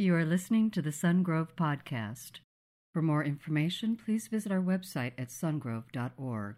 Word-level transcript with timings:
You 0.00 0.14
are 0.14 0.24
listening 0.24 0.70
to 0.70 0.80
the 0.80 0.88
Sungrove 0.88 1.48
Podcast. 1.56 2.40
For 2.94 3.02
more 3.02 3.22
information, 3.22 3.98
please 4.02 4.28
visit 4.28 4.50
our 4.50 4.62
website 4.62 5.12
at 5.18 5.28
sungrove.org. 5.28 6.54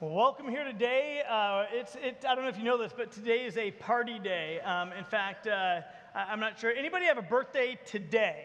Well, 0.00 0.14
welcome 0.14 0.48
here 0.48 0.62
today. 0.62 1.22
Uh, 1.28 1.64
it's, 1.72 1.96
it, 1.96 2.24
I 2.24 2.36
don't 2.36 2.44
know 2.44 2.50
if 2.50 2.56
you 2.56 2.62
know 2.62 2.78
this, 2.78 2.92
but 2.96 3.10
today 3.10 3.46
is 3.46 3.56
a 3.56 3.72
party 3.72 4.20
day. 4.20 4.60
Um, 4.60 4.92
in 4.92 5.02
fact, 5.02 5.48
uh, 5.48 5.80
I, 6.14 6.32
am 6.32 6.38
not 6.38 6.56
sure. 6.56 6.70
Anybody 6.70 7.06
have 7.06 7.18
a 7.18 7.22
birthday 7.22 7.76
today? 7.84 8.44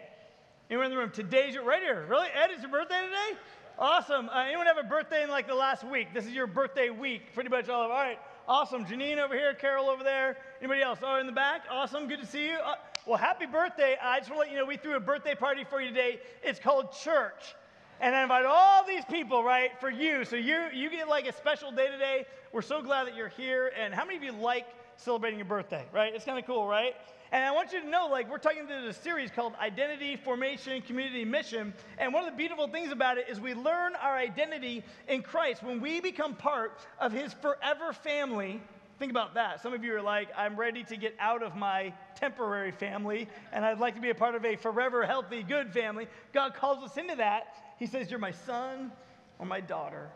Anyone 0.72 0.88
in 0.88 0.92
the 0.94 0.98
room? 0.98 1.12
Today's 1.12 1.54
your, 1.54 1.64
right 1.64 1.84
here. 1.84 2.08
Really? 2.10 2.30
Ed, 2.34 2.50
is 2.50 2.64
your 2.64 2.72
birthday 2.72 3.00
today? 3.02 3.40
Awesome. 3.78 4.30
Uh, 4.30 4.46
anyone 4.48 4.66
have 4.66 4.80
a 4.80 4.84
birthday 4.84 5.22
in 5.22 5.30
like 5.30 5.46
the 5.46 5.54
last 5.54 5.84
week? 5.84 6.12
This 6.16 6.26
is 6.26 6.32
your 6.32 6.48
birthday 6.48 6.90
week. 6.90 7.36
Pretty 7.36 7.52
much 7.52 7.70
all 7.70 7.84
of 7.84 7.92
All 7.92 7.98
right. 7.98 8.18
Awesome. 8.48 8.86
Janine 8.86 9.18
over 9.18 9.36
here, 9.36 9.54
Carol 9.54 9.90
over 9.90 10.06
there. 10.06 10.38
Anybody 10.60 10.82
else? 10.82 11.00
Oh, 11.04 11.20
in 11.20 11.26
the 11.26 11.34
back? 11.34 11.66
Awesome. 11.70 12.08
Good 12.08 12.22
to 12.22 12.26
see 12.26 12.48
you. 12.48 12.56
Uh, 12.56 12.76
well, 13.08 13.18
happy 13.18 13.46
birthday. 13.46 13.96
I 14.02 14.20
just 14.20 14.30
want 14.30 14.42
to 14.42 14.48
let 14.48 14.52
you 14.52 14.58
know 14.58 14.66
we 14.66 14.76
threw 14.76 14.98
a 14.98 15.00
birthday 15.00 15.34
party 15.34 15.64
for 15.64 15.82
you 15.82 15.90
today. 15.90 16.20
It's 16.44 16.60
called 16.60 16.92
church. 16.92 17.56
And 18.02 18.14
I 18.14 18.22
invite 18.22 18.46
all 18.46 18.86
these 18.86 19.06
people, 19.06 19.44
right, 19.44 19.72
for 19.80 19.90
you. 19.90 20.26
So 20.26 20.36
you, 20.36 20.66
you 20.74 20.90
get 20.90 21.08
like 21.08 21.26
a 21.26 21.32
special 21.32 21.72
day 21.72 21.88
today. 21.88 22.26
We're 22.52 22.62
so 22.62 22.82
glad 22.82 23.08
that 23.08 23.16
you're 23.16 23.30
here. 23.30 23.72
And 23.80 23.94
how 23.94 24.04
many 24.04 24.18
of 24.18 24.24
you 24.24 24.34
like 24.34 24.68
celebrating 24.98 25.40
your 25.40 25.48
birthday, 25.48 25.86
right? 25.94 26.14
It's 26.14 26.26
kind 26.26 26.38
of 26.38 26.46
cool, 26.46 26.68
right? 26.68 26.96
And 27.32 27.44
I 27.44 27.52
want 27.52 27.72
you 27.72 27.82
to 27.82 27.90
know, 27.90 28.08
like, 28.08 28.30
we're 28.30 28.38
talking 28.38 28.64
about 28.64 28.84
a 28.84 28.94
series 28.94 29.32
called 29.32 29.54
Identity, 29.60 30.16
Formation, 30.16 30.82
Community, 30.82 31.26
Mission. 31.26 31.74
And 31.98 32.14
one 32.14 32.24
of 32.24 32.32
the 32.32 32.38
beautiful 32.38 32.68
things 32.68 32.92
about 32.92 33.18
it 33.18 33.28
is 33.30 33.40
we 33.40 33.54
learn 33.54 33.96
our 33.96 34.16
identity 34.18 34.84
in 35.08 35.24
Christ. 35.24 35.64
When 35.64 35.82
we 35.82 36.02
become 36.02 36.36
part 36.36 36.80
of 37.00 37.12
His 37.12 37.34
forever 37.34 37.94
family, 37.94 38.62
think 38.98 39.12
about 39.12 39.36
that. 39.36 39.62
Some 39.62 39.74
of 39.74 39.84
you 39.84 39.96
are 39.96 40.02
like, 40.02 40.30
I'm 40.36 40.56
ready 40.56 40.84
to 40.86 40.98
get 40.98 41.16
out 41.20 41.44
of 41.44 41.56
my 41.56 41.94
temporary 42.16 42.72
family, 42.72 43.28
and 43.52 43.64
I'd 43.64 43.80
like 43.80 43.96
to 43.96 44.02
be 44.02 44.10
a 44.10 44.16
part 44.16 44.36
of 44.36 44.44
a 44.46 44.56
forever, 44.56 45.06
healthy, 45.06 45.44
good 45.44 45.72
family. 45.72 46.08
God 46.34 46.54
calls 46.54 46.84
us 46.84 46.98
into 46.98 47.16
that. 47.16 47.56
He 47.78 47.86
says, 47.86 48.10
You're 48.10 48.20
my 48.20 48.32
son 48.32 48.92
or 49.40 49.46
my 49.46 49.62
daughter, 49.62 50.10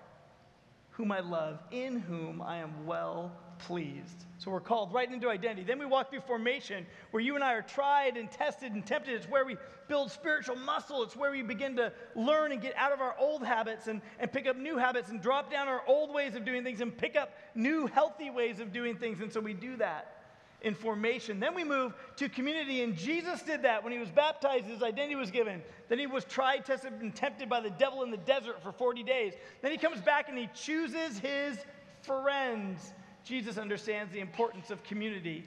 whom 0.92 1.12
I 1.12 1.20
love, 1.20 1.60
in 1.72 2.00
whom 2.00 2.42
I 2.42 2.58
am 2.58 2.86
well 2.86 3.32
pleased. 3.68 4.26
So 4.38 4.50
we're 4.50 4.60
called 4.60 4.92
right 4.92 5.12
into 5.12 5.30
identity. 5.30 5.64
Then 5.64 5.78
we 5.78 5.86
walk 5.86 6.10
through 6.10 6.22
formation, 6.22 6.86
where 7.12 7.22
you 7.22 7.36
and 7.36 7.44
I 7.44 7.54
are 7.54 7.62
tried 7.62 8.18
and 8.18 8.30
tested 8.30 8.74
and 8.74 8.84
tempted. 8.86 9.14
It's 9.14 9.30
where 9.30 9.46
we 9.46 9.56
build 9.88 10.12
spiritual 10.12 10.56
muscle. 10.56 11.04
It's 11.04 11.16
where 11.16 11.32
we 11.32 11.44
begin 11.44 11.76
to 11.76 11.94
learn 12.16 12.52
and 12.52 12.60
get 12.60 12.76
out 12.76 12.92
of 12.92 13.02
our 13.02 13.16
old 13.20 13.46
habits 13.46 13.88
and, 13.88 14.02
and 14.20 14.32
pick 14.32 14.48
up 14.48 14.58
new 14.58 14.78
habits 14.78 15.10
and 15.10 15.22
drop 15.22 15.52
down 15.52 15.68
our 15.68 15.84
old 15.88 16.14
ways 16.14 16.36
of 16.36 16.44
doing 16.44 16.64
things 16.64 16.82
and 16.82 16.98
pick 16.98 17.16
up 17.16 17.34
new 17.54 17.86
healthy 17.88 18.32
ways 18.32 18.60
of 18.60 18.74
doing 18.74 18.98
things. 18.98 19.22
And 19.22 19.32
so 19.32 19.40
we 19.40 19.54
do 19.54 19.78
that 19.78 20.18
in 20.62 20.74
formation. 20.74 21.40
Then 21.40 21.54
we 21.54 21.64
move 21.64 21.94
to 22.18 22.30
community, 22.30 22.82
and 22.82 22.96
Jesus 22.96 23.42
did 23.42 23.64
that 23.64 23.84
when 23.84 23.92
he 23.94 24.00
was 24.00 24.10
baptized, 24.10 24.66
his 24.66 24.82
identity 24.84 25.16
was 25.16 25.32
given. 25.32 25.62
Then 25.90 26.00
he 26.00 26.08
was 26.08 26.24
tried, 26.26 26.66
tested, 26.66 26.94
and 27.00 27.14
tempted 27.16 27.50
by 27.50 27.60
the 27.62 27.72
devil 27.72 28.04
in 28.04 28.12
the 28.12 28.18
desert 28.18 28.62
for 28.64 28.72
40 28.72 29.04
days. 29.04 29.34
Then 29.62 29.72
he 29.72 29.78
comes 29.78 30.02
back 30.02 30.30
and 30.30 30.38
he 30.38 30.50
chooses 30.54 31.20
his 31.20 31.58
friends. 32.02 32.94
Jesus 33.24 33.58
understands 33.58 34.12
the 34.12 34.20
importance 34.20 34.72
of 34.72 34.84
community. 34.84 35.46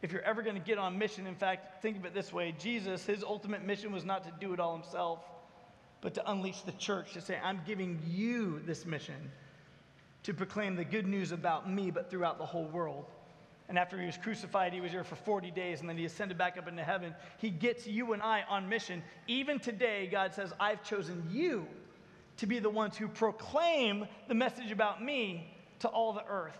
If 0.00 0.12
you're 0.12 0.22
ever 0.22 0.42
going 0.42 0.56
to 0.56 0.62
get 0.62 0.78
on 0.78 0.98
mission, 0.98 1.26
in 1.26 1.34
fact, 1.34 1.82
think 1.82 1.96
of 1.96 2.04
it 2.04 2.14
this 2.14 2.32
way 2.32 2.54
Jesus, 2.58 3.04
his 3.06 3.22
ultimate 3.22 3.64
mission 3.64 3.92
was 3.92 4.04
not 4.04 4.24
to 4.24 4.32
do 4.40 4.52
it 4.52 4.60
all 4.60 4.74
himself, 4.74 5.20
but 6.00 6.14
to 6.14 6.30
unleash 6.30 6.62
the 6.62 6.72
church, 6.72 7.12
to 7.12 7.20
say, 7.20 7.38
I'm 7.42 7.60
giving 7.66 8.00
you 8.08 8.60
this 8.66 8.84
mission 8.84 9.30
to 10.24 10.34
proclaim 10.34 10.76
the 10.76 10.84
good 10.84 11.06
news 11.06 11.32
about 11.32 11.70
me, 11.70 11.90
but 11.90 12.10
throughout 12.10 12.38
the 12.38 12.46
whole 12.46 12.66
world. 12.66 13.06
And 13.68 13.78
after 13.78 13.98
he 13.98 14.06
was 14.06 14.16
crucified, 14.16 14.72
he 14.72 14.80
was 14.80 14.90
here 14.90 15.04
for 15.04 15.16
40 15.16 15.50
days, 15.50 15.80
and 15.80 15.88
then 15.88 15.96
he 15.96 16.04
ascended 16.04 16.36
back 16.36 16.58
up 16.58 16.68
into 16.68 16.84
heaven. 16.84 17.14
He 17.38 17.50
gets 17.50 17.86
you 17.86 18.12
and 18.12 18.22
I 18.22 18.42
on 18.48 18.68
mission. 18.68 19.02
Even 19.26 19.58
today, 19.58 20.08
God 20.10 20.34
says, 20.34 20.52
I've 20.60 20.84
chosen 20.84 21.26
you 21.30 21.66
to 22.38 22.46
be 22.46 22.58
the 22.58 22.70
ones 22.70 22.96
who 22.96 23.08
proclaim 23.08 24.06
the 24.28 24.34
message 24.34 24.70
about 24.70 25.02
me 25.02 25.56
to 25.80 25.88
all 25.88 26.12
the 26.12 26.24
earth. 26.26 26.58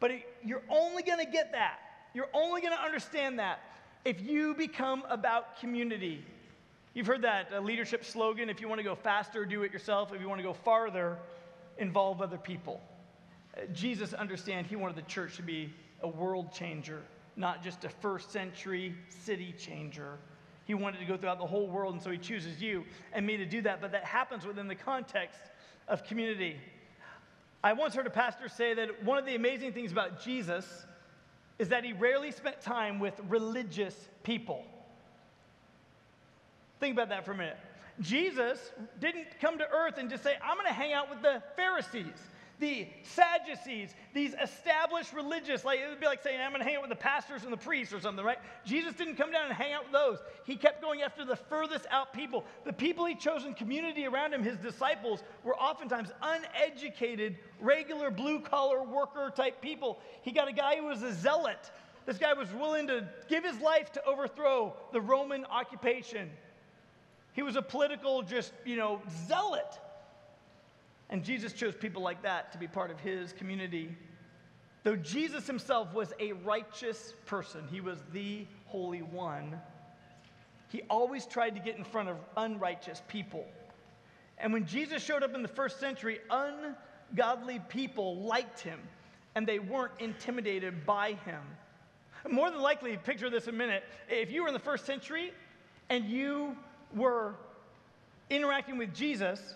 But 0.00 0.10
it, 0.10 0.22
you're 0.44 0.62
only 0.68 1.02
going 1.02 1.24
to 1.24 1.30
get 1.30 1.52
that. 1.52 1.78
You're 2.14 2.28
only 2.32 2.60
going 2.60 2.74
to 2.74 2.82
understand 2.82 3.38
that 3.38 3.60
if 4.04 4.20
you 4.22 4.54
become 4.54 5.02
about 5.10 5.58
community. 5.58 6.24
You've 6.94 7.08
heard 7.08 7.22
that 7.22 7.48
uh, 7.52 7.60
leadership 7.60 8.04
slogan 8.04 8.48
if 8.48 8.60
you 8.60 8.68
want 8.68 8.78
to 8.78 8.84
go 8.84 8.94
faster, 8.94 9.44
do 9.44 9.64
it 9.64 9.72
yourself. 9.72 10.14
If 10.14 10.20
you 10.20 10.28
want 10.28 10.38
to 10.38 10.46
go 10.46 10.54
farther, 10.54 11.18
involve 11.76 12.22
other 12.22 12.38
people. 12.38 12.80
Uh, 13.54 13.62
Jesus 13.72 14.14
understand 14.14 14.66
he 14.66 14.76
wanted 14.76 14.96
the 14.96 15.02
church 15.02 15.36
to 15.36 15.42
be 15.42 15.74
a 16.02 16.08
world 16.08 16.52
changer, 16.52 17.02
not 17.34 17.62
just 17.62 17.84
a 17.84 17.88
first 17.88 18.30
century 18.30 18.94
city 19.08 19.54
changer. 19.58 20.18
He 20.66 20.74
wanted 20.74 21.00
to 21.00 21.04
go 21.04 21.16
throughout 21.16 21.38
the 21.38 21.46
whole 21.46 21.68
world, 21.68 21.94
and 21.94 22.02
so 22.02 22.10
he 22.10 22.18
chooses 22.18 22.62
you 22.62 22.84
and 23.12 23.26
me 23.26 23.36
to 23.36 23.44
do 23.44 23.60
that. 23.62 23.80
But 23.80 23.92
that 23.92 24.04
happens 24.04 24.46
within 24.46 24.68
the 24.68 24.74
context 24.74 25.40
of 25.88 26.04
community. 26.04 26.56
I 27.66 27.72
once 27.72 27.96
heard 27.96 28.06
a 28.06 28.10
pastor 28.10 28.48
say 28.48 28.74
that 28.74 29.02
one 29.02 29.18
of 29.18 29.26
the 29.26 29.34
amazing 29.34 29.72
things 29.72 29.90
about 29.90 30.22
Jesus 30.22 30.86
is 31.58 31.70
that 31.70 31.82
he 31.82 31.92
rarely 31.92 32.30
spent 32.30 32.60
time 32.60 33.00
with 33.00 33.14
religious 33.28 34.08
people. 34.22 34.64
Think 36.78 36.94
about 36.94 37.08
that 37.08 37.24
for 37.24 37.32
a 37.32 37.36
minute. 37.36 37.56
Jesus 38.00 38.70
didn't 39.00 39.40
come 39.40 39.58
to 39.58 39.68
earth 39.68 39.98
and 39.98 40.08
just 40.08 40.22
say, 40.22 40.34
I'm 40.44 40.56
going 40.56 40.68
to 40.68 40.72
hang 40.72 40.92
out 40.92 41.10
with 41.10 41.22
the 41.22 41.42
Pharisees 41.56 42.14
the 42.58 42.88
Sadducees, 43.02 43.94
these 44.14 44.34
established 44.42 45.12
religious, 45.12 45.64
like 45.64 45.80
it 45.80 45.88
would 45.88 46.00
be 46.00 46.06
like 46.06 46.22
saying, 46.22 46.40
I'm 46.40 46.50
going 46.50 46.62
to 46.62 46.66
hang 46.66 46.76
out 46.76 46.82
with 46.82 46.90
the 46.90 46.96
pastors 46.96 47.44
and 47.44 47.52
the 47.52 47.56
priests 47.56 47.92
or 47.92 48.00
something, 48.00 48.24
right? 48.24 48.38
Jesus 48.64 48.94
didn't 48.94 49.16
come 49.16 49.30
down 49.30 49.46
and 49.46 49.54
hang 49.54 49.72
out 49.72 49.84
with 49.84 49.92
those. 49.92 50.18
He 50.44 50.56
kept 50.56 50.80
going 50.80 51.02
after 51.02 51.24
the 51.24 51.36
furthest 51.36 51.86
out 51.90 52.12
people. 52.12 52.44
The 52.64 52.72
people 52.72 53.04
he 53.04 53.14
chose 53.14 53.44
in 53.44 53.54
community 53.54 54.06
around 54.06 54.32
him, 54.32 54.42
his 54.42 54.56
disciples, 54.56 55.22
were 55.44 55.56
oftentimes 55.56 56.10
uneducated, 56.22 57.36
regular 57.60 58.10
blue 58.10 58.40
collar 58.40 58.82
worker 58.82 59.32
type 59.34 59.60
people. 59.60 59.98
He 60.22 60.32
got 60.32 60.48
a 60.48 60.52
guy 60.52 60.76
who 60.76 60.86
was 60.86 61.02
a 61.02 61.12
zealot. 61.12 61.70
This 62.06 62.18
guy 62.18 62.32
was 62.32 62.50
willing 62.52 62.86
to 62.86 63.08
give 63.28 63.44
his 63.44 63.58
life 63.60 63.92
to 63.92 64.04
overthrow 64.04 64.74
the 64.92 65.00
Roman 65.00 65.44
occupation. 65.46 66.30
He 67.32 67.42
was 67.42 67.56
a 67.56 67.62
political, 67.62 68.22
just, 68.22 68.52
you 68.64 68.76
know, 68.76 69.02
zealot. 69.26 69.78
And 71.10 71.24
Jesus 71.24 71.52
chose 71.52 71.74
people 71.74 72.02
like 72.02 72.22
that 72.22 72.52
to 72.52 72.58
be 72.58 72.66
part 72.66 72.90
of 72.90 72.98
his 73.00 73.32
community. 73.32 73.96
Though 74.82 74.96
Jesus 74.96 75.46
himself 75.46 75.92
was 75.94 76.12
a 76.20 76.32
righteous 76.32 77.14
person, 77.26 77.64
he 77.70 77.80
was 77.80 77.98
the 78.12 78.46
Holy 78.66 79.02
One, 79.02 79.60
he 80.68 80.82
always 80.90 81.26
tried 81.26 81.54
to 81.54 81.60
get 81.60 81.76
in 81.76 81.84
front 81.84 82.08
of 82.08 82.16
unrighteous 82.36 83.02
people. 83.08 83.44
And 84.38 84.52
when 84.52 84.66
Jesus 84.66 85.02
showed 85.02 85.22
up 85.22 85.34
in 85.34 85.42
the 85.42 85.48
first 85.48 85.80
century, 85.80 86.18
ungodly 86.30 87.60
people 87.68 88.16
liked 88.22 88.60
him 88.60 88.80
and 89.34 89.46
they 89.46 89.58
weren't 89.58 89.92
intimidated 89.98 90.84
by 90.84 91.12
him. 91.24 91.42
More 92.28 92.50
than 92.50 92.60
likely, 92.60 92.96
picture 92.96 93.30
this 93.30 93.46
a 93.46 93.52
minute. 93.52 93.84
If 94.08 94.32
you 94.32 94.42
were 94.42 94.48
in 94.48 94.54
the 94.54 94.60
first 94.60 94.84
century 94.86 95.32
and 95.88 96.04
you 96.04 96.56
were 96.94 97.34
interacting 98.30 98.78
with 98.78 98.94
Jesus, 98.94 99.54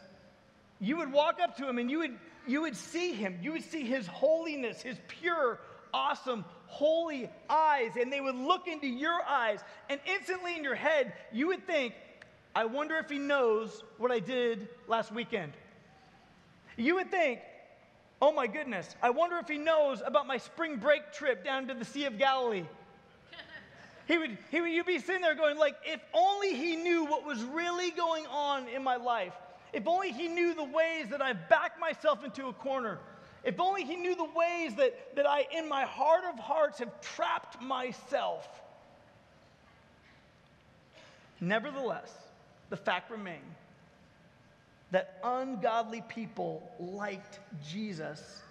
you 0.80 0.96
would 0.96 1.12
walk 1.12 1.38
up 1.42 1.56
to 1.58 1.68
him 1.68 1.78
and 1.78 1.90
you 1.90 1.98
would, 1.98 2.18
you 2.46 2.62
would 2.62 2.76
see 2.76 3.12
him. 3.12 3.38
You 3.42 3.52
would 3.52 3.64
see 3.64 3.84
his 3.84 4.06
holiness, 4.06 4.80
his 4.80 4.96
pure, 5.08 5.60
awesome, 5.92 6.44
holy 6.66 7.28
eyes. 7.48 7.92
And 8.00 8.10
they 8.10 8.20
would 8.20 8.34
look 8.34 8.66
into 8.66 8.86
your 8.86 9.22
eyes. 9.22 9.60
And 9.90 10.00
instantly 10.06 10.56
in 10.56 10.64
your 10.64 10.74
head, 10.74 11.12
you 11.32 11.48
would 11.48 11.66
think, 11.66 11.94
I 12.54 12.64
wonder 12.64 12.96
if 12.96 13.10
he 13.10 13.18
knows 13.18 13.84
what 13.98 14.10
I 14.10 14.20
did 14.20 14.68
last 14.88 15.12
weekend. 15.12 15.52
You 16.76 16.94
would 16.94 17.10
think, 17.10 17.40
oh 18.22 18.32
my 18.32 18.46
goodness, 18.46 18.96
I 19.02 19.10
wonder 19.10 19.36
if 19.36 19.48
he 19.48 19.58
knows 19.58 20.02
about 20.04 20.26
my 20.26 20.38
spring 20.38 20.76
break 20.76 21.12
trip 21.12 21.44
down 21.44 21.68
to 21.68 21.74
the 21.74 21.84
Sea 21.84 22.06
of 22.06 22.18
Galilee. 22.18 22.64
he 24.08 24.16
would, 24.16 24.38
he 24.50 24.60
would, 24.62 24.70
you'd 24.70 24.86
be 24.86 24.98
sitting 24.98 25.20
there 25.20 25.34
going, 25.34 25.58
like, 25.58 25.76
if 25.84 26.00
only 26.14 26.54
he 26.54 26.76
knew 26.76 27.04
what 27.04 27.26
was 27.26 27.42
really 27.42 27.90
going 27.90 28.26
on 28.26 28.66
in 28.68 28.82
my 28.82 28.96
life. 28.96 29.34
If 29.72 29.86
only 29.86 30.12
he 30.12 30.28
knew 30.28 30.54
the 30.54 30.64
ways 30.64 31.08
that 31.10 31.22
I've 31.22 31.48
backed 31.48 31.78
myself 31.78 32.24
into 32.24 32.48
a 32.48 32.52
corner. 32.52 32.98
If 33.44 33.60
only 33.60 33.84
he 33.84 33.96
knew 33.96 34.14
the 34.14 34.24
ways 34.24 34.74
that, 34.76 35.16
that 35.16 35.26
I, 35.26 35.46
in 35.52 35.68
my 35.68 35.84
heart 35.84 36.24
of 36.30 36.38
hearts, 36.38 36.78
have 36.80 37.00
trapped 37.00 37.60
myself. 37.62 38.48
Nevertheless, 41.40 42.12
the 42.68 42.76
fact 42.76 43.10
remains 43.10 43.56
that 44.90 45.18
ungodly 45.22 46.02
people 46.08 46.68
liked 46.78 47.38
Jesus. 47.68 48.42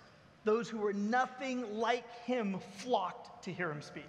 Those 0.46 0.70
who 0.70 0.78
were 0.78 0.94
nothing 0.94 1.78
like 1.78 2.06
him 2.24 2.60
flocked 2.78 3.44
to 3.44 3.54
hear 3.54 3.70
him 3.70 3.82
speak. 3.82 4.08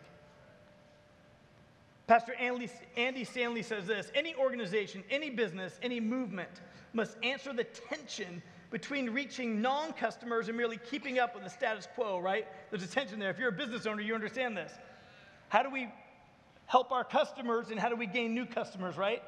Pastor 2.07 2.35
Andy, 2.35 2.69
Andy 2.97 3.25
Stanley 3.25 3.63
says 3.63 3.87
this 3.87 4.11
any 4.15 4.35
organization, 4.35 5.05
any 5.11 5.31
business, 5.31 5.79
any 5.83 6.01
movement 6.01 6.51
must 6.93 7.17
answer 7.23 7.53
the 7.53 7.65
tension 7.65 8.43
between 8.71 9.11
reaching 9.11 9.61
non 9.61 9.93
customers 9.93 10.49
and 10.49 10.57
merely 10.57 10.79
keeping 10.91 11.19
up 11.19 11.35
with 11.35 11.45
the 11.45 11.51
status 11.51 11.89
quo, 11.95 12.19
right? 12.19 12.47
There's 12.71 12.83
a 12.83 12.87
tension 12.87 13.19
there. 13.19 13.31
If 13.31 13.39
you're 13.39 13.49
a 13.49 13.53
business 13.53 13.87
owner, 13.87 14.03
you 14.03 14.15
understand 14.15 14.57
this. 14.57 14.73
How 15.49 15.63
do 15.63 15.71
we 15.71 15.89
help 16.67 16.93
our 16.93 17.03
customers, 17.03 17.71
and 17.71 17.81
how 17.81 17.89
do 17.89 17.97
we 17.97 18.07
gain 18.07 18.33
new 18.33 18.47
customers, 18.47 18.97
right? 18.97 19.23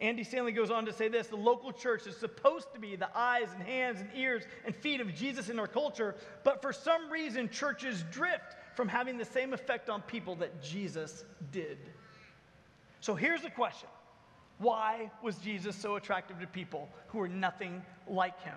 Andy 0.00 0.22
Stanley 0.22 0.52
goes 0.52 0.70
on 0.70 0.86
to 0.86 0.92
say 0.92 1.08
this 1.08 1.26
the 1.26 1.36
local 1.36 1.72
church 1.72 2.06
is 2.06 2.16
supposed 2.16 2.72
to 2.72 2.78
be 2.78 2.94
the 2.94 3.08
eyes 3.16 3.48
and 3.52 3.62
hands 3.62 4.00
and 4.00 4.08
ears 4.14 4.44
and 4.64 4.74
feet 4.76 5.00
of 5.00 5.12
Jesus 5.14 5.48
in 5.48 5.58
our 5.58 5.66
culture, 5.66 6.14
but 6.44 6.62
for 6.62 6.72
some 6.72 7.10
reason, 7.10 7.48
churches 7.48 8.04
drift 8.12 8.54
from 8.76 8.86
having 8.86 9.18
the 9.18 9.24
same 9.24 9.52
effect 9.52 9.90
on 9.90 10.02
people 10.02 10.36
that 10.36 10.62
Jesus 10.62 11.24
did. 11.50 11.78
So 13.00 13.16
here's 13.16 13.42
the 13.42 13.50
question 13.50 13.88
Why 14.58 15.10
was 15.22 15.36
Jesus 15.36 15.76
so 15.76 15.96
attractive 15.96 16.40
to 16.40 16.46
people 16.46 16.88
who 17.08 17.18
were 17.18 17.28
nothing 17.28 17.82
like 18.06 18.40
him? 18.42 18.56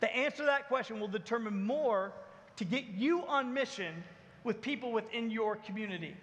The 0.00 0.14
answer 0.14 0.38
to 0.38 0.46
that 0.46 0.68
question 0.68 1.00
will 1.00 1.08
determine 1.08 1.64
more 1.64 2.12
to 2.56 2.64
get 2.64 2.84
you 2.88 3.24
on 3.26 3.54
mission 3.54 4.02
with 4.42 4.60
people 4.60 4.92
within 4.92 5.30
your 5.30 5.56
community. 5.56 6.16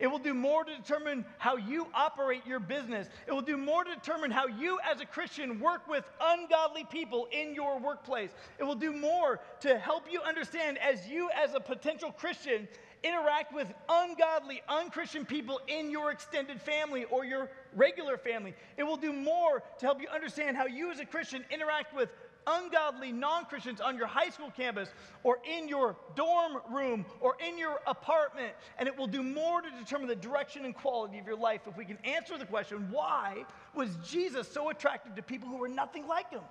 It 0.00 0.06
will 0.06 0.18
do 0.18 0.32
more 0.32 0.64
to 0.64 0.74
determine 0.74 1.26
how 1.36 1.56
you 1.56 1.86
operate 1.94 2.46
your 2.46 2.58
business. 2.58 3.08
It 3.26 3.32
will 3.32 3.42
do 3.42 3.58
more 3.58 3.84
to 3.84 3.94
determine 3.94 4.30
how 4.30 4.46
you, 4.46 4.80
as 4.90 5.02
a 5.02 5.06
Christian, 5.06 5.60
work 5.60 5.86
with 5.86 6.04
ungodly 6.22 6.84
people 6.84 7.28
in 7.30 7.54
your 7.54 7.78
workplace. 7.78 8.30
It 8.58 8.64
will 8.64 8.74
do 8.74 8.94
more 8.94 9.40
to 9.60 9.78
help 9.78 10.04
you 10.10 10.22
understand 10.22 10.78
as 10.78 11.06
you, 11.06 11.28
as 11.36 11.54
a 11.54 11.60
potential 11.60 12.12
Christian, 12.12 12.66
interact 13.02 13.54
with 13.54 13.72
ungodly, 13.88 14.62
unchristian 14.68 15.24
people 15.24 15.60
in 15.68 15.90
your 15.90 16.10
extended 16.10 16.60
family 16.60 17.04
or 17.04 17.24
your 17.24 17.50
regular 17.74 18.16
family. 18.16 18.54
It 18.76 18.82
will 18.82 18.96
do 18.96 19.12
more 19.12 19.62
to 19.78 19.86
help 19.86 20.00
you 20.00 20.08
understand 20.08 20.56
how 20.56 20.66
you, 20.66 20.90
as 20.90 21.00
a 21.00 21.06
Christian, 21.06 21.44
interact 21.50 21.94
with 21.94 22.10
ungodly 22.46 23.12
non 23.12 23.44
Christians 23.44 23.80
on 23.80 23.96
your 23.96 24.06
high 24.06 24.30
school 24.30 24.50
campus 24.56 24.88
or 25.22 25.38
in 25.44 25.68
your 25.68 25.96
dorm 26.14 26.58
room 26.70 27.04
or 27.20 27.36
in 27.46 27.58
your 27.58 27.80
apartment. 27.86 28.52
And 28.78 28.88
it 28.88 28.96
will 28.96 29.06
do 29.06 29.22
more 29.22 29.60
to 29.62 29.68
determine 29.78 30.08
the 30.08 30.16
direction 30.16 30.64
and 30.64 30.74
quality 30.74 31.18
of 31.18 31.26
your 31.26 31.36
life 31.36 31.62
if 31.66 31.76
we 31.76 31.84
can 31.84 31.98
answer 32.04 32.38
the 32.38 32.46
question 32.46 32.90
why 32.90 33.44
was 33.74 33.90
Jesus 34.06 34.50
so 34.50 34.70
attractive 34.70 35.14
to 35.16 35.22
people 35.22 35.48
who 35.48 35.56
were 35.56 35.68
nothing 35.68 36.06
like 36.06 36.30
him? 36.30 36.42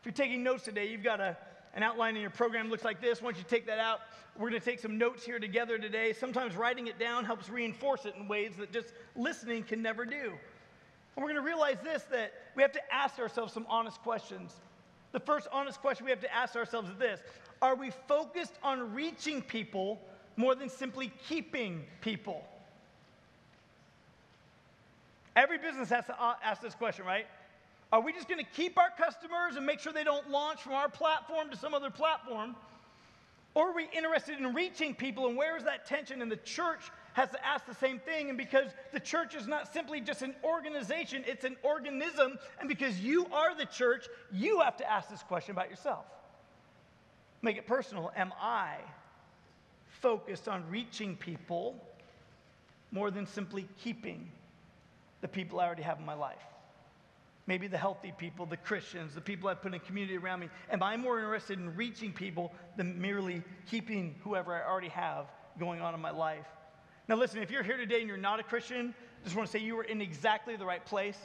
If 0.00 0.06
you're 0.06 0.12
taking 0.12 0.42
notes 0.42 0.64
today, 0.64 0.88
you've 0.88 1.02
got 1.02 1.20
a, 1.20 1.36
an 1.78 1.84
outline 1.84 2.16
in 2.16 2.20
your 2.20 2.30
program 2.30 2.70
looks 2.70 2.82
like 2.82 3.00
this. 3.00 3.22
Once 3.22 3.38
you 3.38 3.44
take 3.48 3.64
that 3.64 3.78
out, 3.78 4.00
we're 4.36 4.50
going 4.50 4.60
to 4.60 4.64
take 4.64 4.80
some 4.80 4.98
notes 4.98 5.24
here 5.24 5.38
together 5.38 5.78
today. 5.78 6.12
Sometimes 6.12 6.56
writing 6.56 6.88
it 6.88 6.98
down 6.98 7.24
helps 7.24 7.48
reinforce 7.48 8.04
it 8.04 8.16
in 8.18 8.26
ways 8.26 8.50
that 8.58 8.72
just 8.72 8.92
listening 9.14 9.62
can 9.62 9.80
never 9.80 10.04
do. 10.04 10.32
And 10.32 11.24
we're 11.24 11.30
going 11.30 11.36
to 11.36 11.40
realize 11.40 11.76
this 11.84 12.02
that 12.10 12.32
we 12.56 12.62
have 12.62 12.72
to 12.72 12.92
ask 12.92 13.20
ourselves 13.20 13.52
some 13.52 13.64
honest 13.68 14.02
questions. 14.02 14.56
The 15.12 15.20
first 15.20 15.46
honest 15.52 15.80
question 15.80 16.04
we 16.04 16.10
have 16.10 16.20
to 16.22 16.34
ask 16.34 16.56
ourselves 16.56 16.90
is 16.90 16.96
this 16.96 17.20
Are 17.62 17.76
we 17.76 17.92
focused 18.08 18.54
on 18.64 18.92
reaching 18.92 19.40
people 19.40 20.00
more 20.36 20.56
than 20.56 20.68
simply 20.68 21.12
keeping 21.28 21.84
people? 22.00 22.42
Every 25.36 25.58
business 25.58 25.90
has 25.90 26.06
to 26.06 26.16
ask 26.42 26.60
this 26.60 26.74
question, 26.74 27.04
right? 27.04 27.26
Are 27.92 28.00
we 28.00 28.12
just 28.12 28.28
going 28.28 28.44
to 28.44 28.50
keep 28.50 28.76
our 28.78 28.90
customers 28.90 29.56
and 29.56 29.64
make 29.64 29.80
sure 29.80 29.92
they 29.92 30.04
don't 30.04 30.30
launch 30.30 30.60
from 30.60 30.74
our 30.74 30.88
platform 30.88 31.50
to 31.50 31.56
some 31.56 31.72
other 31.72 31.90
platform? 31.90 32.54
Or 33.54 33.70
are 33.70 33.74
we 33.74 33.88
interested 33.96 34.38
in 34.38 34.54
reaching 34.54 34.94
people? 34.94 35.26
And 35.26 35.36
where 35.36 35.56
is 35.56 35.64
that 35.64 35.86
tension? 35.86 36.20
And 36.20 36.30
the 36.30 36.36
church 36.36 36.90
has 37.14 37.30
to 37.30 37.44
ask 37.44 37.66
the 37.66 37.74
same 37.74 37.98
thing. 37.98 38.28
And 38.28 38.36
because 38.36 38.68
the 38.92 39.00
church 39.00 39.34
is 39.34 39.46
not 39.46 39.72
simply 39.72 40.00
just 40.00 40.22
an 40.22 40.34
organization, 40.44 41.24
it's 41.26 41.44
an 41.44 41.56
organism. 41.62 42.38
And 42.60 42.68
because 42.68 43.00
you 43.00 43.26
are 43.32 43.56
the 43.56 43.64
church, 43.64 44.06
you 44.30 44.60
have 44.60 44.76
to 44.76 44.90
ask 44.90 45.08
this 45.08 45.22
question 45.22 45.52
about 45.52 45.70
yourself. 45.70 46.04
Make 47.40 47.56
it 47.56 47.66
personal. 47.66 48.12
Am 48.14 48.32
I 48.40 48.76
focused 49.88 50.46
on 50.46 50.68
reaching 50.68 51.16
people 51.16 51.74
more 52.92 53.10
than 53.10 53.26
simply 53.26 53.66
keeping 53.82 54.30
the 55.20 55.28
people 55.28 55.58
I 55.58 55.66
already 55.66 55.82
have 55.82 55.98
in 55.98 56.06
my 56.06 56.14
life? 56.14 56.47
Maybe 57.48 57.66
the 57.66 57.78
healthy 57.78 58.12
people, 58.16 58.44
the 58.44 58.58
Christians, 58.58 59.14
the 59.14 59.20
people 59.22 59.48
I 59.48 59.54
put 59.54 59.72
in 59.72 59.80
community 59.80 60.18
around 60.18 60.40
me? 60.40 60.50
Am 60.70 60.82
I 60.82 60.96
more 60.98 61.18
interested 61.18 61.58
in 61.58 61.74
reaching 61.74 62.12
people 62.12 62.52
than 62.76 63.00
merely 63.00 63.42
keeping 63.68 64.14
whoever 64.22 64.54
I 64.54 64.68
already 64.68 64.90
have 64.90 65.24
going 65.58 65.80
on 65.80 65.94
in 65.94 66.00
my 66.00 66.10
life? 66.10 66.46
Now, 67.08 67.16
listen, 67.16 67.42
if 67.42 67.50
you're 67.50 67.62
here 67.62 67.78
today 67.78 68.00
and 68.00 68.06
you're 68.06 68.18
not 68.18 68.38
a 68.38 68.42
Christian, 68.42 68.94
I 69.22 69.24
just 69.24 69.34
want 69.34 69.50
to 69.50 69.58
say 69.58 69.64
you 69.64 69.78
are 69.78 69.84
in 69.84 70.02
exactly 70.02 70.56
the 70.56 70.66
right 70.66 70.84
place. 70.84 71.16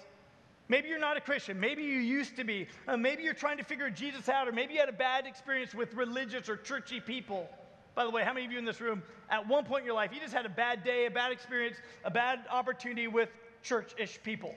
Maybe 0.69 0.87
you're 0.87 0.97
not 0.97 1.17
a 1.17 1.21
Christian. 1.21 1.59
Maybe 1.59 1.83
you 1.83 1.99
used 1.99 2.37
to 2.37 2.45
be. 2.45 2.67
Uh, 2.87 2.95
maybe 2.95 3.23
you're 3.23 3.33
trying 3.33 3.57
to 3.57 3.65
figure 3.65 3.89
Jesus 3.89 4.29
out, 4.29 4.47
or 4.47 4.53
maybe 4.53 4.75
you 4.75 4.79
had 4.79 4.87
a 4.87 4.93
bad 4.93 5.27
experience 5.27 5.75
with 5.75 5.93
religious 5.93 6.47
or 6.47 6.55
churchy 6.55 7.01
people. 7.01 7.49
By 7.95 8.05
the 8.05 8.09
way, 8.09 8.23
how 8.23 8.31
many 8.31 8.45
of 8.45 8.51
you 8.51 8.57
in 8.57 8.65
this 8.65 8.79
room, 8.79 9.03
at 9.29 9.45
one 9.45 9.65
point 9.65 9.81
in 9.81 9.85
your 9.85 9.95
life, 9.95 10.11
you 10.13 10.21
just 10.21 10.33
had 10.33 10.45
a 10.45 10.49
bad 10.49 10.85
day, 10.85 11.05
a 11.05 11.11
bad 11.11 11.33
experience, 11.33 11.75
a 12.05 12.09
bad 12.09 12.39
opportunity 12.49 13.07
with 13.09 13.27
church 13.61 13.91
ish 13.97 14.23
people? 14.23 14.55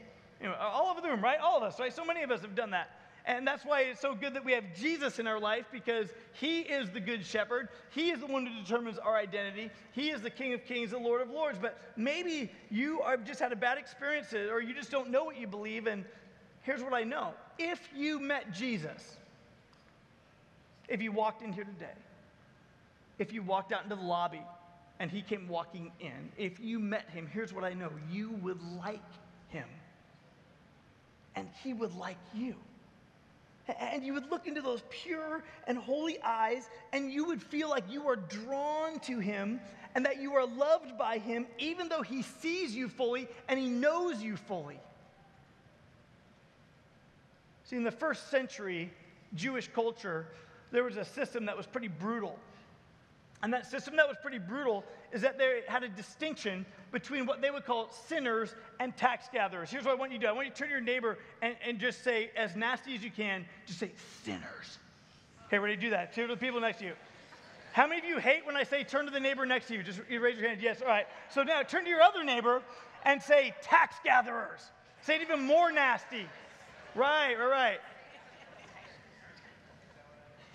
All 0.61 0.91
over 0.91 1.01
the 1.01 1.09
room, 1.09 1.23
right? 1.23 1.39
All 1.41 1.57
of 1.57 1.63
us, 1.63 1.79
right? 1.79 1.93
So 1.93 2.05
many 2.05 2.23
of 2.23 2.31
us 2.31 2.41
have 2.43 2.55
done 2.55 2.71
that. 2.71 2.91
And 3.27 3.45
that's 3.45 3.65
why 3.65 3.81
it's 3.83 4.01
so 4.01 4.15
good 4.15 4.35
that 4.35 4.45
we 4.45 4.53
have 4.53 4.65
Jesus 4.77 5.19
in 5.19 5.27
our 5.27 5.41
life 5.41 5.65
because 5.73 6.09
he 6.33 6.61
is 6.61 6.91
the 6.91 7.01
good 7.01 7.27
shepherd. 7.27 7.69
He 7.91 8.11
is 8.11 8.21
the 8.21 8.27
one 8.27 8.47
who 8.47 8.63
determines 8.63 8.99
our 8.99 9.17
identity. 9.17 9.71
He 9.93 10.11
is 10.11 10.23
the 10.23 10.31
King 10.31 10.55
of 10.55 10.65
kings, 10.65 10.93
the 10.93 10.99
Lord 10.99 11.21
of 11.21 11.31
lords. 11.31 11.59
But 11.61 11.77
maybe 11.97 12.53
you 12.71 13.01
have 13.05 13.25
just 13.25 13.41
had 13.41 13.51
a 13.51 13.57
bad 13.57 13.79
experience 13.79 14.33
or 14.33 14.61
you 14.61 14.75
just 14.75 14.93
don't 14.93 15.11
know 15.11 15.25
what 15.25 15.37
you 15.37 15.49
believe. 15.49 15.89
And 15.89 16.05
here's 16.63 16.85
what 16.85 16.95
I 16.95 17.03
know 17.03 17.35
if 17.59 17.89
you 17.97 18.21
met 18.21 18.53
Jesus, 18.53 19.17
if 20.89 21.03
you 21.03 21.11
walked 21.11 21.43
in 21.43 21.53
here 21.53 21.65
today, 21.65 21.95
if 23.19 23.33
you 23.33 23.43
walked 23.43 23.73
out 23.73 23.83
into 23.83 23.97
the 23.97 24.03
lobby 24.03 24.43
and 25.01 25.11
he 25.11 25.21
came 25.21 25.49
walking 25.49 25.91
in, 25.99 26.31
if 26.39 26.61
you 26.61 26.79
met 26.79 27.11
him, 27.11 27.29
here's 27.33 27.53
what 27.53 27.65
I 27.65 27.73
know 27.73 27.91
you 28.09 28.31
would 28.43 28.61
like 28.79 29.03
him 29.49 29.67
and 31.37 31.49
he 31.63 31.73
would 31.73 31.95
like 31.95 32.19
you. 32.35 32.55
And 33.81 34.05
you 34.05 34.15
would 34.15 34.31
look 34.31 34.47
into 34.47 34.63
those 34.63 34.83
pure 34.91 35.43
and 35.67 35.77
holy 35.77 36.19
eyes, 36.23 36.69
and 36.93 37.13
you 37.13 37.27
would 37.27 37.43
feel 37.43 37.69
like 37.69 37.85
you 37.91 38.09
are 38.09 38.17
drawn 38.17 38.99
to 39.01 39.19
him 39.19 39.61
and 39.95 40.05
that 40.07 40.21
you 40.21 40.35
are 40.35 40.47
loved 40.47 40.97
by 40.99 41.19
him, 41.19 41.47
even 41.59 41.89
though 41.89 42.03
he 42.03 42.23
sees 42.23 42.75
you 42.75 42.89
fully 42.89 43.29
and 43.49 43.59
he 43.59 43.69
knows 43.69 44.23
you 44.23 44.37
fully. 44.37 44.79
See, 47.65 47.77
in 47.77 47.83
the 47.83 47.91
first 47.91 48.31
century 48.31 48.93
Jewish 49.35 49.69
culture, 49.69 50.29
there 50.71 50.85
was 50.85 50.97
a 50.97 51.05
system 51.05 51.47
that 51.47 51.57
was 51.57 51.67
pretty 51.67 51.89
brutal. 51.89 52.39
And 53.43 53.53
that 53.53 53.67
system 53.67 53.97
that 53.97 54.07
was 54.07 54.17
pretty 54.23 54.39
brutal 54.39 54.85
is 55.13 55.23
that 55.23 55.39
they 55.39 55.63
had 55.67 55.83
a 55.83 55.89
distinction 55.89 56.65
between 56.97 57.27
what 57.27 57.43
they 57.43 57.51
would 57.51 57.67
call 57.67 57.91
sinners 58.09 58.55
and 58.81 58.97
tax 58.97 59.29
gatherers. 59.31 59.69
Here's 59.69 59.85
what 59.85 59.91
I 59.91 59.95
want 59.97 60.13
you 60.13 60.19
to 60.19 60.25
do 60.25 60.29
I 60.29 60.33
want 60.33 60.47
you 60.47 60.53
to 60.53 60.59
turn 60.59 60.69
to 60.69 60.73
your 60.73 60.81
neighbor 60.81 61.19
and, 61.43 61.55
and 61.63 61.79
just 61.79 62.03
say, 62.03 62.31
as 62.35 62.57
nasty 62.57 62.95
as 62.95 63.05
you 63.05 63.11
can, 63.11 63.45
just 63.67 63.79
say, 63.79 63.91
sinners. 64.25 64.79
Okay, 65.47 65.59
ready 65.59 65.77
to 65.77 65.81
do 65.81 65.91
that? 65.91 66.15
Turn 66.15 66.27
to 66.29 66.35
the 66.35 66.41
people 66.41 66.59
next 66.59 66.79
to 66.79 66.87
you. 66.87 66.93
How 67.75 67.87
many 67.87 68.01
of 68.01 68.07
you 68.07 68.17
hate 68.17 68.47
when 68.47 68.57
I 68.57 68.63
say 68.63 68.83
turn 68.83 69.05
to 69.05 69.11
the 69.11 69.21
neighbor 69.21 69.45
next 69.45 69.69
to 69.69 69.75
you? 69.75 69.83
Just 69.83 70.01
raise 70.09 70.39
your 70.39 70.49
hand. 70.49 70.63
Yes, 70.63 70.81
all 70.81 70.89
right. 70.89 71.07
So 71.29 71.43
now 71.43 71.63
turn 71.63 71.85
to 71.85 71.91
your 71.91 72.01
other 72.01 72.25
neighbor 72.25 72.63
and 73.05 73.23
say, 73.23 73.55
tax 73.61 73.97
gatherers. 74.03 74.61
Say 75.03 75.17
it 75.17 75.21
even 75.21 75.43
more 75.43 75.71
nasty. 75.71 76.27
Right, 76.95 77.35
right, 77.35 77.51
right. 77.51 77.81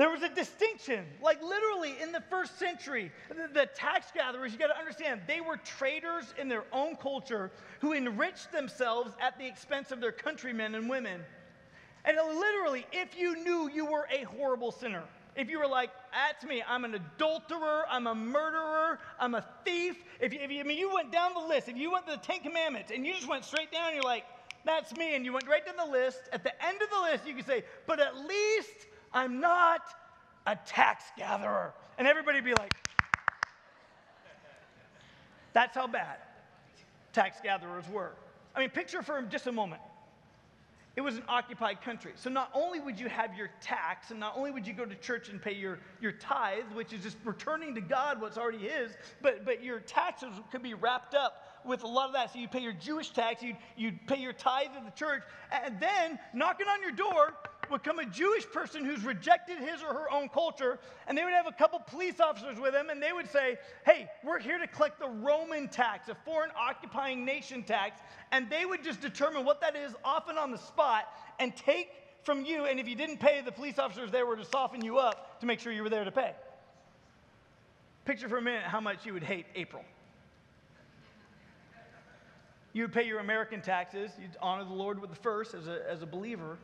There 0.02 0.10
was 0.10 0.24
a 0.24 0.30
distinction, 0.30 1.06
like 1.22 1.44
literally 1.44 1.94
in 2.02 2.12
the 2.12 2.22
first 2.22 2.58
century. 2.58 3.12
The, 3.30 3.54
the 3.54 3.66
tax 3.68 4.08
gatherers, 4.12 4.52
you 4.52 4.58
got 4.58 4.70
to 4.70 4.80
understand, 4.80 5.22
they 5.28 5.42
were 5.42 5.58
traitors 5.58 6.34
in 6.40 6.50
their 6.50 6.64
own 6.74 6.96
culture 6.96 7.52
who 7.82 7.94
enriched 7.94 8.52
themselves 8.52 9.14
at 9.22 9.38
the 9.38 9.46
expense 9.46 9.92
of 9.92 10.02
their 10.02 10.12
countrymen 10.12 10.74
and 10.74 10.90
women. 10.90 11.22
And 12.04 12.18
literally, 12.18 12.88
if 12.92 13.16
you 13.16 13.44
knew 13.44 13.70
you 13.70 13.86
were 13.86 14.08
a 14.12 14.24
horrible 14.24 14.72
sinner, 14.72 15.04
if 15.36 15.52
you 15.52 15.60
were 15.60 15.68
like, 15.68 15.92
that's 16.12 16.44
me, 16.46 16.64
I'm 16.68 16.84
an 16.84 16.96
adulterer, 16.96 17.86
I'm 17.88 18.08
a 18.08 18.16
murderer, 18.16 18.98
I'm 19.20 19.36
a 19.36 19.46
thief. 19.64 19.98
If 20.20 20.34
if 20.34 20.50
you, 20.52 20.62
I 20.62 20.64
mean, 20.64 20.80
you 20.80 20.92
went 20.92 21.12
down 21.12 21.36
the 21.36 21.48
list, 21.48 21.70
if 21.70 21.78
you 21.78 21.92
went 21.92 22.08
to 22.08 22.14
the 22.14 22.26
Ten 22.26 22.40
Commandments 22.40 22.90
and 22.92 23.06
you 23.06 23.14
just 23.14 23.30
went 23.30 23.46
straight 23.46 23.72
down, 23.72 23.94
you're 23.94 24.02
like, 24.02 24.26
that's 24.66 24.98
me, 24.98 25.14
and 25.14 25.26
you 25.26 25.32
went 25.32 25.48
right 25.48 25.64
down 25.64 25.76
the 25.78 25.92
list, 25.92 26.22
at 26.34 26.44
the 26.44 26.66
end 26.66 26.82
of 26.82 26.90
the 26.90 27.02
list, 27.02 27.28
you 27.28 27.36
could 27.36 27.46
say, 27.46 27.64
but 27.86 28.00
at 28.00 28.18
least 28.18 28.88
I'm 29.14 29.40
not 29.40 29.82
a 30.48 30.58
tax 30.66 31.06
gatherer. 31.18 31.74
And 31.98 32.08
everybody 32.08 32.38
would 32.38 32.46
be 32.46 32.54
like, 32.54 32.74
that's 35.54 35.76
how 35.76 35.88
bad 35.88 36.18
tax 37.14 37.40
gatherers 37.44 37.88
were. 37.90 38.12
I 38.56 38.60
mean, 38.60 38.70
picture 38.70 39.02
for 39.02 39.22
just 39.24 39.48
a 39.48 39.52
moment. 39.52 39.82
It 40.96 41.02
was 41.02 41.16
an 41.16 41.24
occupied 41.30 41.82
country. 41.82 42.12
So 42.16 42.30
not 42.30 42.52
only 42.54 42.82
would 42.82 43.00
you 43.00 43.08
have 43.08 43.38
your 43.38 43.50
tax, 43.62 44.12
and 44.12 44.20
not 44.20 44.34
only 44.36 44.52
would 44.52 44.68
you 44.68 44.74
go 44.74 44.84
to 44.84 44.96
church 44.96 45.30
and 45.30 45.42
pay 45.42 45.54
your, 45.54 45.80
your 46.02 46.12
tithe, 46.12 46.66
which 46.74 46.92
is 46.92 47.02
just 47.02 47.18
returning 47.24 47.74
to 47.76 47.82
God 47.82 48.20
what's 48.20 48.38
already 48.38 48.68
His, 48.68 48.92
but, 49.22 49.46
but 49.46 49.64
your 49.64 49.80
taxes 49.80 50.34
could 50.52 50.62
be 50.62 50.74
wrapped 50.74 51.16
up 51.16 51.62
with 51.66 51.84
a 51.84 51.88
lot 51.88 52.08
of 52.08 52.14
that. 52.14 52.34
So 52.34 52.40
you 52.40 52.48
pay 52.50 52.60
your 52.60 52.74
Jewish 52.74 53.12
tax, 53.12 53.42
you'd, 53.42 53.56
you'd 53.78 54.06
pay 54.06 54.18
your 54.18 54.34
tithe 54.34 54.68
to 54.78 54.84
the 54.84 54.92
church, 54.92 55.24
and 55.52 55.80
then 55.80 56.20
knocking 56.34 56.68
on 56.68 56.82
your 56.82 56.92
door 56.92 57.36
would 57.72 57.84
come 57.84 58.00
a 58.00 58.06
Jewish 58.06 58.46
person 58.50 58.86
who's 58.86 59.04
rejected 59.04 59.58
his 59.58 59.82
or 59.82 59.94
her 59.94 60.12
own 60.12 60.30
culture, 60.30 60.80
and 61.08 61.18
they 61.18 61.24
would 61.24 61.34
have 61.34 61.48
a 61.48 61.52
couple 61.52 61.80
police 61.80 62.20
officers 62.20 62.60
with 62.60 62.74
them, 62.74 62.90
and 62.90 63.02
they 63.02 63.14
would 63.14 63.30
say, 63.30 63.58
Hey, 63.86 64.10
we're 64.24 64.40
here 64.40 64.58
to 64.58 64.68
collect 64.68 65.00
the 65.00 65.10
Roman 65.10 65.68
tax, 65.68 66.10
a 66.10 66.16
foreign 66.26 66.52
occupying 66.58 67.26
nation 67.26 67.64
tax. 67.64 68.00
And 68.32 68.50
they 68.50 68.66
would 68.66 68.84
just 68.84 69.02
determine 69.02 69.46
what 69.46 69.62
that 69.62 69.76
is, 69.76 69.94
often 70.04 70.38
on 70.38 70.52
the 70.52 70.58
spot, 70.58 71.06
and 71.40 71.56
take 71.56 71.90
from 72.24 72.46
you. 72.46 72.66
And 72.66 72.80
if 72.80 72.88
you 72.88 72.96
didn't 72.96 73.20
pay, 73.20 73.42
the 73.42 73.52
police 73.52 73.80
officers 73.80 74.12
there 74.12 74.26
were 74.26 74.36
to 74.36 74.46
soften 74.46 74.84
you 74.84 74.98
up 74.98 75.40
to 75.40 75.46
make 75.46 75.60
sure 75.60 75.74
you 75.74 75.84
were 75.84 75.90
there 75.90 76.04
to 76.04 76.12
pay. 76.12 76.34
Picture 78.06 78.30
for 78.30 78.38
a 78.38 78.42
minute 78.42 78.64
how 78.64 78.80
much 78.80 79.06
you 79.06 79.14
would 79.14 79.24
hate 79.24 79.46
April. 79.56 79.84
You 82.74 82.84
would 82.84 82.94
pay 82.94 83.06
your 83.06 83.20
American 83.20 83.62
taxes, 83.62 84.12
you'd 84.20 84.38
honor 84.42 84.64
the 84.64 84.74
Lord 84.74 85.00
with 85.02 85.10
the 85.10 85.16
first 85.18 85.54
as 85.54 85.68
a, 85.68 85.82
as 85.90 86.02
a 86.02 86.06
believer. 86.06 86.58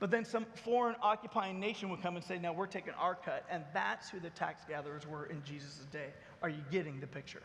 But 0.00 0.10
then 0.10 0.24
some 0.24 0.44
foreign 0.64 0.96
occupying 1.02 1.60
nation 1.60 1.88
would 1.90 2.02
come 2.02 2.16
and 2.16 2.24
say, 2.24 2.38
Now 2.38 2.52
we're 2.52 2.66
taking 2.66 2.94
our 2.94 3.14
cut. 3.14 3.44
And 3.50 3.64
that's 3.72 4.10
who 4.10 4.20
the 4.20 4.30
tax 4.30 4.64
gatherers 4.68 5.06
were 5.06 5.26
in 5.26 5.42
Jesus' 5.44 5.86
day. 5.92 6.08
Are 6.42 6.48
you 6.48 6.62
getting 6.70 7.00
the 7.00 7.06
picture? 7.06 7.42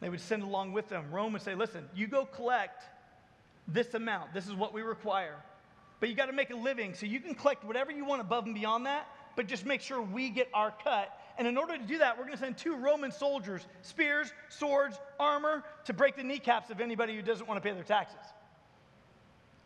They 0.00 0.08
would 0.08 0.20
send 0.20 0.42
along 0.42 0.72
with 0.72 0.88
them. 0.88 1.06
Rome 1.10 1.32
would 1.34 1.42
say, 1.42 1.54
Listen, 1.54 1.88
you 1.94 2.06
go 2.06 2.24
collect 2.24 2.84
this 3.66 3.94
amount. 3.94 4.32
This 4.32 4.46
is 4.46 4.54
what 4.54 4.72
we 4.72 4.82
require. 4.82 5.36
But 6.00 6.08
you 6.08 6.14
got 6.14 6.26
to 6.26 6.32
make 6.32 6.50
a 6.50 6.56
living. 6.56 6.94
So 6.94 7.06
you 7.06 7.20
can 7.20 7.34
collect 7.34 7.64
whatever 7.64 7.90
you 7.90 8.04
want 8.04 8.20
above 8.20 8.46
and 8.46 8.54
beyond 8.54 8.86
that, 8.86 9.08
but 9.36 9.46
just 9.46 9.66
make 9.66 9.80
sure 9.80 10.00
we 10.00 10.30
get 10.30 10.48
our 10.54 10.72
cut. 10.82 11.12
And 11.36 11.46
in 11.46 11.56
order 11.56 11.76
to 11.76 11.84
do 11.84 11.98
that, 11.98 12.16
we're 12.16 12.24
going 12.24 12.36
to 12.36 12.42
send 12.42 12.56
two 12.56 12.76
Roman 12.76 13.12
soldiers, 13.12 13.66
spears, 13.82 14.32
swords, 14.48 14.98
armor, 15.20 15.62
to 15.84 15.92
break 15.92 16.16
the 16.16 16.22
kneecaps 16.22 16.70
of 16.70 16.80
anybody 16.80 17.14
who 17.14 17.22
doesn't 17.22 17.46
want 17.46 17.62
to 17.62 17.68
pay 17.68 17.74
their 17.74 17.84
taxes. 17.84 18.18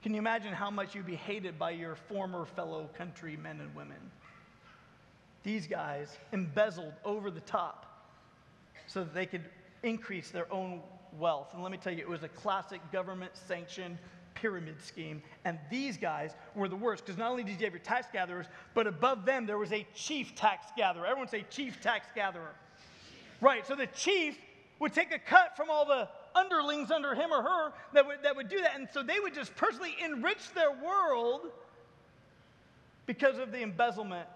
Can 0.03 0.15
you 0.15 0.19
imagine 0.19 0.53
how 0.53 0.71
much 0.71 0.95
you'd 0.95 1.07
be 1.07 1.15
hated 1.15 1.59
by 1.59 1.71
your 1.71 1.95
former 1.95 2.45
fellow 2.45 2.91
countrymen 2.99 3.61
and 3.61 3.75
women? 3.75 4.11
These 5.45 5.69
guys 5.69 6.17
embezzled 6.33 6.95
over 7.05 7.31
the 7.31 7.41
top 7.41 7.87
so 8.87 9.05
that 9.05 9.15
they 9.15 9.27
could 9.27 9.45
increase 9.85 10.31
their 10.31 10.53
own 10.53 10.81
wealth. 11.19 11.55
And 11.55 11.63
let 11.63 11.71
me 11.71 11.79
tell 11.79 11.93
you, 11.93 12.01
it 12.01 12.09
was 12.09 12.25
a 12.25 12.29
classic 12.29 12.81
government 12.91 13.33
sanctioned 13.35 13.99
pyramid 14.35 14.83
scheme. 14.83 15.23
And 15.45 15.59
these 15.71 15.97
guys 15.97 16.35
were 16.57 16.69
the 16.69 16.77
worst 16.77 17.05
because 17.05 17.19
not 17.19 17.31
only 17.31 17.45
did 17.45 17.61
you 17.61 17.67
have 17.67 17.73
your 17.73 17.81
tax 17.81 18.09
gatherers, 18.13 18.47
but 18.75 18.89
above 18.89 19.25
them 19.25 19.47
there 19.47 19.59
was 19.59 19.73
a 19.73 19.87
chief 19.95 20.35
tax 20.35 20.67
gatherer. 20.77 21.07
Everyone 21.07 21.29
say 21.29 21.45
chief 21.49 21.81
tax 21.81 22.09
gatherer. 22.15 22.55
Right, 23.41 23.67
so 23.67 23.77
the 23.77 23.87
chief 23.89 24.37
would 24.79 24.93
take 24.93 25.15
a 25.15 25.19
cut 25.19 25.57
from 25.57 25.71
all 25.71 25.85
the 25.85 26.09
underlings 26.35 26.91
under 26.91 27.15
him 27.15 27.33
or 27.33 27.43
her 27.43 27.73
that 27.93 28.07
would, 28.07 28.23
that 28.23 28.37
would 28.37 28.49
do 28.49 28.61
that. 28.61 28.79
And 28.79 28.89
so 28.93 29.03
they 29.03 29.21
would 29.21 29.35
just 29.35 29.55
personally 29.57 29.97
enrich 30.05 30.53
their 30.55 30.73
world 30.73 31.43
because 33.07 33.39
of 33.39 33.53
the 33.53 33.63
embezzlement 33.63 34.29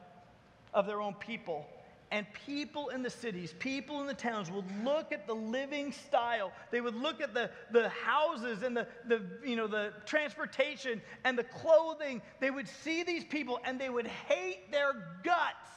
of 0.74 0.86
their 0.86 1.00
own 1.00 1.14
people. 1.14 1.66
And 2.12 2.24
people 2.46 2.90
in 2.90 3.02
the 3.02 3.10
cities, 3.10 3.52
people 3.58 4.00
in 4.00 4.06
the 4.06 4.14
towns 4.14 4.48
would 4.50 4.64
look 4.84 5.10
at 5.10 5.26
the 5.26 5.34
living 5.34 5.90
style. 5.90 6.52
They 6.70 6.80
would 6.80 6.94
look 6.94 7.20
at 7.20 7.34
the, 7.34 7.50
the 7.72 7.88
houses 7.88 8.62
and 8.62 8.76
the, 8.76 8.86
the, 9.08 9.22
you 9.44 9.56
know, 9.56 9.66
the 9.66 9.92
transportation 10.04 11.02
and 11.24 11.36
the 11.36 11.44
clothing. 11.44 12.22
They 12.38 12.50
would 12.50 12.68
see 12.68 13.02
these 13.02 13.24
people 13.24 13.58
and 13.64 13.80
they 13.80 13.90
would 13.90 14.06
hate 14.06 14.70
their 14.70 14.92
guts 15.24 15.68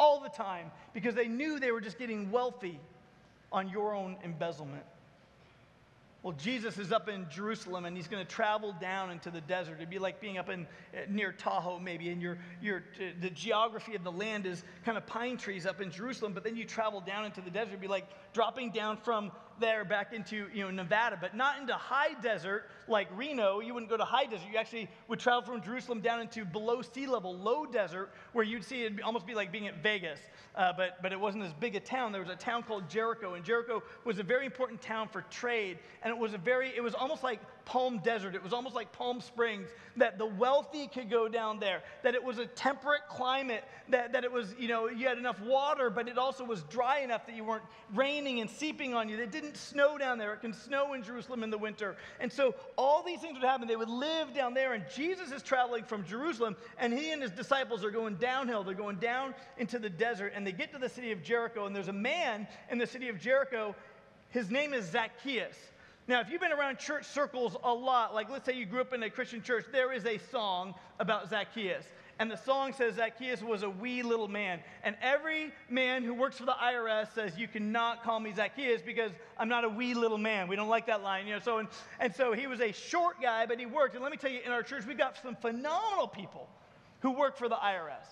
all 0.00 0.20
the 0.20 0.30
time 0.30 0.70
because 0.94 1.14
they 1.14 1.28
knew 1.28 1.60
they 1.60 1.70
were 1.70 1.82
just 1.82 1.98
getting 1.98 2.30
wealthy 2.30 2.80
on 3.52 3.68
your 3.68 3.94
own 3.94 4.16
embezzlement. 4.24 4.84
Well, 6.24 6.32
Jesus 6.32 6.78
is 6.78 6.90
up 6.90 7.10
in 7.10 7.26
Jerusalem 7.28 7.84
and 7.84 7.94
he's 7.94 8.08
going 8.08 8.24
to 8.24 8.28
travel 8.28 8.74
down 8.80 9.10
into 9.10 9.30
the 9.30 9.42
desert. 9.42 9.74
It'd 9.74 9.90
be 9.90 9.98
like 9.98 10.22
being 10.22 10.38
up 10.38 10.48
in 10.48 10.62
uh, 10.94 11.00
near 11.06 11.32
Tahoe, 11.32 11.78
maybe, 11.78 12.08
and 12.08 12.22
your, 12.22 12.38
your, 12.62 12.78
uh, 12.98 13.12
the 13.20 13.28
geography 13.28 13.94
of 13.94 14.04
the 14.04 14.10
land 14.10 14.46
is 14.46 14.64
kind 14.86 14.96
of 14.96 15.04
pine 15.04 15.36
trees 15.36 15.66
up 15.66 15.82
in 15.82 15.90
Jerusalem, 15.90 16.32
but 16.32 16.42
then 16.42 16.56
you 16.56 16.64
travel 16.64 17.02
down 17.02 17.26
into 17.26 17.42
the 17.42 17.50
desert. 17.50 17.72
It'd 17.72 17.82
be 17.82 17.88
like 17.88 18.06
dropping 18.32 18.70
down 18.70 18.96
from 18.96 19.32
there 19.60 19.84
back 19.84 20.12
into 20.12 20.46
you 20.52 20.64
know, 20.64 20.70
Nevada, 20.70 21.18
but 21.20 21.36
not 21.36 21.60
into 21.60 21.74
high 21.74 22.14
desert 22.20 22.64
like 22.88 23.08
Reno. 23.16 23.60
You 23.60 23.74
wouldn't 23.74 23.90
go 23.90 23.96
to 23.96 24.04
high 24.04 24.26
desert. 24.26 24.46
You 24.50 24.58
actually 24.58 24.88
would 25.08 25.18
travel 25.18 25.42
from 25.42 25.62
Jerusalem 25.62 26.00
down 26.00 26.20
into 26.20 26.44
below 26.44 26.82
sea 26.82 27.06
level, 27.06 27.36
low 27.36 27.66
desert, 27.66 28.10
where 28.32 28.44
you'd 28.44 28.64
see 28.64 28.82
it 28.82 29.02
almost 29.02 29.26
be 29.26 29.34
like 29.34 29.50
being 29.52 29.66
at 29.66 29.82
Vegas. 29.82 30.20
Uh, 30.54 30.72
but, 30.76 31.02
but 31.02 31.12
it 31.12 31.18
wasn't 31.18 31.42
as 31.42 31.52
big 31.52 31.74
a 31.74 31.80
town. 31.80 32.12
There 32.12 32.20
was 32.20 32.30
a 32.30 32.36
town 32.36 32.62
called 32.62 32.88
Jericho, 32.88 33.34
and 33.34 33.44
Jericho 33.44 33.82
was 34.04 34.18
a 34.18 34.22
very 34.22 34.46
important 34.46 34.80
town 34.80 35.08
for 35.08 35.22
trade. 35.22 35.78
And 36.02 36.10
it 36.10 36.18
was 36.18 36.34
a 36.34 36.38
very, 36.38 36.72
it 36.76 36.82
was 36.82 36.94
almost 36.94 37.22
like 37.22 37.40
Palm 37.64 37.98
Desert. 37.98 38.34
It 38.34 38.42
was 38.42 38.52
almost 38.52 38.74
like 38.74 38.92
Palm 38.92 39.20
Springs, 39.20 39.68
that 39.96 40.18
the 40.18 40.26
wealthy 40.26 40.86
could 40.86 41.08
go 41.08 41.28
down 41.28 41.60
there, 41.60 41.82
that 42.02 42.14
it 42.14 42.22
was 42.22 42.38
a 42.38 42.46
temperate 42.46 43.02
climate, 43.08 43.64
that, 43.88 44.12
that 44.12 44.24
it 44.24 44.32
was, 44.32 44.54
you 44.58 44.68
know, 44.68 44.88
you 44.88 45.06
had 45.06 45.18
enough 45.18 45.40
water, 45.40 45.90
but 45.90 46.08
it 46.08 46.18
also 46.18 46.44
was 46.44 46.62
dry 46.64 47.00
enough 47.00 47.26
that 47.26 47.36
you 47.36 47.44
weren't 47.44 47.64
raining 47.94 48.40
and 48.40 48.50
seeping 48.50 48.94
on 48.94 49.08
you. 49.08 49.18
It 49.18 49.30
didn't 49.30 49.56
snow 49.56 49.96
down 49.98 50.18
there. 50.18 50.34
It 50.34 50.40
can 50.40 50.52
snow 50.52 50.94
in 50.94 51.02
Jerusalem 51.02 51.42
in 51.42 51.50
the 51.50 51.58
winter. 51.58 51.96
And 52.20 52.32
so 52.32 52.54
all 52.76 53.02
these 53.02 53.20
things 53.20 53.34
would 53.34 53.46
happen. 53.46 53.68
They 53.68 53.76
would 53.76 53.88
live 53.88 54.34
down 54.34 54.54
there, 54.54 54.74
and 54.74 54.84
Jesus 54.94 55.32
is 55.32 55.42
traveling 55.42 55.84
from 55.84 56.04
Jerusalem, 56.04 56.56
and 56.78 56.92
he 56.92 57.12
and 57.12 57.22
his 57.22 57.30
disciples 57.30 57.84
are 57.84 57.90
going 57.90 58.16
downhill. 58.16 58.64
They're 58.64 58.74
going 58.74 58.96
down 58.96 59.34
into 59.58 59.78
the 59.78 59.90
desert, 59.90 60.32
and 60.34 60.46
they 60.46 60.52
get 60.52 60.72
to 60.72 60.78
the 60.78 60.88
city 60.88 61.12
of 61.12 61.22
Jericho, 61.22 61.66
and 61.66 61.74
there's 61.74 61.88
a 61.88 61.92
man 61.92 62.46
in 62.70 62.78
the 62.78 62.86
city 62.86 63.08
of 63.08 63.20
Jericho. 63.20 63.74
His 64.30 64.50
name 64.50 64.74
is 64.74 64.90
Zacchaeus. 64.90 65.56
Now, 66.06 66.20
if 66.20 66.30
you've 66.30 66.40
been 66.40 66.52
around 66.52 66.78
church 66.78 67.06
circles 67.06 67.56
a 67.62 67.72
lot, 67.72 68.14
like 68.14 68.28
let's 68.28 68.44
say 68.44 68.52
you 68.52 68.66
grew 68.66 68.82
up 68.82 68.92
in 68.92 69.02
a 69.02 69.10
Christian 69.10 69.40
church, 69.40 69.64
there 69.72 69.90
is 69.92 70.04
a 70.04 70.18
song 70.30 70.74
about 71.00 71.30
Zacchaeus. 71.30 71.84
And 72.18 72.30
the 72.30 72.36
song 72.36 72.72
says 72.72 72.96
Zacchaeus 72.96 73.42
was 73.42 73.62
a 73.62 73.70
wee 73.70 74.02
little 74.02 74.28
man. 74.28 74.60
And 74.84 74.96
every 75.02 75.50
man 75.68 76.04
who 76.04 76.14
works 76.14 76.36
for 76.36 76.44
the 76.44 76.52
IRS 76.52 77.12
says, 77.14 77.36
You 77.38 77.48
cannot 77.48 78.04
call 78.04 78.20
me 78.20 78.32
Zacchaeus 78.32 78.82
because 78.82 79.10
I'm 79.38 79.48
not 79.48 79.64
a 79.64 79.68
wee 79.68 79.94
little 79.94 80.18
man. 80.18 80.46
We 80.46 80.56
don't 80.56 80.68
like 80.68 80.86
that 80.86 81.02
line, 81.02 81.26
you 81.26 81.32
know. 81.32 81.40
So 81.40 81.58
and, 81.58 81.68
and 81.98 82.14
so 82.14 82.32
he 82.32 82.46
was 82.46 82.60
a 82.60 82.70
short 82.70 83.20
guy, 83.20 83.46
but 83.46 83.58
he 83.58 83.66
worked. 83.66 83.94
And 83.94 84.02
let 84.02 84.12
me 84.12 84.18
tell 84.18 84.30
you, 84.30 84.40
in 84.44 84.52
our 84.52 84.62
church, 84.62 84.84
we've 84.86 84.98
got 84.98 85.16
some 85.20 85.34
phenomenal 85.34 86.06
people 86.06 86.48
who 87.00 87.12
work 87.12 87.36
for 87.36 87.48
the 87.48 87.56
IRS. 87.56 88.06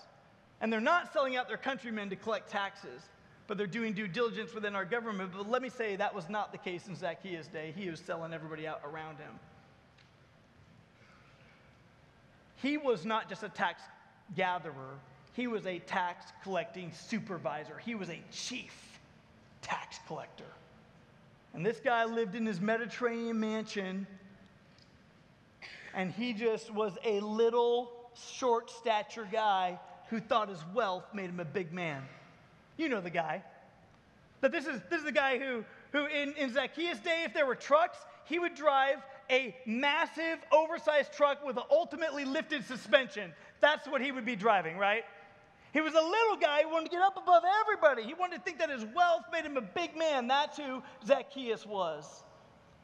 And 0.59 0.73
they're 0.73 0.81
not 0.81 1.13
selling 1.13 1.37
out 1.37 1.47
their 1.47 1.57
countrymen 1.57 2.09
to 2.09 2.15
collect 2.15 2.49
taxes 2.49 3.03
but 3.47 3.57
they're 3.57 3.67
doing 3.67 3.93
due 3.93 4.07
diligence 4.07 4.53
within 4.53 4.75
our 4.75 4.85
government. 4.85 5.31
But 5.35 5.49
let 5.49 5.61
me 5.61 5.69
say 5.69 5.95
that 5.95 6.13
was 6.13 6.29
not 6.29 6.51
the 6.51 6.57
case 6.57 6.87
in 6.87 6.95
Zacchaeus' 6.95 7.47
day. 7.47 7.73
He 7.75 7.89
was 7.89 7.99
selling 7.99 8.33
everybody 8.33 8.67
out 8.67 8.81
around 8.85 9.17
him. 9.17 9.39
He 12.55 12.77
was 12.77 13.05
not 13.05 13.27
just 13.27 13.43
a 13.43 13.49
tax 13.49 13.81
gatherer, 14.35 14.97
he 15.33 15.47
was 15.47 15.65
a 15.65 15.79
tax 15.79 16.27
collecting 16.43 16.91
supervisor. 16.93 17.77
He 17.77 17.95
was 17.95 18.09
a 18.09 18.21
chief 18.31 18.99
tax 19.61 19.99
collector. 20.07 20.45
And 21.53 21.65
this 21.65 21.79
guy 21.79 22.05
lived 22.05 22.35
in 22.35 22.45
his 22.45 22.61
Mediterranean 22.61 23.39
mansion, 23.39 24.07
and 25.93 26.11
he 26.11 26.33
just 26.33 26.71
was 26.71 26.97
a 27.03 27.19
little 27.19 27.91
short 28.15 28.69
stature 28.69 29.27
guy 29.31 29.79
who 30.09 30.19
thought 30.19 30.49
his 30.49 30.63
wealth 30.73 31.05
made 31.13 31.29
him 31.29 31.39
a 31.39 31.45
big 31.45 31.73
man. 31.73 32.03
You 32.77 32.89
know 32.89 33.01
the 33.01 33.09
guy. 33.09 33.43
But 34.41 34.51
this 34.51 34.65
is, 34.65 34.81
this 34.89 34.99
is 34.99 35.05
the 35.05 35.11
guy 35.11 35.39
who, 35.39 35.63
who 35.91 36.05
in, 36.07 36.33
in 36.33 36.53
Zacchaeus' 36.53 36.99
day, 36.99 37.23
if 37.25 37.33
there 37.33 37.45
were 37.45 37.55
trucks, 37.55 37.97
he 38.25 38.39
would 38.39 38.55
drive 38.55 38.97
a 39.29 39.55
massive, 39.65 40.39
oversized 40.51 41.13
truck 41.13 41.45
with 41.45 41.57
an 41.57 41.63
ultimately 41.71 42.25
lifted 42.25 42.65
suspension. 42.65 43.31
That's 43.61 43.87
what 43.87 44.01
he 44.01 44.11
would 44.11 44.25
be 44.25 44.35
driving, 44.35 44.77
right? 44.77 45.05
He 45.71 45.81
was 45.81 45.93
a 45.93 46.01
little 46.01 46.35
guy 46.39 46.63
who 46.63 46.69
wanted 46.69 46.85
to 46.85 46.91
get 46.91 47.01
up 47.01 47.17
above 47.17 47.43
everybody. 47.61 48.03
He 48.03 48.13
wanted 48.13 48.37
to 48.37 48.41
think 48.43 48.59
that 48.59 48.69
his 48.69 48.85
wealth 48.93 49.23
made 49.31 49.43
him 49.43 49.57
a 49.57 49.61
big 49.61 49.97
man. 49.97 50.27
That's 50.27 50.57
who 50.57 50.83
Zacchaeus 51.05 51.65
was. 51.65 52.23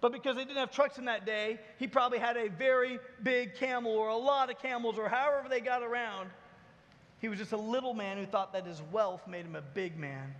But 0.01 0.11
because 0.11 0.37
they 0.37 0.45
didn't 0.45 0.57
have 0.57 0.71
trucks 0.71 0.97
in 0.97 1.05
that 1.05 1.25
day, 1.25 1.59
he 1.77 1.87
probably 1.87 2.19
had 2.19 2.37
a 2.37 2.49
very 2.49 2.99
big 3.21 3.55
camel 3.55 3.91
or 3.91 4.07
a 4.07 4.15
lot 4.15 4.49
of 4.49 4.59
camels 4.59 4.97
or 4.97 5.09
however 5.09 5.49
they 5.49 5.59
got 5.59 5.83
around. 5.83 6.29
He 7.19 7.27
was 7.27 7.37
just 7.37 7.51
a 7.51 7.57
little 7.57 7.93
man 7.93 8.17
who 8.17 8.25
thought 8.25 8.53
that 8.53 8.65
his 8.65 8.81
wealth 8.91 9.27
made 9.27 9.45
him 9.45 9.55
a 9.55 9.61
big 9.61 9.97
man. 9.97 10.33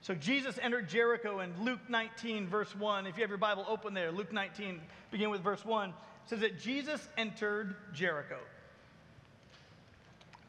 So 0.00 0.14
Jesus 0.14 0.58
entered 0.60 0.88
Jericho 0.88 1.40
in 1.40 1.52
Luke 1.62 1.78
19, 1.88 2.48
verse 2.48 2.74
1. 2.74 3.06
If 3.06 3.16
you 3.16 3.22
have 3.22 3.30
your 3.30 3.38
Bible 3.38 3.64
open 3.68 3.94
there, 3.94 4.10
Luke 4.10 4.32
19, 4.32 4.80
begin 5.12 5.30
with 5.30 5.42
verse 5.42 5.64
1, 5.64 5.94
says 6.26 6.40
that 6.40 6.60
Jesus 6.60 7.06
entered 7.16 7.76
Jericho. 7.94 8.38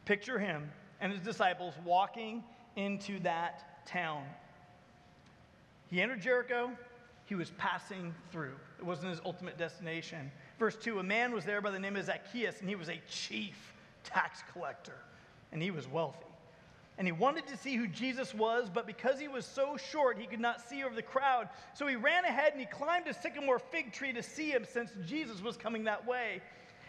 Picture 0.04 0.40
him 0.40 0.70
and 1.00 1.12
his 1.12 1.20
disciples 1.20 1.74
walking 1.84 2.42
into 2.74 3.20
that 3.20 3.86
town. 3.86 4.24
He 5.88 6.02
entered 6.02 6.20
Jericho, 6.20 6.72
he 7.26 7.36
was 7.36 7.50
passing 7.52 8.12
through. 8.32 8.54
It 8.78 8.84
wasn't 8.84 9.10
his 9.10 9.20
ultimate 9.24 9.56
destination. 9.56 10.32
Verse 10.58 10.76
2 10.76 10.98
A 10.98 11.02
man 11.02 11.32
was 11.32 11.44
there 11.44 11.60
by 11.60 11.70
the 11.70 11.78
name 11.78 11.94
of 11.94 12.04
Zacchaeus, 12.04 12.58
and 12.58 12.68
he 12.68 12.74
was 12.74 12.88
a 12.88 13.00
chief 13.08 13.73
tax 14.04 14.42
collector, 14.52 14.96
and 15.52 15.62
he 15.62 15.70
was 15.70 15.88
wealthy. 15.88 16.26
And 16.96 17.08
he 17.08 17.12
wanted 17.12 17.46
to 17.48 17.56
see 17.56 17.74
who 17.74 17.88
Jesus 17.88 18.32
was, 18.32 18.70
but 18.72 18.86
because 18.86 19.18
he 19.18 19.26
was 19.26 19.44
so 19.44 19.76
short, 19.76 20.16
he 20.16 20.26
could 20.26 20.40
not 20.40 20.60
see 20.60 20.84
over 20.84 20.94
the 20.94 21.02
crowd. 21.02 21.48
So 21.74 21.88
he 21.88 21.96
ran 21.96 22.24
ahead 22.24 22.52
and 22.52 22.60
he 22.60 22.66
climbed 22.66 23.08
a 23.08 23.14
sycamore 23.14 23.58
fig 23.58 23.92
tree 23.92 24.12
to 24.12 24.22
see 24.22 24.50
him 24.50 24.64
since 24.64 24.92
Jesus 25.04 25.42
was 25.42 25.56
coming 25.56 25.84
that 25.84 26.06
way. 26.06 26.40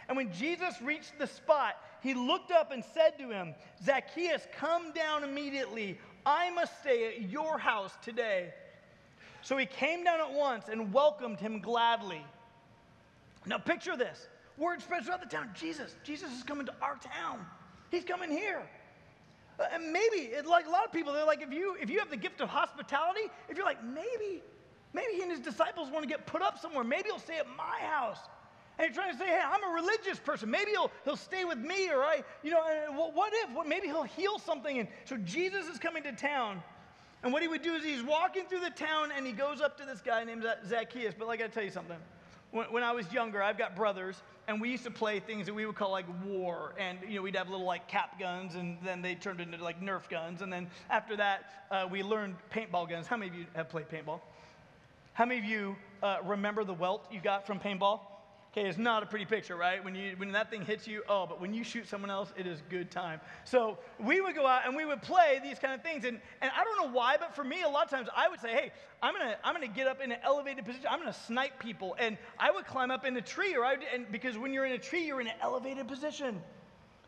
And 0.08 0.16
when 0.16 0.32
Jesus 0.32 0.80
reached 0.80 1.18
the 1.18 1.26
spot, 1.26 1.78
he 2.04 2.14
looked 2.14 2.52
up 2.52 2.72
and 2.72 2.84
said 2.94 3.18
to 3.18 3.32
him, 3.32 3.56
Zacchaeus, 3.84 4.48
come 4.56 4.94
down 4.94 5.24
immediately. 5.24 5.98
I 6.24 6.52
must 6.52 6.82
stay 6.82 7.08
at 7.08 7.30
your 7.30 7.58
house 7.58 7.94
today. 8.04 8.54
So 9.42 9.58
he 9.58 9.66
came 9.66 10.04
down 10.04 10.20
at 10.20 10.32
once 10.32 10.66
and 10.70 10.94
welcomed 10.94 11.40
him 11.40 11.60
gladly. 11.60 12.24
Now, 13.48 13.58
picture 13.58 13.98
this 13.98 14.28
word 14.58 14.82
spreads 14.82 15.06
throughout 15.06 15.22
the 15.22 15.30
town 15.30 15.50
Jesus, 15.54 15.96
Jesus 16.04 16.32
is 16.32 16.44
coming 16.44 16.66
to 16.66 16.74
our 16.82 16.98
town. 16.98 17.46
He's 17.92 18.04
coming 18.04 18.32
here. 18.32 18.62
Uh, 19.60 19.64
and 19.72 19.94
maybe, 19.94 20.32
like 20.46 20.68
a 20.68 20.70
lot 20.70 20.86
of 20.86 20.92
people, 20.92 21.14
they're 21.14 21.26
like, 21.26 21.42
if 21.42 21.52
you, 21.52 21.78
if 21.82 21.90
you 21.90 22.00
have 22.00 22.10
the 22.10 22.18
gift 22.18 22.42
of 22.42 22.50
hospitality, 22.50 23.32
if 23.50 23.58
you're 23.58 23.66
like, 23.66 23.84
maybe, 23.84 24.44
maybe 24.94 25.14
he 25.14 25.22
and 25.22 25.32
his 25.32 25.40
disciples 25.40 25.90
want 25.90 26.04
to 26.04 26.10
get 26.10 26.26
put 26.26 26.42
up 26.42 26.60
somewhere. 26.60 26.84
Maybe 26.84 27.10
he'll 27.10 27.20
stay 27.20 27.38
at 27.38 27.48
my 27.56 27.80
house. 27.82 28.20
And 28.78 28.88
you're 28.88 28.94
trying 28.94 29.14
to 29.14 29.18
say, 29.18 29.28
hey, 29.28 29.42
I'm 29.42 29.64
a 29.64 29.74
religious 29.74 30.20
person. 30.20 30.52
Maybe 30.52 30.72
he'll, 30.72 30.92
he'll 31.06 31.16
stay 31.16 31.46
with 31.46 31.60
me, 31.60 31.90
or 31.90 32.02
I, 32.02 32.24
you 32.44 32.52
know, 32.52 32.62
what 33.14 33.32
if? 33.34 33.52
What, 33.52 33.68
maybe 33.68 33.88
he'll 33.88 34.04
heal 34.04 34.38
something. 34.40 34.80
And 34.80 34.90
so 35.06 35.16
Jesus 35.18 35.68
is 35.68 35.80
coming 35.80 36.04
to 36.04 36.12
town. 36.12 36.62
And 37.24 37.32
what 37.32 37.42
he 37.42 37.48
would 37.48 37.62
do 37.62 37.74
is 37.74 37.84
he's 37.84 38.04
walking 38.04 38.46
through 38.46 38.60
the 38.60 38.70
town 38.70 39.12
and 39.16 39.26
he 39.26 39.32
goes 39.32 39.62
up 39.62 39.78
to 39.80 39.86
this 39.86 40.02
guy 40.02 40.24
named 40.26 40.46
Zacchaeus. 40.68 41.16
But 41.18 41.28
like 41.28 41.42
I 41.42 41.48
tell 41.48 41.64
you 41.64 41.72
something, 41.72 41.98
when, 42.56 42.72
when 42.72 42.84
I 42.84 42.94
was 42.94 43.12
younger, 43.12 43.44
I've 43.44 43.58
got 43.58 43.76
brothers, 43.76 44.16
and 44.48 44.62
we 44.62 44.70
used 44.70 44.86
to 44.86 44.92
play 44.92 45.20
things 45.20 45.46
that 45.48 45.54
we 45.54 45.66
would 45.66 45.76
call 45.76 45.92
like 45.92 46.06
war. 46.24 46.74
And, 46.80 47.00
you 47.06 47.16
know, 47.16 47.22
we'd 47.22 47.36
have 47.36 47.50
little 47.50 47.66
like 47.66 47.90
cap 47.90 48.18
guns, 48.18 48.56
and 48.56 48.78
then 48.82 49.02
they 49.02 49.14
turned 49.14 49.42
into 49.42 49.62
like 49.62 49.82
Nerf 49.82 50.10
guns. 50.10 50.42
And 50.42 50.52
then 50.52 50.70
after 50.90 51.18
that, 51.18 51.66
uh, 51.70 51.86
we 51.92 52.02
learned 52.02 52.36
paintball 52.54 52.90
guns. 52.90 53.08
How 53.08 53.18
many 53.18 53.30
of 53.30 53.36
you 53.36 53.46
have 53.56 53.68
played 53.68 53.90
paintball? 53.90 54.22
How 55.12 55.26
many 55.26 55.40
of 55.40 55.46
you 55.46 55.76
uh, 56.02 56.18
remember 56.24 56.64
the 56.64 56.74
welt 56.74 57.06
you 57.12 57.20
got 57.20 57.46
from 57.46 57.60
paintball? 57.60 58.00
Okay, 58.58 58.70
it's 58.70 58.78
not 58.78 59.04
a 59.04 59.06
pretty 59.06 59.26
picture, 59.26 59.58
right? 59.58 59.84
When, 59.84 59.96
you, 59.96 60.14
when 60.16 60.32
that 60.32 60.50
thing 60.50 60.64
hits 60.64 60.88
you, 60.88 61.04
oh, 61.10 61.26
but 61.28 61.42
when 61.42 61.54
you 61.54 61.62
shoot 61.62 61.90
someone 61.90 62.10
else, 62.10 62.32
it 62.38 62.48
is 62.48 62.64
good 62.70 62.90
time. 62.90 63.20
So 63.44 63.78
we 64.00 64.22
would 64.22 64.34
go 64.34 64.48
out 64.48 64.62
and 64.66 64.74
we 64.74 64.86
would 64.86 65.02
play 65.02 65.42
these 65.44 65.60
kind 65.60 65.74
of 65.74 65.82
things. 65.82 66.06
And, 66.06 66.22
and 66.42 66.50
I 66.58 66.64
don't 66.64 66.88
know 66.88 66.98
why, 66.98 67.18
but 67.20 67.36
for 67.36 67.44
me, 67.44 67.64
a 67.64 67.68
lot 67.68 67.84
of 67.84 67.90
times 67.90 68.08
I 68.16 68.30
would 68.30 68.40
say, 68.40 68.54
hey, 68.54 68.72
I'm 69.04 69.14
gonna, 69.14 69.36
I'm 69.44 69.54
gonna 69.54 69.68
get 69.68 69.88
up 69.88 70.00
in 70.02 70.10
an 70.10 70.20
elevated 70.24 70.64
position. 70.64 70.88
I'm 70.90 71.00
gonna 71.00 71.12
snipe 71.12 71.60
people. 71.60 71.98
And 72.00 72.18
I 72.40 72.50
would 72.50 72.66
climb 72.66 72.92
up 72.92 73.06
in 73.06 73.18
a 73.18 73.22
tree, 73.22 73.58
or 73.58 73.66
I 73.66 73.74
would, 73.74 73.84
and 73.94 74.10
because 74.10 74.38
when 74.38 74.54
you're 74.54 74.66
in 74.66 74.72
a 74.72 74.78
tree, 74.78 75.06
you're 75.06 75.20
in 75.20 75.28
an 75.28 75.36
elevated 75.42 75.90
position. 75.90 76.42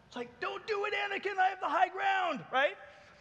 It's 0.07 0.17
like, 0.17 0.41
don't 0.41 0.67
do 0.67 0.83
it, 0.83 0.93
Anakin, 0.93 1.39
I 1.39 1.47
have 1.47 1.61
the 1.61 1.67
high 1.69 1.87
ground, 1.87 2.41
right? 2.51 2.75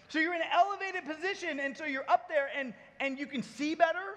So 0.09 0.19
you're 0.19 0.35
in 0.35 0.43
an 0.43 0.49
elevated 0.53 1.05
position, 1.05 1.61
and 1.61 1.77
so 1.77 1.85
you're 1.85 2.09
up 2.09 2.29
there 2.29 2.49
and, 2.57 2.75
and 2.99 3.21
you 3.21 3.27
can 3.27 3.45
see 3.45 3.77
better 3.77 4.16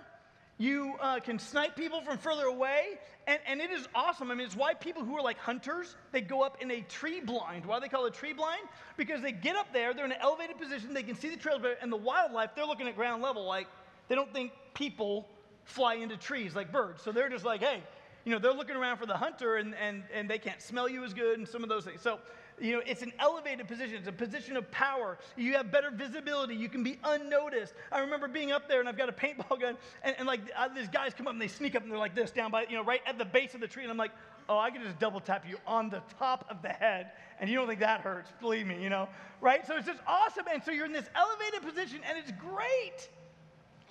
you 0.60 0.94
uh, 1.00 1.22
can 1.22 1.40
snipe 1.40 1.78
people 1.78 2.02
from 2.02 2.18
further 2.18 2.44
away, 2.44 3.00
and, 3.28 3.40
and 3.48 3.62
it 3.62 3.72
is 3.72 3.88
awesome. 3.96 4.30
I 4.30 4.36
mean, 4.36 4.46
it's 4.46 4.58
why 4.58 4.74
people 4.74 5.06
who 5.06 5.18
are 5.18 5.22
like 5.22 5.38
hunters, 5.38 5.96
they 6.12 6.20
go 6.20 6.42
up 6.42 6.58
in 6.62 6.70
a 6.70 6.82
tree 6.82 7.22
blind. 7.22 7.66
Why 7.66 7.80
they 7.80 7.88
call 7.88 8.06
it 8.06 8.14
tree 8.14 8.34
blind? 8.34 8.64
Because 8.98 9.22
they 9.22 9.32
get 9.32 9.56
up 9.56 9.72
there, 9.72 9.94
they're 9.94 10.04
in 10.04 10.12
an 10.12 10.18
elevated 10.20 10.60
position, 10.60 10.94
they 10.94 11.02
can 11.02 11.16
see 11.16 11.30
the 11.30 11.38
trails 11.38 11.62
and 11.82 11.90
the 11.90 11.98
wildlife, 11.98 12.50
they're 12.56 12.66
looking 12.66 12.90
at 12.90 12.98
ground 12.98 13.24
level. 13.24 13.46
Like, 13.46 13.68
they 14.10 14.16
don't 14.16 14.34
think 14.34 14.52
people 14.74 15.30
fly 15.64 15.96
into 15.96 16.18
trees 16.18 16.56
like 16.56 16.74
birds. 16.74 17.02
So 17.04 17.14
they're 17.14 17.30
just 17.30 17.46
like, 17.46 17.62
hey, 17.62 17.82
you 18.26 18.34
know, 18.34 18.40
they're 18.40 18.54
looking 18.54 18.76
around 18.76 18.98
for 18.98 19.06
the 19.06 19.16
hunter, 19.16 19.56
and, 19.56 19.74
and, 19.76 20.04
and 20.14 20.30
they 20.30 20.40
can't 20.40 20.62
smell 20.62 20.90
you 20.90 21.06
as 21.06 21.14
good, 21.14 21.40
and 21.40 21.48
some 21.48 21.64
of 21.64 21.70
those 21.70 21.86
things. 21.86 22.02
So 22.02 22.20
you 22.62 22.74
know, 22.74 22.82
it's 22.86 23.02
an 23.02 23.14
elevated 23.20 23.68
position. 23.68 23.96
It's 23.96 24.08
a 24.08 24.12
position 24.12 24.58
of 24.58 24.70
power. 24.72 25.18
You 25.38 25.54
have 25.54 25.72
better 25.72 25.92
visibility. 25.92 26.56
You 26.56 26.70
can 26.70 26.84
be 26.84 27.00
unnoticed. 27.04 27.74
I 27.92 28.00
remember 28.00 28.28
being 28.28 28.52
up 28.52 28.68
there 28.68 28.80
and 28.80 28.90
I've 28.90 28.98
got 28.98 29.10
a 29.10 29.14
paintball 29.14 29.60
gun 29.60 29.78
and, 30.04 30.16
and 30.18 30.28
like 30.28 30.42
these 30.76 30.88
guys 30.88 31.14
come 31.14 31.28
up 31.28 31.34
and 31.34 31.42
they 31.42 31.48
sneak 31.48 31.76
up 31.76 31.84
and 31.84 31.92
they're 31.92 32.00
like 32.00 32.16
this 32.16 32.32
down 32.32 32.52
by, 32.52 32.64
you 32.64 32.76
know, 32.76 32.84
right 32.84 33.02
at 33.06 33.18
the 33.18 33.26
base 33.26 33.54
of 33.54 33.62
the 33.62 33.68
tree. 33.68 33.84
And 33.84 33.92
I'm 33.92 33.98
like, 33.98 34.12
oh, 34.48 34.58
I 34.58 34.72
can 34.72 34.84
just 34.84 35.00
double 35.00 35.20
tap 35.20 35.46
you 35.48 35.58
on 35.68 35.90
the 35.90 36.02
top 36.18 36.46
of 36.50 36.62
the 36.62 36.70
head. 36.70 37.12
And 37.40 37.50
you 37.50 37.56
don't 37.56 37.68
think 37.68 37.80
that 37.80 38.02
hurts. 38.02 38.32
Believe 38.42 38.66
me, 38.66 38.82
you 38.82 38.90
know, 38.90 39.08
right? 39.42 39.66
So 39.66 39.76
it's 39.78 39.88
just 39.88 40.02
awesome. 40.08 40.46
And 40.52 40.64
so 40.64 40.72
you're 40.72 40.86
in 40.86 40.94
this 40.94 41.10
elevated 41.16 41.62
position 41.62 42.00
and 42.08 42.18
it's 42.18 42.32
great 42.32 43.10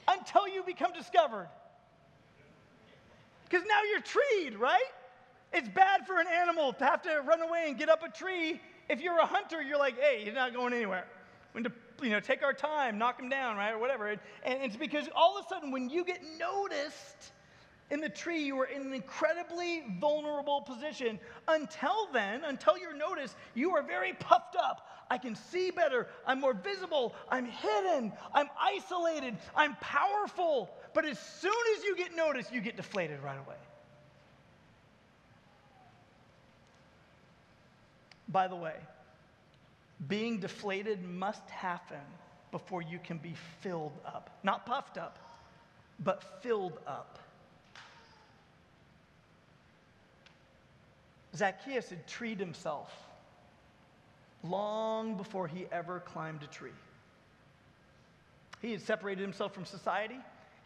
until 0.08 0.48
you 0.48 0.62
become 0.62 0.92
discovered. 0.92 1.48
Because 3.48 3.66
now 3.66 3.80
you're 3.90 4.00
treed, 4.00 4.56
right? 4.56 4.82
It's 5.52 5.68
bad 5.68 6.06
for 6.06 6.20
an 6.20 6.26
animal 6.26 6.72
to 6.74 6.84
have 6.84 7.02
to 7.02 7.22
run 7.26 7.40
away 7.40 7.66
and 7.68 7.78
get 7.78 7.88
up 7.88 8.02
a 8.02 8.10
tree. 8.10 8.60
If 8.88 9.00
you're 9.00 9.18
a 9.18 9.26
hunter, 9.26 9.62
you're 9.62 9.78
like, 9.78 9.98
hey, 9.98 10.24
he's 10.24 10.34
not 10.34 10.52
going 10.52 10.72
anywhere. 10.72 11.06
We 11.54 11.62
need 11.62 11.70
to, 11.70 12.04
you 12.04 12.10
know, 12.10 12.20
take 12.20 12.42
our 12.42 12.52
time, 12.52 12.98
knock 12.98 13.20
him 13.20 13.28
down, 13.28 13.56
right, 13.56 13.72
or 13.72 13.78
whatever. 13.78 14.08
And 14.08 14.18
it's 14.44 14.76
because 14.76 15.08
all 15.14 15.38
of 15.38 15.46
a 15.46 15.48
sudden, 15.48 15.70
when 15.70 15.88
you 15.88 16.04
get 16.04 16.20
noticed 16.38 17.32
in 17.90 18.00
the 18.00 18.08
tree, 18.08 18.42
you 18.42 18.58
are 18.60 18.66
in 18.66 18.82
an 18.82 18.92
incredibly 18.92 19.84
vulnerable 19.98 20.60
position. 20.60 21.18
Until 21.48 22.08
then, 22.12 22.44
until 22.44 22.76
you're 22.76 22.96
noticed, 22.96 23.34
you 23.54 23.74
are 23.74 23.82
very 23.82 24.12
puffed 24.12 24.56
up. 24.56 24.86
I 25.10 25.16
can 25.16 25.34
see 25.34 25.70
better. 25.70 26.06
I'm 26.26 26.40
more 26.40 26.52
visible. 26.52 27.14
I'm 27.30 27.46
hidden. 27.46 28.12
I'm 28.34 28.48
isolated. 28.60 29.38
I'm 29.56 29.74
powerful. 29.80 30.70
But 30.92 31.06
as 31.06 31.18
soon 31.18 31.52
as 31.76 31.84
you 31.84 31.96
get 31.96 32.14
noticed, 32.14 32.52
you 32.52 32.60
get 32.60 32.76
deflated 32.76 33.22
right 33.22 33.38
away. 33.38 33.56
By 38.28 38.48
the 38.48 38.56
way, 38.56 38.76
being 40.06 40.38
deflated 40.38 41.02
must 41.02 41.48
happen 41.50 42.00
before 42.50 42.82
you 42.82 42.98
can 42.98 43.18
be 43.18 43.34
filled 43.60 43.98
up. 44.06 44.38
Not 44.42 44.66
puffed 44.66 44.98
up, 44.98 45.18
but 45.98 46.42
filled 46.42 46.78
up. 46.86 47.18
Zacchaeus 51.34 51.88
had 51.90 52.06
treed 52.06 52.38
himself 52.40 52.92
long 54.42 55.16
before 55.16 55.46
he 55.46 55.66
ever 55.72 56.00
climbed 56.00 56.42
a 56.42 56.46
tree. 56.46 56.70
He 58.60 58.72
had 58.72 58.80
separated 58.80 59.22
himself 59.22 59.54
from 59.54 59.64
society. 59.64 60.18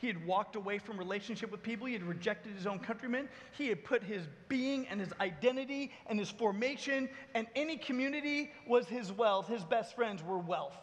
He 0.02 0.08
had 0.08 0.26
walked 0.26 0.56
away 0.56 0.78
from 0.78 0.98
relationship 0.98 1.52
with 1.52 1.62
people. 1.62 1.86
He 1.86 1.92
had 1.92 2.02
rejected 2.02 2.56
his 2.56 2.66
own 2.66 2.80
countrymen. 2.80 3.28
He 3.52 3.68
had 3.68 3.84
put 3.84 4.02
his 4.02 4.24
being 4.48 4.84
and 4.88 4.98
his 4.98 5.10
identity 5.20 5.92
and 6.08 6.18
his 6.18 6.28
formation 6.28 7.08
and 7.36 7.46
any 7.54 7.76
community 7.76 8.50
was 8.66 8.88
his 8.88 9.12
wealth. 9.12 9.46
His 9.46 9.62
best 9.62 9.94
friends 9.94 10.20
were 10.20 10.38
wealth. 10.38 10.76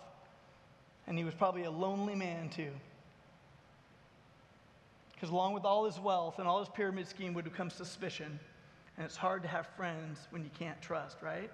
And 1.06 1.18
he 1.18 1.26
was 1.26 1.34
probably 1.34 1.66
a 1.66 1.70
lonely 1.70 2.16
man 2.16 2.48
too. 2.48 2.72
Because 5.14 5.32
along 5.32 5.52
with 5.52 5.66
all 5.66 5.84
his 5.84 6.00
wealth 6.00 6.40
and 6.40 6.48
all 6.48 6.60
his 6.60 6.70
pyramid 6.70 7.06
scheme 7.06 7.34
would 7.34 7.54
come 7.54 7.70
suspicion. 7.70 8.40
And 8.96 9.06
it's 9.06 9.18
hard 9.18 9.42
to 9.44 9.50
have 9.50 9.68
friends 9.76 10.30
when 10.30 10.46
you 10.46 10.50
can't 10.58 10.82
trust, 10.82 11.18
right? 11.22 11.52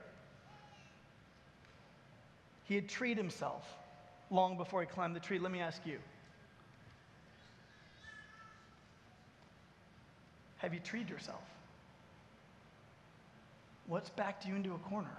He 2.65 2.75
had 2.75 2.88
treed 2.88 3.17
himself 3.17 3.67
long 4.30 4.56
before 4.56 4.82
he 4.82 4.88
climbed 4.88 5.15
the 5.15 5.19
tree. 5.19 5.39
Let 5.39 5.51
me 5.51 5.62
ask 5.62 5.84
you 5.84 5.97
have 10.65 10.73
you 10.73 10.80
treated 10.80 11.12
yourself? 11.12 11.43
What's 13.86 14.10
backed 14.10 14.47
you 14.47 14.56
into 14.56 14.73
a 14.73 14.80
corner? 14.80 15.15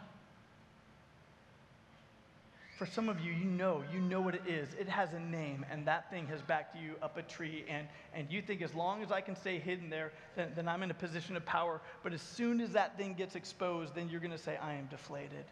For 2.77 2.85
some 2.85 3.09
of 3.09 3.21
you, 3.21 3.33
you 3.33 3.45
know, 3.45 3.85
you 3.93 4.01
know 4.01 4.21
what 4.21 4.35
it 4.35 4.43
is. 4.49 4.69
It 4.75 4.89
has 4.89 5.13
a 5.13 5.21
name, 5.21 5.65
and 5.71 5.87
that 5.87 6.11
thing 6.11 6.27
has 6.27 6.43
backed 6.43 6.75
you 6.75 6.97
up 7.01 7.17
a 7.17 7.23
tree. 7.23 7.65
And, 7.69 7.87
and 8.13 8.27
you 8.29 8.43
think, 8.43 8.61
as 8.61 8.75
long 8.75 9.05
as 9.05 9.13
I 9.13 9.21
can 9.21 9.37
stay 9.37 9.61
hidden 9.61 9.89
there, 9.89 10.11
then, 10.35 10.51
then 10.57 10.67
I'm 10.67 10.83
in 10.83 10.91
a 10.91 10.95
position 10.95 11.37
of 11.37 11.47
power. 11.47 11.81
But 12.03 12.13
as 12.13 12.21
soon 12.21 12.61
as 12.61 12.73
that 12.73 12.99
thing 12.99 13.15
gets 13.15 13.37
exposed, 13.37 13.95
then 13.95 14.09
you're 14.09 14.21
going 14.21 14.33
to 14.33 14.39
say, 14.39 14.59
I 14.61 14.75
am 14.75 14.87
deflated. 14.87 15.45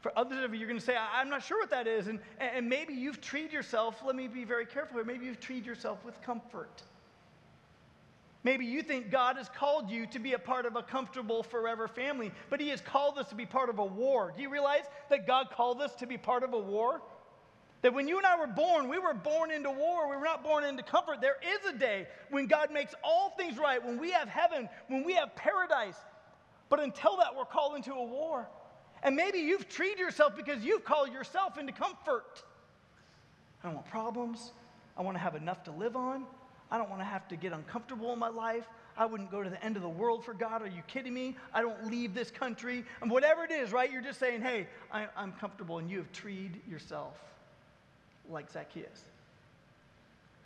For 0.00 0.12
others 0.18 0.44
of 0.44 0.52
you, 0.52 0.58
you're 0.58 0.68
going 0.68 0.80
to 0.80 0.84
say, 0.84 0.96
I'm 0.96 1.30
not 1.30 1.44
sure 1.44 1.60
what 1.60 1.70
that 1.70 1.86
is. 1.86 2.08
And, 2.08 2.18
and 2.40 2.68
maybe 2.68 2.92
you've 2.92 3.20
treated 3.20 3.52
yourself, 3.52 4.02
let 4.04 4.16
me 4.16 4.26
be 4.26 4.42
very 4.42 4.66
careful 4.66 4.96
here, 4.96 5.04
maybe 5.04 5.26
you've 5.26 5.38
treated 5.38 5.64
yourself 5.64 6.04
with 6.04 6.20
comfort. 6.22 6.82
Maybe 8.44 8.66
you 8.66 8.82
think 8.82 9.10
God 9.10 9.36
has 9.36 9.48
called 9.48 9.88
you 9.88 10.06
to 10.08 10.18
be 10.18 10.32
a 10.32 10.38
part 10.38 10.66
of 10.66 10.74
a 10.74 10.82
comfortable 10.82 11.42
forever 11.42 11.86
family, 11.86 12.32
but 12.50 12.60
He 12.60 12.68
has 12.70 12.80
called 12.80 13.18
us 13.18 13.28
to 13.28 13.36
be 13.36 13.46
part 13.46 13.68
of 13.68 13.78
a 13.78 13.84
war. 13.84 14.32
Do 14.34 14.42
you 14.42 14.50
realize 14.50 14.84
that 15.10 15.26
God 15.26 15.50
called 15.50 15.80
us 15.80 15.94
to 15.96 16.06
be 16.06 16.18
part 16.18 16.42
of 16.42 16.52
a 16.52 16.58
war? 16.58 17.00
That 17.82 17.94
when 17.94 18.08
you 18.08 18.16
and 18.16 18.26
I 18.26 18.38
were 18.38 18.48
born, 18.48 18.88
we 18.88 18.98
were 18.98 19.14
born 19.14 19.50
into 19.50 19.70
war. 19.70 20.08
We 20.08 20.16
were 20.16 20.24
not 20.24 20.42
born 20.42 20.64
into 20.64 20.82
comfort. 20.82 21.20
There 21.20 21.36
is 21.42 21.72
a 21.72 21.76
day 21.76 22.06
when 22.30 22.46
God 22.46 22.72
makes 22.72 22.94
all 23.02 23.34
things 23.36 23.58
right, 23.58 23.84
when 23.84 23.98
we 23.98 24.10
have 24.10 24.28
heaven, 24.28 24.68
when 24.88 25.04
we 25.04 25.14
have 25.14 25.34
paradise. 25.36 25.96
But 26.68 26.80
until 26.80 27.16
that, 27.18 27.36
we're 27.36 27.44
called 27.44 27.76
into 27.76 27.92
a 27.92 28.04
war. 28.04 28.48
And 29.02 29.16
maybe 29.16 29.38
you've 29.38 29.68
treated 29.68 29.98
yourself 29.98 30.36
because 30.36 30.64
you've 30.64 30.84
called 30.84 31.12
yourself 31.12 31.58
into 31.58 31.72
comfort. 31.72 32.42
I 33.62 33.66
don't 33.66 33.74
want 33.74 33.88
problems. 33.88 34.52
I 34.96 35.02
want 35.02 35.16
to 35.16 35.20
have 35.20 35.34
enough 35.34 35.64
to 35.64 35.72
live 35.72 35.96
on. 35.96 36.24
I 36.72 36.78
don't 36.78 36.88
want 36.88 37.02
to 37.02 37.06
have 37.06 37.28
to 37.28 37.36
get 37.36 37.52
uncomfortable 37.52 38.14
in 38.14 38.18
my 38.18 38.30
life. 38.30 38.64
I 38.96 39.04
wouldn't 39.04 39.30
go 39.30 39.42
to 39.42 39.50
the 39.50 39.62
end 39.62 39.76
of 39.76 39.82
the 39.82 39.90
world 39.90 40.24
for 40.24 40.32
God. 40.32 40.62
Are 40.62 40.66
you 40.66 40.80
kidding 40.86 41.12
me? 41.12 41.36
I 41.52 41.60
don't 41.60 41.90
leave 41.90 42.14
this 42.14 42.30
country. 42.30 42.86
And 43.02 43.10
whatever 43.10 43.44
it 43.44 43.50
is, 43.50 43.72
right? 43.72 43.92
You're 43.92 44.00
just 44.00 44.18
saying, 44.18 44.40
hey, 44.40 44.66
I, 44.90 45.06
am 45.18 45.32
comfortable. 45.32 45.76
And 45.76 45.90
you 45.90 45.98
have 45.98 46.10
treated 46.12 46.62
yourself 46.66 47.22
like 48.30 48.50
Zacchaeus. 48.50 49.04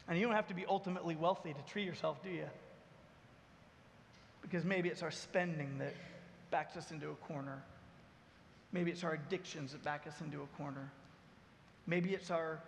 And 0.08 0.18
you 0.18 0.26
don't 0.26 0.34
have 0.34 0.48
to 0.48 0.54
be 0.54 0.66
ultimately 0.66 1.14
wealthy 1.14 1.54
to 1.54 1.72
treat 1.72 1.86
yourself, 1.86 2.20
do 2.24 2.30
you? 2.30 2.48
Because 4.42 4.64
maybe 4.64 4.88
it's 4.88 5.04
our 5.04 5.12
spending 5.12 5.78
that 5.78 5.94
backs 6.50 6.76
us 6.76 6.90
into 6.90 7.10
a 7.10 7.14
corner. 7.14 7.62
Maybe 8.72 8.90
it's 8.90 9.04
our 9.04 9.12
addictions 9.12 9.72
that 9.72 9.84
back 9.84 10.08
us 10.08 10.20
into 10.20 10.42
a 10.42 10.46
corner. 10.60 10.90
Maybe 11.86 12.14
it's 12.14 12.32
our 12.32 12.58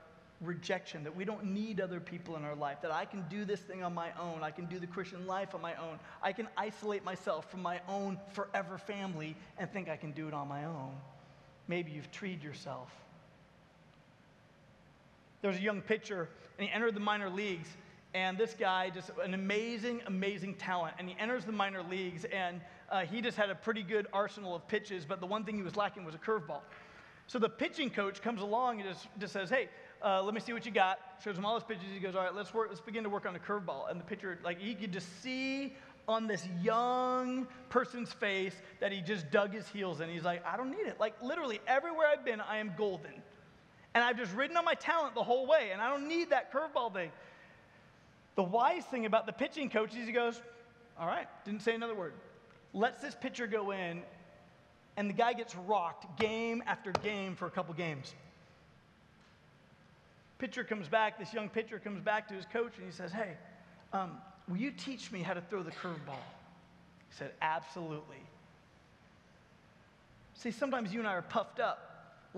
rejection 0.40 1.02
that 1.04 1.14
we 1.14 1.24
don't 1.24 1.44
need 1.44 1.80
other 1.80 1.98
people 1.98 2.36
in 2.36 2.44
our 2.44 2.54
life, 2.54 2.78
that 2.82 2.92
I 2.92 3.04
can 3.04 3.24
do 3.28 3.44
this 3.44 3.60
thing 3.60 3.82
on 3.82 3.92
my 3.94 4.10
own. 4.20 4.42
I 4.42 4.50
can 4.50 4.66
do 4.66 4.78
the 4.78 4.86
Christian 4.86 5.26
life 5.26 5.54
on 5.54 5.60
my 5.60 5.74
own. 5.76 5.98
I 6.22 6.32
can 6.32 6.48
isolate 6.56 7.04
myself 7.04 7.50
from 7.50 7.62
my 7.62 7.80
own 7.88 8.18
forever 8.32 8.78
family 8.78 9.34
and 9.58 9.70
think 9.72 9.88
I 9.88 9.96
can 9.96 10.12
do 10.12 10.28
it 10.28 10.34
on 10.34 10.48
my 10.48 10.64
own. 10.64 10.92
Maybe 11.66 11.90
you've 11.90 12.10
treed 12.12 12.42
yourself. 12.42 12.90
There 15.42 15.50
was 15.50 15.58
a 15.58 15.62
young 15.62 15.80
pitcher, 15.80 16.28
and 16.58 16.68
he 16.68 16.72
entered 16.72 16.94
the 16.94 17.00
minor 17.00 17.30
leagues. 17.30 17.68
And 18.14 18.38
this 18.38 18.54
guy, 18.54 18.90
just 18.90 19.10
an 19.22 19.34
amazing, 19.34 20.00
amazing 20.06 20.54
talent. 20.54 20.94
And 20.98 21.08
he 21.08 21.16
enters 21.18 21.44
the 21.44 21.52
minor 21.52 21.82
leagues, 21.82 22.24
and 22.24 22.60
uh, 22.90 23.00
he 23.00 23.20
just 23.20 23.36
had 23.36 23.50
a 23.50 23.54
pretty 23.54 23.82
good 23.82 24.06
arsenal 24.12 24.54
of 24.54 24.66
pitches, 24.66 25.04
but 25.04 25.20
the 25.20 25.26
one 25.26 25.44
thing 25.44 25.56
he 25.56 25.62
was 25.62 25.76
lacking 25.76 26.04
was 26.04 26.14
a 26.14 26.18
curveball. 26.18 26.62
So 27.26 27.38
the 27.38 27.50
pitching 27.50 27.90
coach 27.90 28.22
comes 28.22 28.40
along 28.40 28.80
and 28.80 28.88
just, 28.88 29.06
just 29.20 29.34
says, 29.34 29.50
Hey, 29.50 29.68
uh, 30.04 30.22
let 30.22 30.34
me 30.34 30.40
see 30.40 30.52
what 30.52 30.64
you 30.64 30.72
got. 30.72 30.98
Shows 31.24 31.36
him 31.36 31.44
all 31.44 31.54
his 31.54 31.64
pitches. 31.64 31.84
He 31.92 32.00
goes, 32.00 32.14
All 32.14 32.22
right, 32.22 32.34
let's, 32.34 32.54
work, 32.54 32.68
let's 32.68 32.80
begin 32.80 33.04
to 33.04 33.10
work 33.10 33.26
on 33.26 33.32
the 33.32 33.38
curveball. 33.38 33.90
And 33.90 33.98
the 33.98 34.04
pitcher, 34.04 34.38
like, 34.44 34.60
he 34.60 34.74
could 34.74 34.92
just 34.92 35.22
see 35.22 35.74
on 36.06 36.26
this 36.26 36.46
young 36.62 37.46
person's 37.68 38.12
face 38.12 38.54
that 38.80 38.92
he 38.92 39.00
just 39.00 39.30
dug 39.30 39.52
his 39.52 39.68
heels 39.68 40.00
in. 40.00 40.08
He's 40.08 40.24
like, 40.24 40.44
I 40.46 40.56
don't 40.56 40.70
need 40.70 40.86
it. 40.86 40.98
Like, 40.98 41.14
literally, 41.22 41.60
everywhere 41.66 42.06
I've 42.10 42.24
been, 42.24 42.40
I 42.40 42.58
am 42.58 42.72
golden. 42.76 43.12
And 43.94 44.04
I've 44.04 44.16
just 44.16 44.32
ridden 44.34 44.56
on 44.56 44.64
my 44.64 44.74
talent 44.74 45.14
the 45.14 45.22
whole 45.22 45.46
way, 45.46 45.70
and 45.72 45.82
I 45.82 45.90
don't 45.90 46.08
need 46.08 46.30
that 46.30 46.52
curveball 46.52 46.92
thing. 46.94 47.10
The 48.36 48.42
wise 48.44 48.84
thing 48.84 49.04
about 49.04 49.26
the 49.26 49.32
pitching 49.32 49.68
coach 49.68 49.94
is 49.96 50.06
he 50.06 50.12
goes, 50.12 50.40
All 50.98 51.06
right, 51.06 51.26
didn't 51.44 51.62
say 51.62 51.74
another 51.74 51.94
word. 51.94 52.14
Lets 52.72 53.02
this 53.02 53.16
pitcher 53.20 53.46
go 53.46 53.72
in, 53.72 54.02
and 54.96 55.10
the 55.10 55.14
guy 55.14 55.32
gets 55.32 55.56
rocked 55.56 56.18
game 56.20 56.62
after 56.66 56.92
game 56.92 57.34
for 57.34 57.46
a 57.46 57.50
couple 57.50 57.74
games. 57.74 58.14
Pitcher 60.38 60.64
comes 60.64 60.88
back, 60.88 61.18
this 61.18 61.34
young 61.34 61.48
pitcher 61.48 61.78
comes 61.78 62.00
back 62.00 62.28
to 62.28 62.34
his 62.34 62.44
coach, 62.46 62.72
and 62.76 62.86
he 62.86 62.92
says, 62.92 63.12
Hey, 63.12 63.32
um, 63.92 64.18
will 64.48 64.56
you 64.56 64.70
teach 64.70 65.10
me 65.10 65.22
how 65.22 65.34
to 65.34 65.40
throw 65.40 65.62
the 65.62 65.72
curveball? 65.72 66.24
He 67.08 67.16
said, 67.18 67.32
Absolutely. 67.42 68.22
See, 70.34 70.52
sometimes 70.52 70.92
you 70.92 71.00
and 71.00 71.08
I 71.08 71.14
are 71.14 71.22
puffed 71.22 71.58
up 71.58 71.87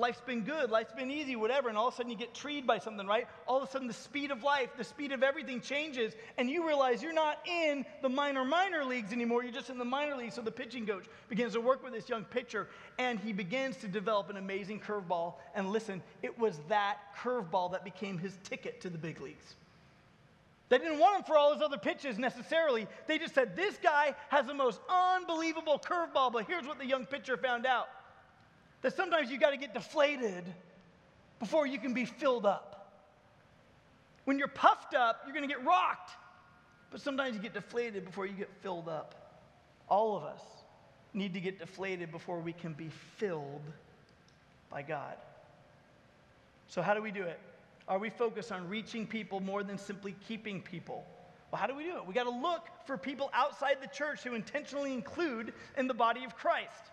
life's 0.01 0.21
been 0.21 0.43
good, 0.43 0.71
life's 0.71 0.93
been 0.93 1.11
easy, 1.11 1.37
whatever, 1.37 1.69
and 1.69 1.79
all 1.79 1.89
of 1.89 1.95
a 1.95 1.97
sudden 1.97 2.11
you 2.11 2.17
get 2.17 2.35
treed 2.35 2.67
by 2.67 2.79
something, 2.79 3.07
right? 3.07 3.29
All 3.47 3.63
of 3.63 3.69
a 3.69 3.71
sudden 3.71 3.87
the 3.87 3.95
speed 3.95 4.31
of 4.31 4.43
life, 4.43 4.71
the 4.77 4.85
speed 4.85 5.13
of 5.13 5.23
everything 5.23 5.61
changes, 5.61 6.15
and 6.39 6.51
you 6.51 6.67
realize 6.67 7.03
you're 7.03 7.13
not 7.13 7.39
in 7.47 7.85
the 8.03 8.09
minor, 8.09 8.45
minor 8.45 8.85
leagues 8.85 9.13
anymore, 9.13 9.45
you're 9.45 9.53
just 9.53 9.71
in 9.71 9.79
the 9.79 9.85
minor 9.85 10.17
leagues. 10.17 10.35
So 10.35 10.43
the 10.43 10.51
pitching 10.51 10.87
coach 10.87 11.05
begins 11.29 11.53
to 11.53 11.61
work 11.61 11.85
with 11.85 11.93
this 11.93 12.09
young 12.09 12.25
pitcher, 12.25 12.69
and 12.99 13.21
he 13.21 13.33
begins 13.33 13.77
to 13.79 13.89
develop 13.89 14.31
an 14.31 14.39
amazing 14.39 14.81
curveball. 14.81 15.35
And 15.55 15.71
listen, 15.71 16.03
it 16.23 16.37
was 16.39 16.59
that 16.69 16.99
curveball 17.23 17.73
that 17.73 17.85
became 17.85 18.19
his 18.19 18.37
ticket 18.43 18.81
to 18.81 18.91
the 18.91 18.99
big 18.99 19.21
leagues. 19.21 19.55
They 20.71 20.79
didn't 20.79 21.01
want 21.01 21.19
him 21.19 21.25
for 21.25 21.37
all 21.37 21.53
his 21.53 21.63
other 21.63 21.79
pitches 21.79 22.17
necessarily. 22.17 22.87
They 23.09 23.19
just 23.19 23.35
said, 23.35 23.57
This 23.57 23.77
guy 23.83 24.15
has 24.29 24.47
the 24.47 24.55
most 24.55 24.81
unbelievable 24.89 25.83
curveball. 25.85 26.33
But 26.33 26.47
here's 26.47 26.65
what 26.65 26.79
the 26.79 26.87
young 26.87 27.07
pitcher 27.07 27.37
found 27.37 27.67
out 27.67 27.89
that 28.83 28.97
sometimes 28.97 29.31
you 29.31 29.39
got 29.39 29.51
to 29.51 29.57
get 29.57 29.75
deflated 29.75 30.45
before 31.39 31.67
you 31.67 31.79
can 31.79 31.95
be 31.95 32.05
filled 32.05 32.47
up. 32.47 32.93
When 34.25 34.39
you're 34.39 34.49
puffed 34.49 34.95
up, 34.95 35.23
you're 35.25 35.35
going 35.35 35.49
to 35.49 35.53
get 35.53 35.65
rocked. 35.65 36.11
But 36.91 37.01
sometimes 37.01 37.37
you 37.37 37.43
get 37.43 37.55
deflated 37.55 38.05
before 38.05 38.27
you 38.27 38.33
get 38.33 38.51
filled 38.63 38.89
up. 38.89 39.15
All 39.89 40.17
of 40.17 40.25
us 40.25 40.41
need 41.15 41.35
to 41.35 41.41
get 41.41 41.59
deflated 41.59 42.11
before 42.11 42.41
we 42.41 42.53
can 42.53 42.73
be 42.73 42.91
filled 43.17 43.63
by 44.71 44.83
God. 44.83 45.17
So, 46.69 46.83
how 46.83 46.95
do 46.95 47.03
we 47.03 47.11
do 47.11 47.23
it? 47.23 47.39
Are 47.89 47.99
we 47.99 48.11
focused 48.11 48.53
on 48.53 48.69
reaching 48.69 49.07
people 49.07 49.41
more 49.41 49.65
than 49.65 49.79
simply 49.79 50.15
keeping 50.29 50.61
people? 50.61 51.05
Well, 51.51 51.61
how 51.61 51.67
do 51.67 51.75
we 51.75 51.83
do 51.83 51.97
it? 51.97 52.07
We 52.07 52.15
got 52.15 52.25
to 52.25 52.31
look 52.31 52.69
for 52.87 52.97
people 52.97 53.31
outside 53.33 53.79
the 53.83 53.89
church 53.89 54.23
who 54.23 54.35
intentionally 54.35 54.93
include 54.93 55.53
in 55.77 55.89
the 55.89 55.95
body 55.95 56.23
of 56.25 56.37
Christ. 56.37 56.91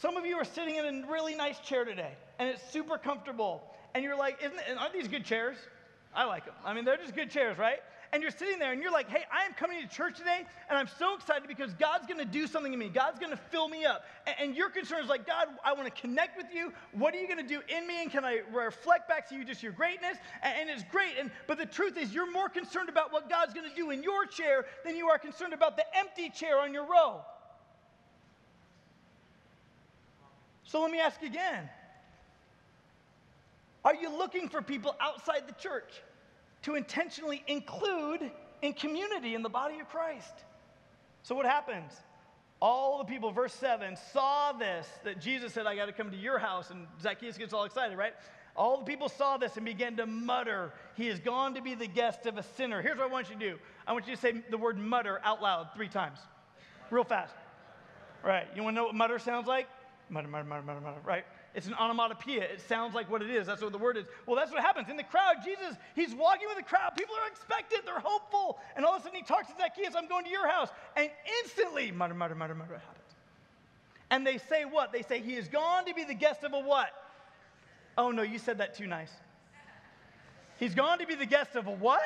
Some 0.00 0.16
of 0.16 0.24
you 0.24 0.36
are 0.36 0.46
sitting 0.46 0.76
in 0.76 1.04
a 1.04 1.12
really 1.12 1.34
nice 1.34 1.58
chair 1.58 1.84
today, 1.84 2.12
and 2.38 2.48
it's 2.48 2.62
super 2.72 2.96
comfortable. 2.96 3.62
And 3.94 4.02
you're 4.02 4.16
like, 4.16 4.38
isn't 4.42 4.58
it, 4.58 4.78
aren't 4.78 4.94
these 4.94 5.08
good 5.08 5.26
chairs? 5.26 5.58
I 6.14 6.24
like 6.24 6.46
them. 6.46 6.54
I 6.64 6.72
mean, 6.72 6.86
they're 6.86 6.96
just 6.96 7.14
good 7.14 7.30
chairs, 7.30 7.58
right? 7.58 7.80
And 8.12 8.22
you're 8.22 8.32
sitting 8.32 8.58
there 8.58 8.72
and 8.72 8.82
you're 8.82 8.90
like, 8.90 9.10
hey, 9.10 9.24
I 9.30 9.44
am 9.44 9.52
coming 9.52 9.78
to 9.82 9.86
church 9.86 10.16
today, 10.16 10.46
and 10.70 10.78
I'm 10.78 10.88
so 10.98 11.14
excited 11.16 11.46
because 11.46 11.74
God's 11.74 12.06
gonna 12.06 12.24
do 12.24 12.46
something 12.46 12.72
in 12.72 12.78
me. 12.78 12.88
God's 12.88 13.18
gonna 13.20 13.38
fill 13.50 13.68
me 13.68 13.84
up. 13.84 14.06
And, 14.26 14.36
and 14.40 14.56
your 14.56 14.70
concern 14.70 15.02
is 15.02 15.10
like, 15.10 15.26
God, 15.26 15.48
I 15.62 15.74
wanna 15.74 15.90
connect 15.90 16.38
with 16.38 16.46
you. 16.52 16.72
What 16.92 17.14
are 17.14 17.18
you 17.18 17.28
gonna 17.28 17.46
do 17.46 17.60
in 17.68 17.86
me? 17.86 18.00
And 18.00 18.10
can 18.10 18.24
I 18.24 18.40
reflect 18.54 19.06
back 19.06 19.28
to 19.28 19.34
you 19.34 19.44
just 19.44 19.62
your 19.62 19.72
greatness? 19.72 20.16
And, 20.42 20.62
and 20.62 20.70
it's 20.70 20.84
great. 20.90 21.12
And 21.20 21.30
but 21.46 21.58
the 21.58 21.66
truth 21.66 21.98
is, 21.98 22.14
you're 22.14 22.30
more 22.32 22.48
concerned 22.48 22.88
about 22.88 23.12
what 23.12 23.28
God's 23.28 23.52
gonna 23.52 23.68
do 23.76 23.90
in 23.90 24.02
your 24.02 24.24
chair 24.24 24.64
than 24.82 24.96
you 24.96 25.08
are 25.08 25.18
concerned 25.18 25.52
about 25.52 25.76
the 25.76 25.84
empty 25.94 26.30
chair 26.30 26.58
on 26.58 26.72
your 26.72 26.84
row. 26.84 27.20
So 30.70 30.80
let 30.80 30.92
me 30.92 31.00
ask 31.00 31.20
again 31.22 31.68
Are 33.84 33.94
you 33.94 34.08
looking 34.16 34.48
for 34.48 34.62
people 34.62 34.94
outside 35.00 35.48
the 35.48 35.54
church 35.54 36.00
to 36.62 36.76
intentionally 36.76 37.42
include 37.48 38.30
in 38.62 38.74
community 38.74 39.34
in 39.34 39.42
the 39.42 39.48
body 39.48 39.80
of 39.80 39.88
Christ? 39.88 40.44
So 41.24 41.34
what 41.34 41.44
happens? 41.44 41.92
All 42.62 42.98
the 42.98 43.04
people, 43.04 43.32
verse 43.32 43.54
7, 43.54 43.96
saw 44.12 44.52
this 44.52 44.86
that 45.02 45.20
Jesus 45.20 45.52
said, 45.54 45.66
I 45.66 45.74
got 45.74 45.86
to 45.86 45.92
come 45.92 46.10
to 46.10 46.16
your 46.16 46.38
house. 46.38 46.70
And 46.70 46.86
Zacchaeus 47.02 47.36
gets 47.36 47.52
all 47.52 47.64
excited, 47.64 47.96
right? 47.98 48.12
All 48.54 48.78
the 48.78 48.84
people 48.84 49.08
saw 49.08 49.38
this 49.38 49.56
and 49.56 49.64
began 49.64 49.96
to 49.96 50.06
mutter, 50.06 50.72
He 50.94 51.08
is 51.08 51.18
gone 51.18 51.54
to 51.54 51.62
be 51.62 51.74
the 51.74 51.86
guest 51.88 52.26
of 52.26 52.36
a 52.36 52.42
sinner. 52.42 52.80
Here's 52.80 52.98
what 52.98 53.08
I 53.08 53.12
want 53.12 53.28
you 53.28 53.34
to 53.34 53.40
do 53.40 53.58
I 53.88 53.92
want 53.92 54.06
you 54.06 54.14
to 54.14 54.20
say 54.20 54.34
the 54.50 54.58
word 54.58 54.78
mutter 54.78 55.20
out 55.24 55.42
loud 55.42 55.70
three 55.74 55.88
times, 55.88 56.18
real 56.90 57.02
fast. 57.02 57.34
Right? 58.22 58.46
You 58.54 58.62
want 58.62 58.74
to 58.74 58.76
know 58.76 58.84
what 58.84 58.94
mutter 58.94 59.18
sounds 59.18 59.48
like? 59.48 59.66
Right? 60.10 61.24
It's 61.54 61.66
an 61.66 61.74
onomatopoeia. 61.74 62.42
It 62.42 62.60
sounds 62.68 62.94
like 62.94 63.10
what 63.10 63.22
it 63.22 63.30
is. 63.30 63.46
That's 63.46 63.62
what 63.62 63.72
the 63.72 63.78
word 63.78 63.96
is. 63.96 64.04
Well, 64.26 64.36
that's 64.36 64.52
what 64.52 64.60
happens. 64.62 64.88
In 64.88 64.96
the 64.96 65.04
crowd, 65.04 65.36
Jesus, 65.44 65.76
he's 65.94 66.14
walking 66.14 66.48
with 66.48 66.58
the 66.58 66.62
crowd. 66.62 66.92
People 66.96 67.14
are 67.16 67.28
expectant. 67.28 67.84
They're 67.84 68.00
hopeful. 68.00 68.58
And 68.76 68.84
all 68.84 68.94
of 68.94 69.00
a 69.00 69.04
sudden 69.04 69.16
he 69.16 69.24
talks 69.24 69.48
to 69.48 69.54
Zacchaeus, 69.58 69.94
I'm 69.96 70.08
going 70.08 70.24
to 70.24 70.30
your 70.30 70.48
house. 70.48 70.68
And 70.96 71.10
instantly, 71.42 71.90
mutter, 71.90 72.14
mutter, 72.14 72.34
mutter, 72.34 72.54
mutter, 72.54 72.74
happens. 72.74 73.14
And 74.10 74.26
they 74.26 74.38
say 74.38 74.64
what? 74.64 74.92
They 74.92 75.02
say, 75.02 75.20
he 75.20 75.34
is 75.34 75.48
gone 75.48 75.86
to 75.86 75.94
be 75.94 76.04
the 76.04 76.14
guest 76.14 76.44
of 76.44 76.52
a 76.52 76.60
what? 76.60 76.88
Oh, 77.98 78.10
no, 78.10 78.22
you 78.22 78.38
said 78.38 78.58
that 78.58 78.74
too 78.74 78.86
nice. 78.86 79.12
He's 80.58 80.74
gone 80.74 80.98
to 80.98 81.06
be 81.06 81.14
the 81.14 81.26
guest 81.26 81.56
of 81.56 81.66
a 81.66 81.72
what? 81.72 82.02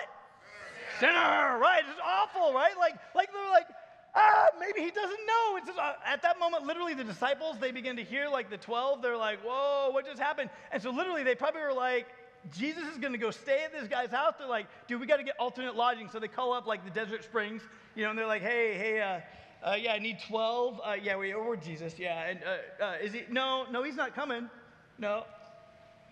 Sinner, 1.01 1.59
right? 1.59 1.83
It's 1.90 2.01
awful, 2.05 2.53
right? 2.53 2.79
Like, 2.79 2.95
like 3.14 3.33
they're 3.33 3.51
like, 3.51 3.67
ah, 4.14 4.46
maybe 4.59 4.81
he 4.81 4.90
doesn't 4.90 5.27
know. 5.27 5.57
It's 5.57 5.66
just, 5.66 5.79
uh, 5.79 5.92
at 6.07 6.22
that 6.22 6.38
moment, 6.38 6.64
literally, 6.64 6.94
the 6.94 7.05
disciples, 7.05 7.57
they 7.61 7.70
begin 7.70 7.96
to 7.96 8.05
hear, 8.05 8.29
like 8.29 8.50
the 8.50 8.57
12, 8.57 9.03
they're 9.03 9.16
like, 9.16 9.40
whoa, 9.44 9.90
what 9.90 10.07
just 10.07 10.20
happened? 10.20 10.50
And 10.72 10.83
so, 10.83 10.90
literally, 10.90 11.22
they 11.22 11.35
probably 11.35 11.62
were 11.62 11.72
like, 11.72 12.07
Jesus 12.53 12.85
is 12.88 12.98
going 12.98 13.12
to 13.12 13.18
go 13.18 13.31
stay 13.31 13.64
at 13.64 13.72
this 13.72 13.88
guy's 13.88 14.11
house. 14.11 14.35
They're 14.38 14.48
like, 14.48 14.66
dude, 14.87 15.00
we 15.00 15.07
got 15.07 15.16
to 15.16 15.24
get 15.24 15.37
alternate 15.38 15.77
lodging. 15.77 16.09
So 16.11 16.18
they 16.18 16.29
call 16.29 16.53
up 16.53 16.66
like 16.66 16.85
the 16.85 16.90
Desert 16.90 17.24
Springs, 17.24 17.62
you 17.94 18.05
know, 18.05 18.11
and 18.11 18.18
they're 18.18 18.27
like, 18.27 18.42
hey, 18.42 18.74
hey, 18.77 19.00
uh, 19.00 19.68
uh, 19.70 19.74
yeah, 19.77 19.94
I 19.94 19.98
need 19.98 20.18
12. 20.29 20.81
Uh, 20.85 20.92
yeah, 21.03 21.16
we, 21.16 21.33
or 21.33 21.57
Jesus, 21.57 21.98
yeah. 21.98 22.27
And 22.27 22.40
uh, 22.44 22.85
uh, 22.85 22.96
is 23.03 23.12
he, 23.12 23.22
no, 23.31 23.64
no, 23.70 23.83
he's 23.83 23.96
not 23.96 24.14
coming. 24.14 24.50
No. 24.98 25.24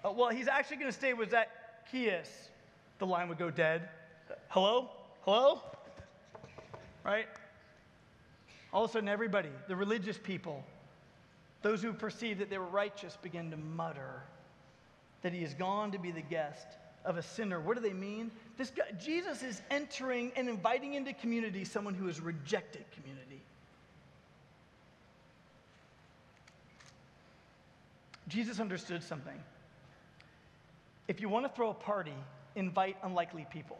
Uh, 0.04 0.12
well, 0.12 0.30
he's 0.30 0.48
actually 0.48 0.78
going 0.78 0.90
to 0.90 0.96
stay 0.96 1.12
with 1.12 1.30
Zacchaeus. 1.30 2.48
The 2.98 3.06
line 3.06 3.28
would 3.28 3.38
go 3.38 3.50
dead. 3.50 3.88
Hello? 4.48 4.90
Hello? 5.22 5.60
Right? 7.04 7.26
All 8.72 8.84
of 8.84 8.90
a 8.90 8.92
sudden, 8.92 9.08
everybody, 9.08 9.50
the 9.68 9.76
religious 9.76 10.18
people, 10.18 10.64
those 11.60 11.82
who 11.82 11.92
perceived 11.92 12.40
that 12.40 12.50
they 12.50 12.58
were 12.58 12.64
righteous, 12.64 13.16
began 13.20 13.50
to 13.50 13.56
mutter 13.56 14.22
that 15.22 15.32
he 15.32 15.42
has 15.42 15.54
gone 15.54 15.92
to 15.92 15.98
be 15.98 16.10
the 16.10 16.22
guest 16.22 16.66
of 17.04 17.16
a 17.16 17.22
sinner. 17.22 17.60
What 17.60 17.76
do 17.76 17.82
they 17.82 17.92
mean? 17.92 18.30
This 18.56 18.70
guy, 18.70 18.84
Jesus 18.98 19.42
is 19.42 19.60
entering 19.70 20.32
and 20.36 20.48
inviting 20.48 20.94
into 20.94 21.12
community 21.12 21.64
someone 21.64 21.94
who 21.94 22.06
has 22.06 22.20
rejected 22.20 22.84
community. 22.92 23.42
Jesus 28.28 28.60
understood 28.60 29.02
something. 29.02 29.38
If 31.06 31.20
you 31.20 31.28
want 31.28 31.44
to 31.44 31.52
throw 31.52 31.70
a 31.70 31.74
party, 31.74 32.14
invite 32.54 32.96
unlikely 33.02 33.46
people. 33.50 33.78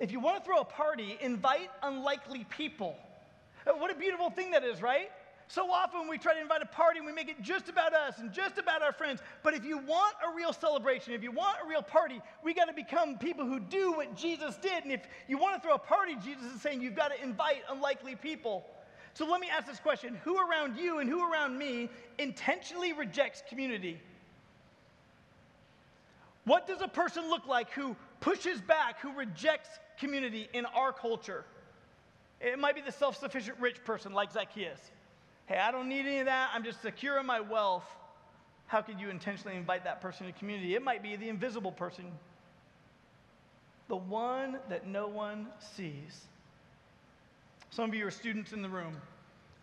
If 0.00 0.12
you 0.12 0.20
want 0.20 0.38
to 0.38 0.44
throw 0.44 0.58
a 0.60 0.64
party, 0.64 1.18
invite 1.20 1.70
unlikely 1.82 2.44
people. 2.44 2.96
Uh, 3.66 3.72
what 3.72 3.90
a 3.90 3.94
beautiful 3.94 4.30
thing 4.30 4.52
that 4.52 4.64
is, 4.64 4.80
right? 4.80 5.10
So 5.48 5.70
often 5.70 6.08
we 6.08 6.18
try 6.18 6.34
to 6.34 6.40
invite 6.40 6.60
a 6.60 6.66
party 6.66 6.98
and 6.98 7.06
we 7.06 7.12
make 7.12 7.28
it 7.28 7.40
just 7.40 7.70
about 7.70 7.94
us 7.94 8.18
and 8.18 8.30
just 8.32 8.58
about 8.58 8.82
our 8.82 8.92
friends. 8.92 9.22
But 9.42 9.54
if 9.54 9.64
you 9.64 9.78
want 9.78 10.14
a 10.22 10.36
real 10.36 10.52
celebration, 10.52 11.14
if 11.14 11.22
you 11.22 11.32
want 11.32 11.56
a 11.64 11.68
real 11.68 11.82
party, 11.82 12.20
we 12.44 12.52
got 12.52 12.66
to 12.66 12.74
become 12.74 13.16
people 13.16 13.46
who 13.46 13.58
do 13.58 13.92
what 13.92 14.14
Jesus 14.14 14.56
did. 14.58 14.84
And 14.84 14.92
if 14.92 15.00
you 15.26 15.38
want 15.38 15.56
to 15.56 15.66
throw 15.66 15.74
a 15.74 15.78
party, 15.78 16.16
Jesus 16.22 16.44
is 16.54 16.60
saying 16.60 16.82
you've 16.82 16.94
got 16.94 17.12
to 17.12 17.22
invite 17.22 17.62
unlikely 17.70 18.14
people. 18.14 18.66
So 19.14 19.26
let 19.26 19.40
me 19.40 19.48
ask 19.50 19.66
this 19.66 19.80
question 19.80 20.16
Who 20.22 20.36
around 20.38 20.76
you 20.76 20.98
and 20.98 21.08
who 21.08 21.28
around 21.28 21.58
me 21.58 21.88
intentionally 22.18 22.92
rejects 22.92 23.42
community? 23.48 23.98
What 26.44 26.66
does 26.66 26.82
a 26.82 26.88
person 26.88 27.28
look 27.28 27.46
like 27.46 27.70
who 27.70 27.96
pushes 28.20 28.60
back, 28.60 29.00
who 29.00 29.12
rejects 29.12 29.70
community 29.98 30.48
in 30.52 30.64
our 30.66 30.92
culture? 30.92 31.44
It 32.40 32.58
might 32.58 32.74
be 32.74 32.80
the 32.80 32.92
self 32.92 33.18
sufficient 33.18 33.58
rich 33.60 33.84
person 33.84 34.12
like 34.12 34.32
Zacchaeus. 34.32 34.78
Hey, 35.46 35.58
I 35.58 35.70
don't 35.70 35.88
need 35.88 36.06
any 36.06 36.18
of 36.20 36.26
that. 36.26 36.50
I'm 36.54 36.62
just 36.62 36.82
secure 36.82 37.18
in 37.18 37.26
my 37.26 37.40
wealth. 37.40 37.86
How 38.66 38.82
could 38.82 39.00
you 39.00 39.08
intentionally 39.08 39.56
invite 39.56 39.84
that 39.84 40.00
person 40.00 40.26
to 40.26 40.32
community? 40.32 40.74
It 40.74 40.82
might 40.82 41.02
be 41.02 41.16
the 41.16 41.28
invisible 41.28 41.72
person, 41.72 42.12
the 43.88 43.96
one 43.96 44.58
that 44.68 44.86
no 44.86 45.08
one 45.08 45.46
sees. 45.74 46.26
Some 47.70 47.88
of 47.88 47.94
you 47.94 48.06
are 48.06 48.10
students 48.10 48.52
in 48.52 48.60
the 48.60 48.68
room, 48.68 48.96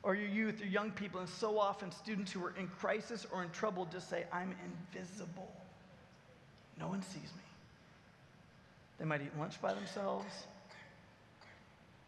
or 0.02 0.16
your 0.16 0.28
youth, 0.28 0.60
or 0.62 0.66
young 0.66 0.90
people, 0.90 1.20
and 1.20 1.30
so 1.30 1.60
often 1.60 1.92
students 1.92 2.32
who 2.32 2.44
are 2.44 2.54
in 2.58 2.68
crisis 2.68 3.28
or 3.32 3.44
in 3.44 3.52
trouble 3.52 3.88
just 3.92 4.10
say, 4.10 4.26
I'm 4.34 4.56
invisible. 4.66 5.52
No 6.80 6.88
one 6.88 7.04
sees 7.04 7.32
me. 7.38 7.45
They 9.00 9.06
might 9.06 9.22
eat 9.22 9.38
lunch 9.38 9.62
by 9.62 9.74
themselves. 9.74 10.26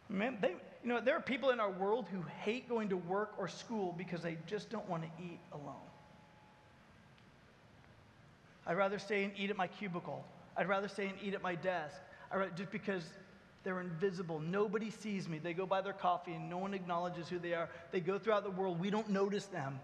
Man, 0.08 0.38
they, 0.40 0.54
you 0.82 0.88
know, 0.88 1.00
there 1.00 1.16
are 1.16 1.20
people 1.20 1.50
in 1.50 1.60
our 1.60 1.70
world 1.70 2.06
who 2.10 2.22
hate 2.42 2.68
going 2.68 2.88
to 2.88 2.96
work 2.96 3.32
or 3.38 3.46
school 3.48 3.94
because 3.96 4.22
they 4.22 4.38
just 4.46 4.70
don't 4.70 4.88
want 4.88 5.02
to 5.02 5.08
eat 5.22 5.38
alone. 5.52 5.74
I'd 8.66 8.76
rather 8.76 8.98
stay 8.98 9.24
and 9.24 9.32
eat 9.36 9.50
at 9.50 9.56
my 9.56 9.66
cubicle. 9.66 10.24
I'd 10.56 10.68
rather 10.68 10.88
stay 10.88 11.06
and 11.06 11.14
eat 11.22 11.34
at 11.34 11.42
my 11.42 11.54
desk. 11.54 11.96
Rather, 12.32 12.50
just 12.56 12.70
because 12.70 13.02
they're 13.64 13.80
invisible. 13.80 14.40
Nobody 14.40 14.90
sees 14.90 15.28
me. 15.28 15.38
They 15.38 15.52
go 15.52 15.66
buy 15.66 15.80
their 15.80 15.92
coffee 15.92 16.32
and 16.32 16.48
no 16.48 16.58
one 16.58 16.74
acknowledges 16.74 17.28
who 17.28 17.38
they 17.38 17.54
are. 17.54 17.68
They 17.90 18.00
go 18.00 18.18
throughout 18.18 18.44
the 18.44 18.50
world. 18.50 18.80
We 18.80 18.90
don't 18.90 19.10
notice 19.10 19.46
them. 19.46 19.80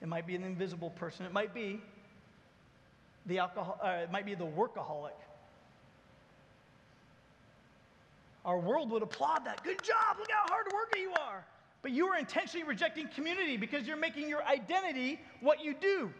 It 0.00 0.08
might 0.08 0.26
be 0.26 0.34
an 0.34 0.42
invisible 0.42 0.90
person. 0.90 1.26
It 1.26 1.32
might 1.32 1.54
be 1.54 1.80
the 3.26 3.38
alcohol, 3.38 3.78
uh, 3.82 4.02
it 4.02 4.12
might 4.12 4.26
be 4.26 4.34
the 4.34 4.46
workaholic. 4.46 5.10
Our 8.44 8.58
world 8.58 8.90
would 8.90 9.02
applaud 9.02 9.44
that. 9.44 9.62
Good 9.62 9.82
job. 9.82 10.16
Look 10.18 10.30
how 10.30 10.52
hard 10.52 10.66
worker 10.72 10.98
you 10.98 11.12
are. 11.20 11.44
But 11.82 11.92
you 11.92 12.06
are 12.06 12.18
intentionally 12.18 12.66
rejecting 12.66 13.08
community 13.08 13.56
because 13.56 13.86
you're 13.86 13.96
making 13.96 14.28
your 14.28 14.44
identity 14.44 15.20
what 15.40 15.64
you 15.64 15.74
do, 15.74 16.10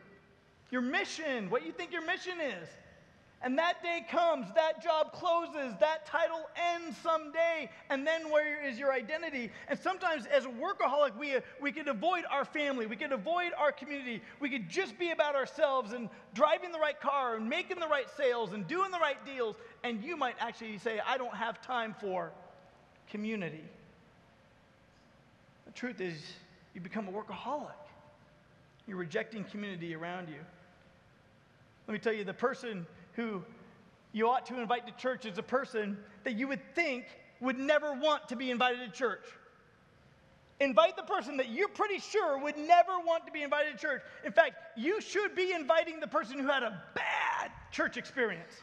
your 0.70 0.82
mission, 0.82 1.50
what 1.50 1.64
you 1.64 1.72
think 1.72 1.92
your 1.92 2.04
mission 2.04 2.40
is. 2.40 2.68
And 3.44 3.58
that 3.58 3.82
day 3.82 4.06
comes, 4.08 4.46
that 4.54 4.80
job 4.82 5.12
closes, 5.12 5.74
that 5.80 6.06
title 6.06 6.48
ends 6.74 6.96
someday, 7.02 7.68
and 7.90 8.06
then 8.06 8.30
where 8.30 8.64
is 8.64 8.78
your 8.78 8.92
identity? 8.92 9.50
And 9.66 9.76
sometimes, 9.76 10.26
as 10.26 10.44
a 10.44 10.48
workaholic, 10.48 11.16
we, 11.18 11.34
we 11.60 11.72
could 11.72 11.88
avoid 11.88 12.24
our 12.30 12.44
family, 12.44 12.86
we 12.86 12.94
could 12.94 13.10
avoid 13.10 13.50
our 13.58 13.72
community, 13.72 14.22
we 14.38 14.48
could 14.48 14.68
just 14.68 14.96
be 14.96 15.10
about 15.10 15.34
ourselves 15.34 15.92
and 15.92 16.08
driving 16.34 16.70
the 16.70 16.78
right 16.78 16.98
car 17.00 17.36
and 17.36 17.48
making 17.48 17.80
the 17.80 17.88
right 17.88 18.06
sales 18.16 18.52
and 18.52 18.68
doing 18.68 18.92
the 18.92 19.00
right 19.00 19.24
deals. 19.26 19.56
And 19.82 20.04
you 20.04 20.16
might 20.16 20.36
actually 20.38 20.78
say, 20.78 21.00
I 21.04 21.18
don't 21.18 21.34
have 21.34 21.60
time 21.60 21.96
for 22.00 22.30
community. 23.10 23.64
The 25.66 25.72
truth 25.72 26.00
is, 26.00 26.14
you 26.74 26.80
become 26.80 27.08
a 27.08 27.12
workaholic. 27.12 27.72
You're 28.86 28.98
rejecting 28.98 29.42
community 29.44 29.96
around 29.96 30.28
you. 30.28 30.38
Let 31.88 31.92
me 31.92 31.98
tell 31.98 32.12
you, 32.12 32.22
the 32.22 32.32
person 32.32 32.86
who 33.12 33.42
you 34.12 34.28
ought 34.28 34.46
to 34.46 34.60
invite 34.60 34.86
to 34.86 34.92
church 34.94 35.24
is 35.24 35.38
a 35.38 35.42
person 35.42 35.96
that 36.24 36.34
you 36.34 36.48
would 36.48 36.60
think 36.74 37.06
would 37.40 37.58
never 37.58 37.94
want 37.94 38.28
to 38.28 38.36
be 38.36 38.50
invited 38.50 38.80
to 38.80 38.98
church. 38.98 39.24
Invite 40.60 40.96
the 40.96 41.02
person 41.02 41.38
that 41.38 41.48
you're 41.48 41.68
pretty 41.68 41.98
sure 41.98 42.38
would 42.38 42.56
never 42.56 42.92
want 43.04 43.26
to 43.26 43.32
be 43.32 43.42
invited 43.42 43.72
to 43.72 43.78
church. 43.78 44.02
In 44.24 44.32
fact, 44.32 44.54
you 44.76 45.00
should 45.00 45.34
be 45.34 45.52
inviting 45.52 45.98
the 45.98 46.06
person 46.06 46.38
who 46.38 46.46
had 46.46 46.62
a 46.62 46.80
bad 46.94 47.50
church 47.72 47.96
experience. 47.96 48.54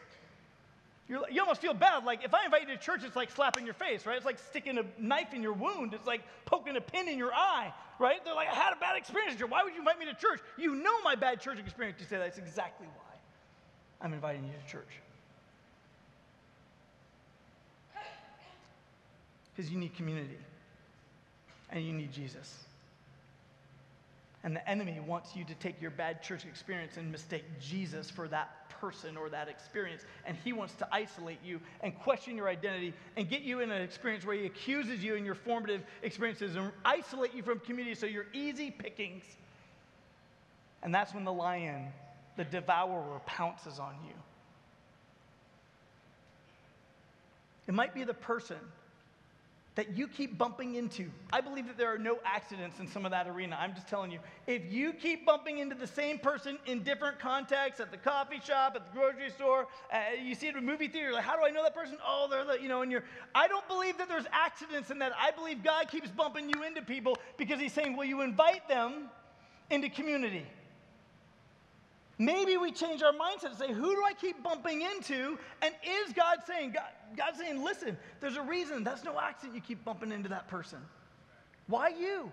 You're, 1.10 1.28
you 1.30 1.42
almost 1.42 1.60
feel 1.60 1.74
bad. 1.74 2.06
Like, 2.06 2.24
if 2.24 2.34
I 2.34 2.46
invite 2.46 2.62
you 2.62 2.68
to 2.68 2.78
church, 2.78 3.04
it's 3.04 3.16
like 3.16 3.32
slapping 3.32 3.66
your 3.66 3.74
face, 3.74 4.06
right? 4.06 4.16
It's 4.16 4.26
like 4.26 4.38
sticking 4.38 4.78
a 4.78 4.84
knife 4.98 5.34
in 5.34 5.42
your 5.42 5.54
wound. 5.54 5.94
It's 5.94 6.06
like 6.06 6.22
poking 6.46 6.78
a 6.78 6.82
pin 6.82 7.10
in 7.10 7.18
your 7.18 7.34
eye, 7.34 7.74
right? 7.98 8.24
They're 8.24 8.36
like, 8.36 8.48
I 8.48 8.54
had 8.56 8.74
a 8.74 8.80
bad 8.80 8.96
experience. 8.96 9.42
Why 9.42 9.64
would 9.64 9.74
you 9.74 9.80
invite 9.80 10.00
me 10.00 10.06
to 10.06 10.14
church? 10.14 10.40
You 10.58 10.76
know 10.76 11.02
my 11.04 11.16
bad 11.16 11.42
church 11.42 11.58
experience. 11.60 12.00
You 12.00 12.06
say 12.06 12.18
that's 12.18 12.38
exactly 12.38 12.88
why. 12.96 13.09
I'm 14.02 14.14
inviting 14.14 14.44
you 14.44 14.52
to 14.52 14.72
church. 14.72 15.02
Because 19.56 19.72
you 19.72 19.78
need 19.78 19.96
community 19.96 20.38
and 21.70 21.84
you 21.84 21.94
need 21.94 22.14
Jesus. 22.14 22.64
And 24.44 24.56
the 24.56 24.70
enemy 24.70 25.00
wants 25.06 25.36
you 25.36 25.44
to 25.44 25.54
take 25.56 25.82
your 25.82 25.92
bad 25.92 26.24
church 26.24 26.46
experience 26.46 26.96
and 26.96 27.12
mistake 27.12 27.44
Jesus 27.60 28.10
for 28.10 28.28
that 28.30 28.70
person 28.70 29.18
or 29.18 29.28
that 29.30 29.50
experience. 29.50 30.04
And 30.26 30.38
he 30.46 30.54
wants 30.54 30.76
to 30.76 30.88
isolate 30.94 31.40
you 31.44 31.60
and 31.82 31.98
question 32.00 32.38
your 32.38 32.48
identity 32.48 32.94
and 33.18 33.30
get 33.30 33.42
you 33.42 33.60
in 33.60 33.70
an 33.70 33.82
experience 33.82 34.26
where 34.26 34.36
he 34.36 34.46
accuses 34.46 35.04
you 35.04 35.16
in 35.16 35.26
your 35.26 35.36
formative 35.36 35.84
experiences 36.04 36.56
and 36.56 36.72
isolate 36.86 37.34
you 37.34 37.44
from 37.44 37.60
community 37.60 37.96
so 37.96 38.06
you're 38.06 38.28
easy 38.34 38.72
pickings. 38.72 39.24
And 40.84 40.96
that's 40.96 41.14
when 41.14 41.26
the 41.26 41.34
lion 41.34 41.88
the 42.39 42.45
devourer 42.45 43.19
pounces 43.25 43.80
on 43.80 43.93
you. 44.08 44.13
It 47.67 47.73
might 47.73 47.93
be 47.93 48.06
the 48.06 48.13
person 48.13 48.56
that 49.75 49.97
you 49.97 50.08
keep 50.08 50.38
bumping 50.38 50.75
into. 50.75 51.12
I 51.34 51.41
believe 51.41 51.67
that 51.67 51.78
there 51.78 51.93
are 51.93 51.97
no 51.97 52.17
accidents 52.23 52.80
in 52.80 52.88
some 52.88 53.04
of 53.04 53.12
that 53.12 53.28
arena. 53.28 53.58
I'm 53.60 53.75
just 53.75 53.89
telling 53.89 54.10
you. 54.10 54.19
If 54.47 54.71
you 54.71 54.93
keep 54.93 55.25
bumping 55.25 55.58
into 55.58 55.75
the 55.75 55.86
same 55.86 56.17
person 56.17 56.58
in 56.65 56.82
different 56.82 57.19
contexts, 57.19 57.82
at 57.82 57.91
the 57.91 57.97
coffee 57.97 58.39
shop, 58.39 58.78
at 58.78 58.89
the 58.89 58.97
grocery 58.97 59.32
store, 59.32 59.67
uh, 59.91 59.97
you 60.23 60.34
see 60.34 60.47
it 60.47 60.56
at 60.56 60.63
a 60.63 60.65
movie 60.65 60.88
theater, 60.88 61.12
like, 61.12 61.25
how 61.25 61.36
do 61.36 61.45
I 61.45 61.49
know 61.49 61.63
that 61.63 61.75
person? 61.75 61.97
Oh, 62.08 62.30
they're 62.32 62.45
the, 62.45 62.62
you 62.62 62.69
know, 62.69 62.84
and 62.84 62.89
you're, 62.91 63.04
I 63.36 63.49
don't 63.49 63.67
believe 63.67 63.97
that 63.97 64.08
there's 64.08 64.28
accidents 64.32 64.91
in 64.91 64.99
that. 64.99 65.12
I 65.19 65.32
believe 65.32 65.62
God 65.62 65.89
keeps 65.89 66.10
bumping 66.10 66.49
you 66.49 66.63
into 66.63 66.82
people 66.82 67.19
because 67.36 67.60
He's 67.60 67.73
saying, 67.73 67.97
will 67.97 68.06
you 68.06 68.21
invite 68.21 68.65
them 68.69 69.10
into 69.69 69.89
community? 69.89 70.45
Maybe 72.21 72.58
we 72.58 72.73
change 72.73 73.01
our 73.01 73.13
mindset 73.13 73.45
and 73.45 73.58
say, 73.58 73.71
who 73.71 73.95
do 73.95 74.03
I 74.05 74.12
keep 74.13 74.43
bumping 74.43 74.82
into? 74.82 75.39
And 75.62 75.73
is 76.05 76.12
God 76.13 76.39
saying, 76.45 76.71
God, 76.71 76.89
God 77.15 77.34
saying, 77.38 77.63
listen, 77.63 77.97
there's 78.19 78.36
a 78.36 78.41
reason. 78.41 78.84
That's 78.84 79.05
no 79.05 79.17
accident 79.17 79.55
you 79.55 79.62
keep 79.62 79.86
bumping 79.86 80.12
into 80.12 80.27
that 80.27 80.49
person. 80.49 80.79
Why 81.67 81.89
you? 81.89 82.29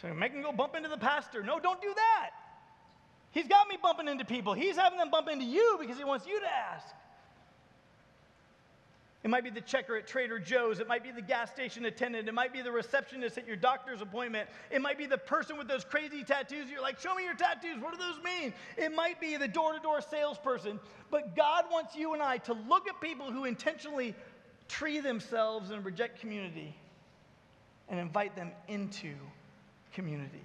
So 0.00 0.14
make 0.14 0.32
him 0.32 0.40
go 0.40 0.52
bump 0.52 0.74
into 0.74 0.88
the 0.88 0.96
pastor. 0.96 1.42
No, 1.42 1.60
don't 1.60 1.82
do 1.82 1.92
that. 1.94 2.30
He's 3.32 3.46
got 3.46 3.68
me 3.68 3.76
bumping 3.80 4.08
into 4.08 4.24
people. 4.24 4.54
He's 4.54 4.76
having 4.76 4.98
them 4.98 5.10
bump 5.10 5.28
into 5.28 5.44
you 5.44 5.76
because 5.78 5.98
he 5.98 6.04
wants 6.04 6.26
you 6.26 6.40
to 6.40 6.46
ask. 6.46 6.86
It 9.22 9.28
might 9.28 9.44
be 9.44 9.50
the 9.50 9.60
checker 9.60 9.96
at 9.96 10.06
Trader 10.06 10.38
Joe's. 10.38 10.80
It 10.80 10.88
might 10.88 11.02
be 11.02 11.10
the 11.10 11.20
gas 11.20 11.50
station 11.50 11.84
attendant. 11.84 12.26
It 12.26 12.32
might 12.32 12.54
be 12.54 12.62
the 12.62 12.72
receptionist 12.72 13.36
at 13.36 13.46
your 13.46 13.56
doctor's 13.56 14.00
appointment. 14.00 14.48
It 14.70 14.80
might 14.80 14.96
be 14.96 15.04
the 15.04 15.18
person 15.18 15.58
with 15.58 15.68
those 15.68 15.84
crazy 15.84 16.24
tattoos. 16.24 16.70
You're 16.70 16.80
like, 16.80 16.98
show 16.98 17.14
me 17.14 17.24
your 17.24 17.34
tattoos. 17.34 17.82
What 17.82 17.92
do 17.92 17.98
those 17.98 18.22
mean? 18.24 18.54
It 18.78 18.94
might 18.94 19.20
be 19.20 19.36
the 19.36 19.48
door 19.48 19.74
to 19.74 19.78
door 19.80 20.00
salesperson. 20.00 20.80
But 21.10 21.36
God 21.36 21.66
wants 21.70 21.94
you 21.94 22.14
and 22.14 22.22
I 22.22 22.38
to 22.38 22.54
look 22.54 22.88
at 22.88 22.98
people 23.02 23.30
who 23.30 23.44
intentionally 23.44 24.14
tree 24.68 25.00
themselves 25.00 25.70
and 25.70 25.84
reject 25.84 26.18
community 26.18 26.74
and 27.90 28.00
invite 28.00 28.34
them 28.34 28.52
into 28.68 29.12
community. 29.92 30.44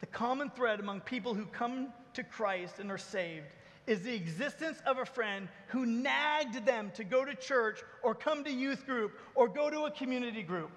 The 0.00 0.06
common 0.06 0.50
thread 0.50 0.78
among 0.78 1.00
people 1.00 1.32
who 1.32 1.46
come 1.46 1.88
to 2.12 2.22
Christ 2.22 2.80
and 2.80 2.90
are 2.90 2.98
saved 2.98 3.46
is 3.86 4.02
the 4.02 4.14
existence 4.14 4.78
of 4.86 4.98
a 4.98 5.04
friend 5.04 5.48
who 5.68 5.86
nagged 5.86 6.64
them 6.66 6.92
to 6.94 7.04
go 7.04 7.24
to 7.24 7.34
church 7.34 7.80
or 8.02 8.14
come 8.14 8.44
to 8.44 8.50
youth 8.50 8.86
group 8.86 9.12
or 9.34 9.48
go 9.48 9.70
to 9.70 9.84
a 9.84 9.90
community 9.90 10.42
group. 10.42 10.70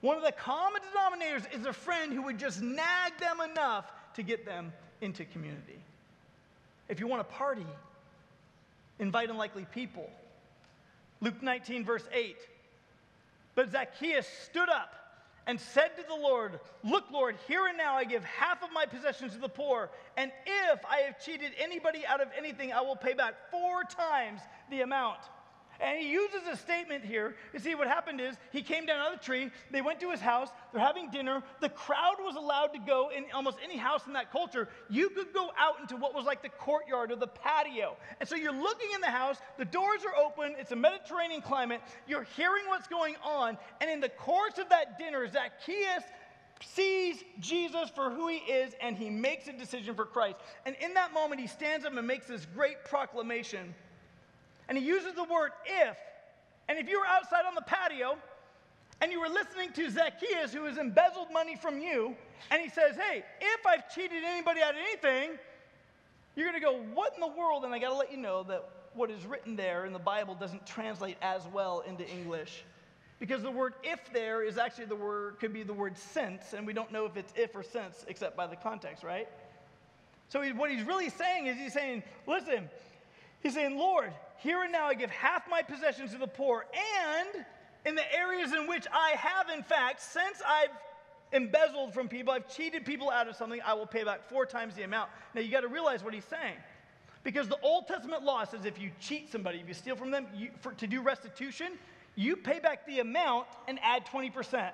One 0.00 0.16
of 0.16 0.24
the 0.24 0.32
common 0.32 0.82
denominators 0.82 1.54
is 1.54 1.64
a 1.64 1.72
friend 1.72 2.12
who 2.12 2.22
would 2.22 2.38
just 2.38 2.60
nag 2.60 3.18
them 3.20 3.38
enough 3.40 3.90
to 4.14 4.22
get 4.22 4.44
them 4.44 4.72
into 5.00 5.24
community. 5.24 5.78
If 6.88 7.00
you 7.00 7.06
want 7.06 7.20
a 7.20 7.24
party, 7.24 7.66
invite 8.98 9.30
unlikely 9.30 9.66
people. 9.72 10.10
Luke 11.20 11.40
19, 11.40 11.84
verse 11.84 12.04
8. 12.12 12.36
But 13.54 13.70
Zacchaeus 13.70 14.26
stood 14.44 14.68
up 14.68 15.01
and 15.46 15.60
said 15.60 15.96
to 15.96 16.04
the 16.08 16.14
Lord, 16.14 16.60
Look, 16.84 17.04
Lord, 17.10 17.36
here 17.48 17.66
and 17.66 17.76
now 17.76 17.94
I 17.94 18.04
give 18.04 18.24
half 18.24 18.62
of 18.62 18.70
my 18.72 18.86
possessions 18.86 19.32
to 19.32 19.38
the 19.38 19.48
poor, 19.48 19.90
and 20.16 20.30
if 20.46 20.80
I 20.84 20.98
have 20.98 21.18
cheated 21.24 21.52
anybody 21.58 22.06
out 22.06 22.20
of 22.20 22.28
anything, 22.36 22.72
I 22.72 22.80
will 22.80 22.96
pay 22.96 23.14
back 23.14 23.34
four 23.50 23.84
times 23.84 24.40
the 24.70 24.82
amount. 24.82 25.20
And 25.82 25.98
he 25.98 26.12
uses 26.12 26.42
a 26.50 26.56
statement 26.56 27.04
here. 27.04 27.34
You 27.52 27.58
see, 27.58 27.74
what 27.74 27.88
happened 27.88 28.20
is 28.20 28.36
he 28.52 28.62
came 28.62 28.86
down 28.86 29.00
out 29.00 29.14
of 29.14 29.18
the 29.18 29.24
tree, 29.24 29.50
they 29.72 29.82
went 29.82 29.98
to 30.00 30.10
his 30.12 30.20
house, 30.20 30.48
they're 30.72 30.80
having 30.80 31.10
dinner. 31.10 31.42
The 31.60 31.70
crowd 31.70 32.16
was 32.20 32.36
allowed 32.36 32.68
to 32.68 32.78
go 32.78 33.10
in 33.14 33.24
almost 33.34 33.58
any 33.62 33.76
house 33.76 34.06
in 34.06 34.12
that 34.12 34.30
culture. 34.30 34.68
You 34.88 35.10
could 35.10 35.32
go 35.34 35.50
out 35.58 35.80
into 35.80 35.96
what 35.96 36.14
was 36.14 36.24
like 36.24 36.40
the 36.40 36.50
courtyard 36.50 37.10
or 37.10 37.16
the 37.16 37.26
patio. 37.26 37.96
And 38.20 38.28
so 38.28 38.36
you're 38.36 38.52
looking 38.52 38.90
in 38.94 39.00
the 39.00 39.10
house, 39.10 39.38
the 39.58 39.64
doors 39.64 40.02
are 40.06 40.16
open, 40.24 40.54
it's 40.56 40.70
a 40.70 40.76
Mediterranean 40.76 41.42
climate, 41.42 41.80
you're 42.06 42.26
hearing 42.36 42.62
what's 42.68 42.86
going 42.86 43.16
on. 43.24 43.58
And 43.80 43.90
in 43.90 43.98
the 43.98 44.08
course 44.08 44.58
of 44.58 44.68
that 44.68 44.98
dinner, 45.00 45.26
Zacchaeus 45.26 46.04
sees 46.62 47.24
Jesus 47.40 47.90
for 47.90 48.10
who 48.10 48.28
he 48.28 48.36
is 48.36 48.74
and 48.80 48.96
he 48.96 49.10
makes 49.10 49.48
a 49.48 49.52
decision 49.52 49.96
for 49.96 50.04
Christ. 50.04 50.36
And 50.64 50.76
in 50.80 50.94
that 50.94 51.12
moment, 51.12 51.40
he 51.40 51.48
stands 51.48 51.84
up 51.84 51.96
and 51.96 52.06
makes 52.06 52.28
this 52.28 52.46
great 52.54 52.84
proclamation. 52.84 53.74
And 54.72 54.78
he 54.78 54.86
uses 54.86 55.12
the 55.12 55.24
word 55.24 55.50
if. 55.66 55.98
And 56.66 56.78
if 56.78 56.88
you 56.88 56.98
were 56.98 57.06
outside 57.06 57.44
on 57.46 57.54
the 57.54 57.60
patio 57.60 58.16
and 59.02 59.12
you 59.12 59.20
were 59.20 59.28
listening 59.28 59.70
to 59.72 59.90
Zacchaeus, 59.90 60.54
who 60.54 60.64
has 60.64 60.78
embezzled 60.78 61.30
money 61.30 61.56
from 61.56 61.78
you, 61.78 62.16
and 62.50 62.62
he 62.62 62.70
says, 62.70 62.96
Hey, 62.96 63.22
if 63.38 63.66
I've 63.66 63.94
cheated 63.94 64.24
anybody 64.24 64.62
out 64.62 64.70
of 64.70 64.80
anything, 64.80 65.36
you're 66.34 66.48
going 66.48 66.58
to 66.58 66.66
go, 66.66 66.78
What 66.94 67.12
in 67.12 67.20
the 67.20 67.38
world? 67.38 67.66
And 67.66 67.74
I 67.74 67.78
got 67.80 67.90
to 67.90 67.96
let 67.96 68.10
you 68.10 68.16
know 68.16 68.44
that 68.44 68.66
what 68.94 69.10
is 69.10 69.26
written 69.26 69.56
there 69.56 69.84
in 69.84 69.92
the 69.92 69.98
Bible 69.98 70.34
doesn't 70.34 70.64
translate 70.64 71.18
as 71.20 71.42
well 71.52 71.80
into 71.86 72.08
English. 72.08 72.64
Because 73.20 73.42
the 73.42 73.50
word 73.50 73.74
if 73.82 74.00
there 74.14 74.42
is 74.42 74.56
actually 74.56 74.86
the 74.86 74.96
word, 74.96 75.38
could 75.38 75.52
be 75.52 75.64
the 75.64 75.74
word 75.74 75.98
since, 75.98 76.54
and 76.54 76.66
we 76.66 76.72
don't 76.72 76.90
know 76.90 77.04
if 77.04 77.18
it's 77.18 77.34
if 77.36 77.54
or 77.54 77.62
since 77.62 78.06
except 78.08 78.38
by 78.38 78.46
the 78.46 78.56
context, 78.56 79.04
right? 79.04 79.28
So 80.30 80.40
he, 80.40 80.52
what 80.52 80.70
he's 80.70 80.84
really 80.84 81.10
saying 81.10 81.48
is 81.48 81.58
he's 81.58 81.74
saying, 81.74 82.02
listen, 82.26 82.70
he's 83.42 83.52
saying, 83.52 83.76
Lord, 83.76 84.14
here 84.42 84.62
and 84.62 84.72
now 84.72 84.86
I 84.86 84.94
give 84.94 85.10
half 85.10 85.48
my 85.48 85.62
possessions 85.62 86.12
to 86.12 86.18
the 86.18 86.26
poor, 86.26 86.66
and 87.06 87.44
in 87.86 87.94
the 87.94 88.14
areas 88.14 88.52
in 88.52 88.66
which 88.66 88.86
I 88.92 89.10
have, 89.10 89.48
in 89.48 89.62
fact, 89.62 90.00
since 90.00 90.42
I've 90.46 90.70
embezzled 91.32 91.94
from 91.94 92.08
people, 92.08 92.32
I've 92.32 92.48
cheated 92.48 92.84
people 92.84 93.10
out 93.10 93.28
of 93.28 93.36
something, 93.36 93.60
I 93.64 93.74
will 93.74 93.86
pay 93.86 94.04
back 94.04 94.28
four 94.28 94.44
times 94.44 94.74
the 94.74 94.82
amount. 94.82 95.10
Now 95.34 95.40
you 95.40 95.50
got 95.50 95.60
to 95.60 95.68
realize 95.68 96.02
what 96.02 96.12
he's 96.12 96.24
saying. 96.24 96.56
Because 97.24 97.48
the 97.48 97.58
Old 97.62 97.86
Testament 97.86 98.24
law 98.24 98.44
says 98.44 98.64
if 98.64 98.80
you 98.80 98.90
cheat 99.00 99.30
somebody, 99.30 99.58
if 99.58 99.68
you 99.68 99.74
steal 99.74 99.94
from 99.94 100.10
them, 100.10 100.26
you, 100.34 100.50
for, 100.60 100.72
to 100.72 100.86
do 100.86 101.02
restitution, 101.02 101.72
you 102.16 102.36
pay 102.36 102.58
back 102.58 102.84
the 102.86 102.98
amount 102.98 103.46
and 103.68 103.78
add 103.82 104.04
20%. 104.06 104.70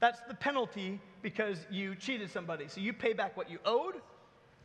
That's 0.00 0.20
the 0.28 0.34
penalty 0.34 0.98
because 1.20 1.58
you 1.70 1.94
cheated 1.94 2.30
somebody. 2.30 2.68
So 2.68 2.80
you 2.80 2.94
pay 2.94 3.12
back 3.12 3.36
what 3.36 3.50
you 3.50 3.58
owed 3.66 3.96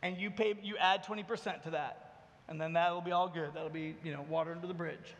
and 0.02 0.16
you 0.16 0.30
pay 0.30 0.54
you 0.62 0.78
add 0.78 1.04
20% 1.04 1.62
to 1.64 1.70
that. 1.70 2.05
And 2.48 2.60
then 2.60 2.72
that'll 2.74 3.00
be 3.00 3.12
all 3.12 3.28
good. 3.28 3.50
That'll 3.54 3.68
be, 3.68 3.94
you 4.04 4.12
know, 4.12 4.24
water 4.28 4.52
under 4.52 4.66
the 4.66 4.74
bridge. 4.74 5.14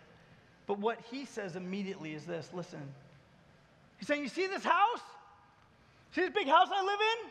But 0.66 0.78
what 0.78 0.98
he 1.10 1.24
says 1.24 1.56
immediately 1.56 2.14
is 2.14 2.24
this, 2.24 2.50
listen. 2.52 2.82
He's 3.98 4.08
saying, 4.08 4.22
"You 4.22 4.28
see 4.28 4.46
this 4.46 4.64
house? 4.64 5.00
See 6.12 6.20
this 6.20 6.30
big 6.30 6.48
house 6.48 6.68
I 6.72 6.82
live 6.82 7.00
in? 7.00 7.30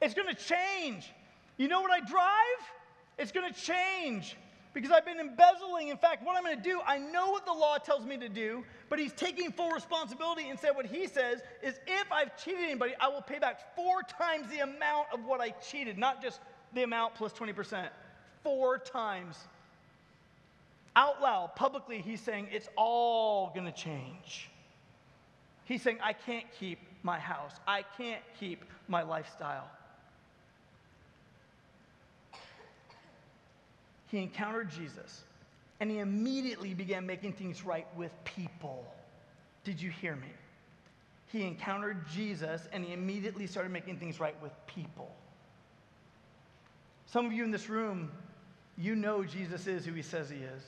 It's 0.00 0.14
going 0.14 0.28
to 0.28 0.34
change. 0.34 1.12
You 1.56 1.68
know 1.68 1.80
what 1.80 1.90
I 1.90 2.00
drive? 2.00 2.60
It's 3.18 3.32
going 3.32 3.52
to 3.52 3.60
change 3.60 4.36
because 4.74 4.90
I've 4.90 5.04
been 5.04 5.18
embezzling. 5.18 5.88
In 5.88 5.96
fact, 5.96 6.24
what 6.24 6.36
I'm 6.36 6.44
going 6.44 6.56
to 6.56 6.62
do, 6.62 6.80
I 6.86 6.98
know 6.98 7.30
what 7.30 7.44
the 7.44 7.52
law 7.52 7.78
tells 7.78 8.04
me 8.04 8.16
to 8.18 8.28
do, 8.28 8.64
but 8.88 8.98
he's 8.98 9.12
taking 9.12 9.50
full 9.50 9.70
responsibility 9.70 10.48
and 10.50 10.58
said 10.58 10.70
what 10.76 10.86
he 10.86 11.06
says 11.06 11.40
is 11.62 11.80
if 11.86 12.12
I've 12.12 12.36
cheated 12.42 12.64
anybody, 12.64 12.94
I 13.00 13.08
will 13.08 13.22
pay 13.22 13.38
back 13.38 13.74
four 13.74 14.02
times 14.02 14.48
the 14.48 14.60
amount 14.60 15.08
of 15.12 15.24
what 15.24 15.40
I 15.40 15.50
cheated, 15.50 15.98
not 15.98 16.22
just 16.22 16.40
the 16.74 16.84
amount 16.84 17.16
plus 17.16 17.32
20%. 17.32 17.88
Four 18.42 18.78
times. 18.78 19.36
Out 20.96 21.20
loud, 21.22 21.54
publicly, 21.54 22.00
he's 22.00 22.20
saying 22.20 22.48
it's 22.50 22.68
all 22.76 23.50
going 23.54 23.66
to 23.66 23.72
change. 23.72 24.50
He's 25.64 25.82
saying, 25.82 25.98
I 26.02 26.12
can't 26.12 26.46
keep 26.58 26.78
my 27.02 27.18
house. 27.18 27.52
I 27.66 27.84
can't 27.96 28.22
keep 28.40 28.64
my 28.88 29.02
lifestyle. 29.02 29.68
he 34.08 34.18
encountered 34.18 34.70
Jesus 34.70 35.24
and 35.80 35.90
he 35.90 35.98
immediately 35.98 36.74
began 36.74 37.06
making 37.06 37.34
things 37.34 37.64
right 37.64 37.86
with 37.96 38.12
people. 38.24 38.84
Did 39.64 39.80
you 39.80 39.90
hear 39.90 40.16
me? 40.16 40.28
He 41.26 41.42
encountered 41.42 42.08
Jesus 42.08 42.68
and 42.72 42.84
he 42.84 42.92
immediately 42.92 43.46
started 43.46 43.70
making 43.70 43.98
things 43.98 44.18
right 44.18 44.40
with 44.42 44.52
people. 44.66 45.14
Some 47.06 47.26
of 47.26 47.32
you 47.32 47.44
in 47.44 47.50
this 47.50 47.68
room, 47.68 48.10
you 48.78 48.94
know 48.94 49.24
Jesus 49.24 49.66
is 49.66 49.84
who 49.84 49.92
he 49.92 50.02
says 50.02 50.30
he 50.30 50.36
is. 50.36 50.62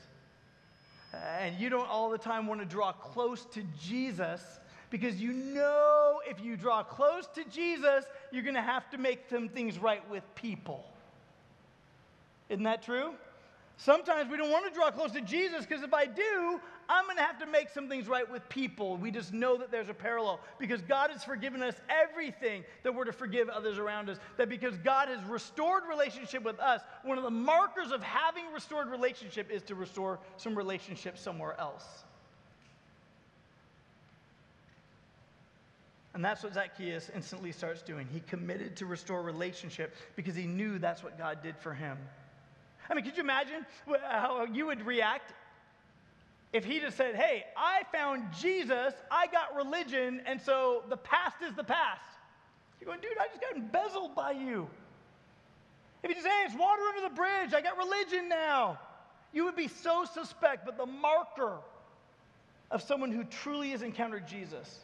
And 1.39 1.57
you 1.59 1.71
don't 1.71 1.89
all 1.89 2.11
the 2.11 2.19
time 2.19 2.47
want 2.47 2.61
to 2.61 2.67
draw 2.67 2.93
close 2.93 3.45
to 3.47 3.63
Jesus 3.81 4.43
because 4.91 5.21
you 5.21 5.33
know 5.33 6.21
if 6.29 6.43
you 6.43 6.57
draw 6.57 6.83
close 6.83 7.27
to 7.35 7.45
Jesus, 7.45 8.05
you're 8.33 8.43
going 8.43 8.57
to 8.57 8.63
have 8.63 8.91
to 8.91 8.99
make 8.99 9.21
some 9.31 9.49
things 9.49 9.79
right 9.79 10.09
with 10.11 10.25
people. 10.35 10.85
Isn't 12.49 12.65
that 12.65 12.83
true? 12.83 13.15
Sometimes 13.77 14.31
we 14.31 14.37
don't 14.37 14.51
want 14.51 14.67
to 14.67 14.75
draw 14.75 14.91
close 14.91 15.13
to 15.13 15.21
Jesus 15.21 15.65
because 15.65 15.83
if 15.83 15.95
I 15.95 16.07
do, 16.07 16.61
I'm 16.91 17.05
going 17.05 17.19
to 17.19 17.23
have 17.23 17.39
to 17.39 17.47
make 17.47 17.69
some 17.69 17.89
things 17.89 18.09
right 18.09 18.29
with 18.29 18.49
people. 18.49 18.97
We 18.97 19.13
just 19.13 19.33
know 19.33 19.57
that 19.59 19.71
there's 19.71 19.89
a 19.89 19.95
parallel 19.95 20.41
because 20.59 20.83
God 20.83 21.11
has 21.11 21.23
forgiven 21.23 21.63
us 21.63 21.77
everything 21.89 22.65
that 22.83 22.93
we're 22.93 23.05
to 23.05 23.13
forgive 23.13 23.49
others 23.49 23.79
around 23.79 24.11
us. 24.11 24.19
That 24.39 24.49
because 24.49 24.77
God 24.79 25.09
has 25.09 25.23
restored 25.23 25.85
relationship 25.89 26.43
with 26.43 26.59
us, 26.59 26.81
one 27.05 27.17
of 27.17 27.23
the 27.23 27.31
markers 27.31 27.93
of 27.93 28.03
having 28.03 28.43
restored 28.53 28.89
relationship 28.89 29.53
is 29.53 29.63
to 29.63 29.77
restore 29.77 30.19
some 30.37 30.59
relationship 30.59 31.17
somewhere 31.17 31.55
else. 31.61 31.85
And 36.13 36.25
that's 36.25 36.43
what 36.43 36.55
Zacchaeus 36.55 37.09
instantly 37.15 37.53
starts 37.53 37.83
doing. 37.83 38.09
He 38.13 38.19
committed 38.19 38.75
to 38.79 38.87
restore 38.87 39.23
relationship 39.23 39.95
because 40.17 40.35
he 40.35 40.47
knew 40.47 40.81
that's 40.81 41.05
what 41.05 41.17
God 41.17 41.41
did 41.41 41.57
for 41.57 41.73
him. 41.73 41.97
I 42.89 42.95
mean, 42.95 43.05
could 43.05 43.17
you 43.17 43.23
imagine 43.23 43.65
how 43.87 44.45
you 44.53 44.67
would 44.67 44.85
react 44.85 45.35
if 46.53 46.65
he 46.65 46.81
just 46.81 46.97
said, 46.97 47.15
Hey, 47.15 47.45
I 47.57 47.83
found 47.93 48.33
Jesus, 48.39 48.95
I 49.11 49.27
got 49.29 49.55
religion, 49.55 50.23
and 50.27 50.41
so 50.41 50.83
the 50.89 50.97
past 50.97 51.37
is 51.47 51.55
the 51.55 51.65
past? 51.65 52.01
You're 52.81 52.87
going, 52.87 53.01
Dude, 53.01 53.13
I 53.21 53.27
just 53.29 53.41
got 53.41 53.57
embezzled 53.57 54.15
by 54.15 54.33
you. 54.33 54.69
If 56.03 56.11
he 56.11 56.15
just 56.15 56.27
say, 56.27 56.31
Hey, 56.31 56.47
it's 56.47 56.59
water 56.59 56.83
under 56.83 57.09
the 57.09 57.15
bridge, 57.15 57.55
I 57.55 57.61
got 57.61 57.77
religion 57.79 58.29
now, 58.29 58.79
you 59.33 59.45
would 59.45 59.57
be 59.57 59.69
so 59.69 60.05
suspect. 60.05 60.67
But 60.67 60.77
the 60.77 60.87
marker 60.87 61.59
of 62.71 62.83
someone 62.83 63.13
who 63.13 63.25
truly 63.25 63.71
has 63.71 63.83
encountered 63.83 64.27
Jesus 64.27 64.81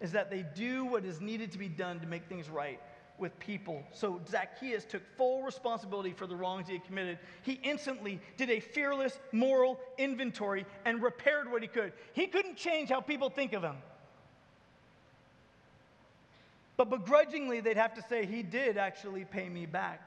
is 0.00 0.12
that 0.12 0.30
they 0.30 0.44
do 0.54 0.84
what 0.84 1.04
is 1.04 1.20
needed 1.20 1.52
to 1.52 1.58
be 1.58 1.68
done 1.68 2.00
to 2.00 2.06
make 2.06 2.26
things 2.28 2.48
right 2.48 2.80
with 3.20 3.38
people. 3.38 3.82
So 3.92 4.20
Zacchaeus 4.28 4.84
took 4.84 5.02
full 5.16 5.42
responsibility 5.42 6.12
for 6.12 6.26
the 6.26 6.34
wrongs 6.34 6.66
he 6.66 6.74
had 6.74 6.84
committed. 6.84 7.18
He 7.42 7.60
instantly 7.62 8.20
did 8.36 8.50
a 8.50 8.60
fearless 8.60 9.18
moral 9.32 9.78
inventory 9.98 10.66
and 10.84 11.02
repaired 11.02 11.50
what 11.50 11.62
he 11.62 11.68
could. 11.68 11.92
He 12.12 12.26
couldn't 12.26 12.56
change 12.56 12.88
how 12.88 13.00
people 13.00 13.30
think 13.30 13.52
of 13.52 13.62
him. 13.62 13.76
But 16.76 16.88
begrudgingly, 16.88 17.60
they'd 17.60 17.76
have 17.76 17.94
to 17.94 18.02
say, 18.08 18.24
he 18.24 18.42
did 18.42 18.78
actually 18.78 19.26
pay 19.26 19.48
me 19.48 19.66
back. 19.66 20.00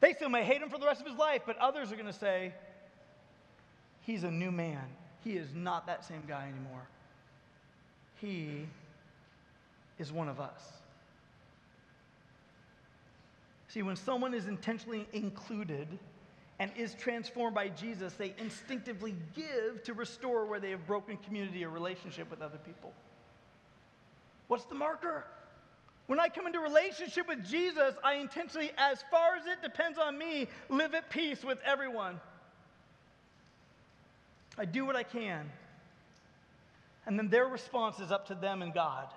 They 0.00 0.14
still 0.14 0.30
may 0.30 0.44
hate 0.44 0.62
him 0.62 0.70
for 0.70 0.78
the 0.78 0.86
rest 0.86 1.00
of 1.02 1.06
his 1.06 1.18
life, 1.18 1.42
but 1.44 1.58
others 1.58 1.92
are 1.92 1.96
going 1.96 2.06
to 2.06 2.12
say, 2.12 2.54
he's 4.02 4.22
a 4.22 4.30
new 4.30 4.50
man. 4.50 4.84
He 5.22 5.36
is 5.36 5.48
not 5.54 5.86
that 5.86 6.04
same 6.04 6.22
guy 6.26 6.48
anymore. 6.48 6.88
He 8.20 8.66
is 9.98 10.12
one 10.12 10.28
of 10.28 10.40
us. 10.40 10.60
See, 13.68 13.82
when 13.82 13.96
someone 13.96 14.32
is 14.32 14.46
intentionally 14.46 15.06
included 15.12 15.86
and 16.58 16.70
is 16.76 16.94
transformed 16.94 17.54
by 17.54 17.68
Jesus, 17.68 18.14
they 18.14 18.34
instinctively 18.38 19.14
give 19.36 19.82
to 19.84 19.92
restore 19.92 20.46
where 20.46 20.58
they 20.58 20.70
have 20.70 20.86
broken 20.86 21.16
community 21.18 21.64
or 21.64 21.70
relationship 21.70 22.30
with 22.30 22.40
other 22.40 22.58
people. 22.58 22.92
What's 24.48 24.64
the 24.64 24.74
marker? 24.74 25.24
When 26.06 26.18
I 26.18 26.28
come 26.28 26.46
into 26.46 26.60
relationship 26.60 27.28
with 27.28 27.46
Jesus, 27.46 27.94
I 28.02 28.14
intentionally, 28.14 28.70
as 28.78 29.04
far 29.10 29.36
as 29.36 29.46
it 29.46 29.62
depends 29.62 29.98
on 29.98 30.16
me, 30.16 30.48
live 30.70 30.94
at 30.94 31.10
peace 31.10 31.44
with 31.44 31.58
everyone. 31.64 32.18
I 34.56 34.64
do 34.64 34.86
what 34.86 34.96
I 34.96 35.02
can. 35.02 35.50
And 37.06 37.18
then 37.18 37.28
their 37.28 37.46
response 37.46 38.00
is 38.00 38.10
up 38.10 38.26
to 38.28 38.34
them 38.34 38.62
and 38.62 38.72
God. 38.72 39.08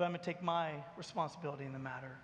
But 0.00 0.06
I'm 0.06 0.12
going 0.12 0.20
to 0.20 0.24
take 0.24 0.42
my 0.42 0.70
responsibility 0.96 1.66
in 1.66 1.74
the 1.74 1.78
matter. 1.78 2.16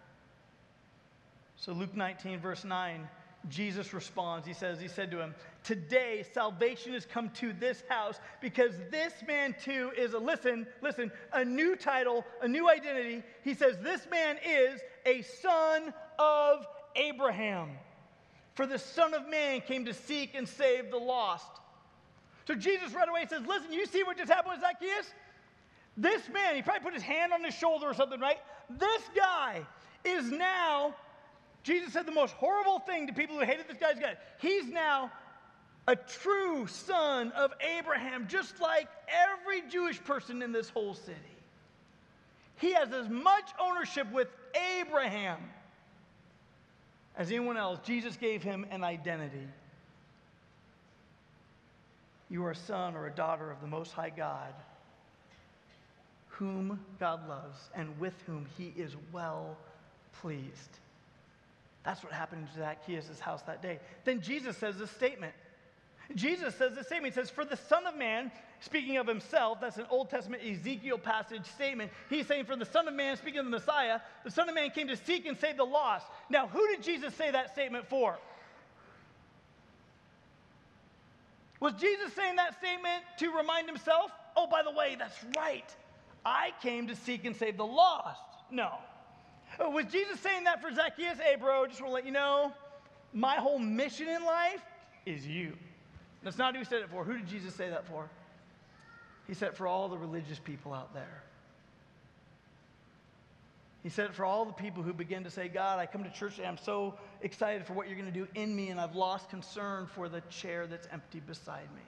So, 1.56 1.72
Luke 1.72 1.94
19, 1.94 2.40
verse 2.40 2.64
9, 2.64 3.06
Jesus 3.50 3.92
responds. 3.92 4.46
He 4.46 4.54
says, 4.54 4.80
He 4.80 4.88
said 4.88 5.10
to 5.10 5.20
him, 5.20 5.34
Today 5.62 6.24
salvation 6.32 6.94
has 6.94 7.04
come 7.04 7.28
to 7.34 7.52
this 7.52 7.82
house 7.90 8.18
because 8.40 8.72
this 8.90 9.12
man 9.28 9.54
too 9.62 9.92
is 9.94 10.14
a, 10.14 10.18
listen, 10.18 10.66
listen, 10.80 11.12
a 11.34 11.44
new 11.44 11.76
title, 11.76 12.24
a 12.40 12.48
new 12.48 12.66
identity. 12.66 13.22
He 13.44 13.52
says, 13.52 13.76
This 13.82 14.06
man 14.10 14.38
is 14.42 14.80
a 15.04 15.20
son 15.20 15.92
of 16.18 16.66
Abraham. 16.94 17.72
For 18.54 18.66
the 18.66 18.78
Son 18.78 19.12
of 19.12 19.28
Man 19.28 19.60
came 19.60 19.84
to 19.84 19.92
seek 19.92 20.34
and 20.34 20.48
save 20.48 20.90
the 20.90 20.96
lost. 20.96 21.60
So 22.46 22.54
Jesus 22.54 22.94
right 22.94 23.06
away 23.06 23.26
says, 23.28 23.42
Listen, 23.46 23.70
you 23.70 23.84
see 23.84 24.02
what 24.02 24.16
just 24.16 24.32
happened 24.32 24.54
with 24.54 24.62
Zacchaeus? 24.62 25.12
This 25.96 26.28
man, 26.28 26.54
he 26.54 26.62
probably 26.62 26.82
put 26.82 26.94
his 26.94 27.02
hand 27.02 27.32
on 27.32 27.42
his 27.42 27.54
shoulder 27.54 27.86
or 27.86 27.94
something, 27.94 28.20
right? 28.20 28.38
This 28.68 29.02
guy 29.14 29.64
is 30.04 30.30
now, 30.30 30.94
Jesus 31.62 31.92
said 31.92 32.06
the 32.06 32.12
most 32.12 32.34
horrible 32.34 32.80
thing 32.80 33.06
to 33.06 33.12
people 33.12 33.38
who 33.38 33.44
hated 33.44 33.66
this 33.68 33.78
guy's 33.78 33.98
God. 33.98 34.18
He's 34.38 34.66
now 34.66 35.10
a 35.88 35.96
true 35.96 36.66
son 36.66 37.32
of 37.32 37.52
Abraham, 37.78 38.26
just 38.28 38.60
like 38.60 38.88
every 39.08 39.62
Jewish 39.70 40.02
person 40.02 40.42
in 40.42 40.52
this 40.52 40.68
whole 40.68 40.94
city. 40.94 41.16
He 42.56 42.72
has 42.72 42.92
as 42.92 43.08
much 43.08 43.50
ownership 43.60 44.10
with 44.12 44.28
Abraham 44.80 45.38
as 47.16 47.30
anyone 47.30 47.56
else. 47.56 47.78
Jesus 47.84 48.16
gave 48.16 48.42
him 48.42 48.66
an 48.70 48.82
identity. 48.82 49.46
You 52.28 52.44
are 52.44 52.50
a 52.50 52.56
son 52.56 52.96
or 52.96 53.06
a 53.06 53.10
daughter 53.10 53.50
of 53.50 53.60
the 53.60 53.66
Most 53.66 53.92
High 53.92 54.10
God, 54.10 54.52
whom 56.38 56.80
God 56.98 57.28
loves 57.28 57.70
and 57.74 57.98
with 57.98 58.14
whom 58.26 58.46
he 58.56 58.72
is 58.76 58.96
well 59.12 59.56
pleased. 60.20 60.78
That's 61.84 62.02
what 62.02 62.12
happened 62.12 62.48
to 62.52 62.58
Zacchaeus' 62.58 63.20
house 63.20 63.42
that 63.42 63.62
day. 63.62 63.78
Then 64.04 64.20
Jesus 64.20 64.56
says 64.56 64.78
this 64.78 64.90
statement 64.90 65.34
Jesus 66.14 66.54
says 66.54 66.74
the 66.74 66.84
statement. 66.84 67.14
He 67.14 67.20
says, 67.20 67.30
For 67.30 67.44
the 67.44 67.56
Son 67.56 67.86
of 67.86 67.96
Man, 67.96 68.30
speaking 68.60 68.96
of 68.96 69.06
himself, 69.06 69.60
that's 69.60 69.76
an 69.76 69.86
Old 69.90 70.08
Testament 70.08 70.42
Ezekiel 70.44 70.98
passage 70.98 71.44
statement. 71.46 71.90
He's 72.08 72.26
saying, 72.26 72.44
For 72.44 72.54
the 72.54 72.64
Son 72.64 72.86
of 72.86 72.94
Man, 72.94 73.16
speaking 73.16 73.40
of 73.40 73.46
the 73.46 73.50
Messiah, 73.50 74.00
the 74.24 74.30
Son 74.30 74.48
of 74.48 74.54
Man 74.54 74.70
came 74.70 74.86
to 74.88 74.96
seek 74.96 75.26
and 75.26 75.36
save 75.36 75.56
the 75.56 75.64
lost. 75.64 76.06
Now, 76.30 76.46
who 76.46 76.66
did 76.68 76.82
Jesus 76.82 77.14
say 77.14 77.30
that 77.32 77.52
statement 77.52 77.88
for? 77.88 78.16
Was 81.58 81.72
Jesus 81.74 82.12
saying 82.12 82.36
that 82.36 82.56
statement 82.58 83.02
to 83.18 83.30
remind 83.32 83.66
himself? 83.66 84.12
Oh, 84.36 84.46
by 84.46 84.62
the 84.62 84.70
way, 84.70 84.96
that's 84.96 85.16
right. 85.36 85.74
I 86.26 86.50
came 86.60 86.88
to 86.88 86.96
seek 86.96 87.24
and 87.24 87.36
save 87.36 87.56
the 87.56 87.64
lost. 87.64 88.20
No. 88.50 88.72
Uh, 89.64 89.70
was 89.70 89.84
Jesus 89.86 90.18
saying 90.18 90.42
that 90.42 90.60
for 90.60 90.74
Zacchaeus? 90.74 91.18
Hey, 91.20 91.36
bro, 91.36 91.66
just 91.68 91.80
want 91.80 91.92
to 91.92 91.94
let 91.94 92.04
you 92.04 92.10
know, 92.10 92.52
my 93.12 93.36
whole 93.36 93.60
mission 93.60 94.08
in 94.08 94.24
life 94.24 94.60
is 95.06 95.24
you. 95.24 95.52
That's 96.24 96.36
not 96.36 96.54
who 96.54 96.58
he 96.58 96.64
said 96.64 96.82
it 96.82 96.90
for. 96.90 97.04
Who 97.04 97.16
did 97.16 97.28
Jesus 97.28 97.54
say 97.54 97.70
that 97.70 97.86
for? 97.86 98.10
He 99.28 99.34
said 99.34 99.50
it 99.50 99.56
for 99.56 99.68
all 99.68 99.88
the 99.88 99.96
religious 99.96 100.40
people 100.40 100.74
out 100.74 100.92
there. 100.92 101.22
He 103.84 103.88
said 103.88 104.06
it 104.06 104.14
for 104.14 104.24
all 104.24 104.44
the 104.44 104.52
people 104.52 104.82
who 104.82 104.92
begin 104.92 105.22
to 105.22 105.30
say, 105.30 105.46
God, 105.46 105.78
I 105.78 105.86
come 105.86 106.02
to 106.02 106.10
church 106.10 106.38
and 106.38 106.46
I'm 106.48 106.58
so 106.58 106.94
excited 107.22 107.64
for 107.64 107.74
what 107.74 107.86
you're 107.86 107.96
going 107.96 108.12
to 108.12 108.18
do 108.18 108.26
in 108.34 108.54
me, 108.56 108.70
and 108.70 108.80
I've 108.80 108.96
lost 108.96 109.30
concern 109.30 109.86
for 109.86 110.08
the 110.08 110.22
chair 110.22 110.66
that's 110.66 110.88
empty 110.90 111.20
beside 111.20 111.72
me. 111.72 111.82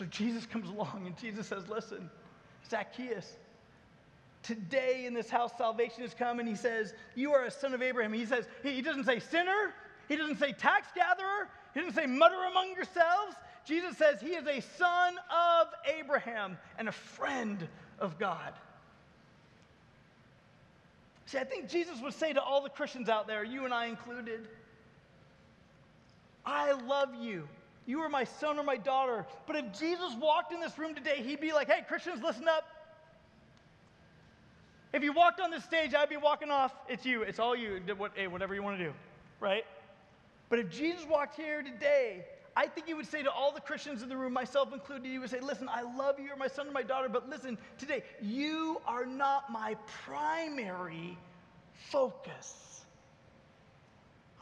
So 0.00 0.06
Jesus 0.06 0.46
comes 0.46 0.66
along 0.70 1.02
and 1.04 1.14
Jesus 1.18 1.48
says, 1.48 1.68
Listen, 1.68 2.08
Zacchaeus, 2.70 3.36
today 4.42 5.04
in 5.04 5.12
this 5.12 5.28
house 5.28 5.52
salvation 5.58 6.00
has 6.00 6.14
come. 6.14 6.38
And 6.38 6.48
he 6.48 6.54
says 6.54 6.94
you 7.14 7.34
are 7.34 7.44
a 7.44 7.50
son 7.50 7.74
of 7.74 7.82
abraham. 7.82 8.14
He 8.14 8.24
says 8.24 8.46
he 8.62 8.80
doesn't 8.80 9.04
say 9.04 9.18
sinner. 9.18 9.74
He 10.08 10.16
doesn't 10.16 10.38
say 10.38 10.52
tax 10.52 10.88
gatherer. 10.94 11.50
He 11.74 11.80
doesn't 11.80 11.94
say 11.94 12.06
mutter 12.06 12.42
among 12.50 12.72
yourselves. 12.74 13.36
Jesus 13.66 13.98
says 13.98 14.22
he 14.22 14.28
is 14.28 14.46
a 14.46 14.62
son 14.78 15.16
of 15.30 15.68
abraham 15.84 16.56
and 16.78 16.88
a 16.88 16.92
friend 16.92 17.68
of 17.98 18.18
god. 18.18 18.54
See 21.26 21.36
i 21.36 21.44
think 21.44 21.68
jesus 21.68 22.00
would 22.00 22.14
say 22.14 22.32
to 22.32 22.42
all 22.42 22.62
the 22.62 22.70
christians 22.70 23.08
out 23.08 23.28
there 23.28 23.44
you 23.44 23.64
and 23.64 23.72
i 23.72 23.86
included 23.86 24.48
i 26.44 26.72
love 26.72 27.14
you 27.14 27.46
you 27.86 28.00
are 28.00 28.08
my 28.08 28.24
son 28.24 28.58
or 28.58 28.62
my 28.62 28.76
daughter 28.76 29.26
but 29.46 29.56
if 29.56 29.78
jesus 29.78 30.14
walked 30.20 30.52
in 30.52 30.60
this 30.60 30.78
room 30.78 30.94
today 30.94 31.22
he'd 31.22 31.40
be 31.40 31.52
like 31.52 31.68
hey 31.68 31.82
christians 31.88 32.22
listen 32.22 32.48
up 32.48 32.64
if 34.92 35.04
you 35.04 35.12
walked 35.12 35.40
on 35.40 35.50
this 35.50 35.62
stage, 35.62 35.94
I'd 35.94 36.08
be 36.08 36.16
walking 36.16 36.50
off. 36.50 36.74
It's 36.88 37.06
you. 37.06 37.22
It's 37.22 37.38
all 37.38 37.54
you. 37.54 37.80
Hey, 37.86 38.24
eh, 38.24 38.26
whatever 38.26 38.54
you 38.54 38.62
want 38.62 38.78
to 38.78 38.84
do, 38.84 38.92
right? 39.38 39.64
But 40.48 40.58
if 40.58 40.68
Jesus 40.68 41.06
walked 41.06 41.36
here 41.36 41.62
today, 41.62 42.24
I 42.56 42.66
think 42.66 42.88
he 42.88 42.94
would 42.94 43.06
say 43.06 43.22
to 43.22 43.30
all 43.30 43.52
the 43.52 43.60
Christians 43.60 44.02
in 44.02 44.08
the 44.08 44.16
room, 44.16 44.32
myself 44.32 44.72
included, 44.72 45.06
he 45.06 45.18
would 45.20 45.30
say, 45.30 45.38
Listen, 45.38 45.68
I 45.68 45.82
love 45.82 46.18
you, 46.18 46.26
you're 46.26 46.36
my 46.36 46.48
son 46.48 46.66
or 46.66 46.72
my 46.72 46.82
daughter, 46.82 47.08
but 47.08 47.28
listen, 47.28 47.56
today, 47.78 48.02
you 48.20 48.80
are 48.84 49.06
not 49.06 49.50
my 49.52 49.76
primary 50.04 51.16
focus. 51.90 52.69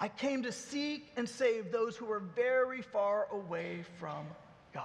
I 0.01 0.09
came 0.09 0.43
to 0.45 0.53
seek 0.53 1.11
and 1.17 1.29
save 1.29 1.73
those 1.73 1.97
who 1.97 2.11
are 2.11 2.21
very 2.21 2.83
far 2.83 3.27
away 3.33 3.85
from 3.99 4.27
God. 4.73 4.85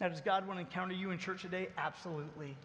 Now, 0.00 0.08
does 0.08 0.20
God 0.20 0.46
want 0.46 0.58
to 0.58 0.60
encounter 0.60 0.94
you 0.94 1.10
in 1.10 1.18
church 1.18 1.42
today? 1.42 1.68
Absolutely. 1.78 2.56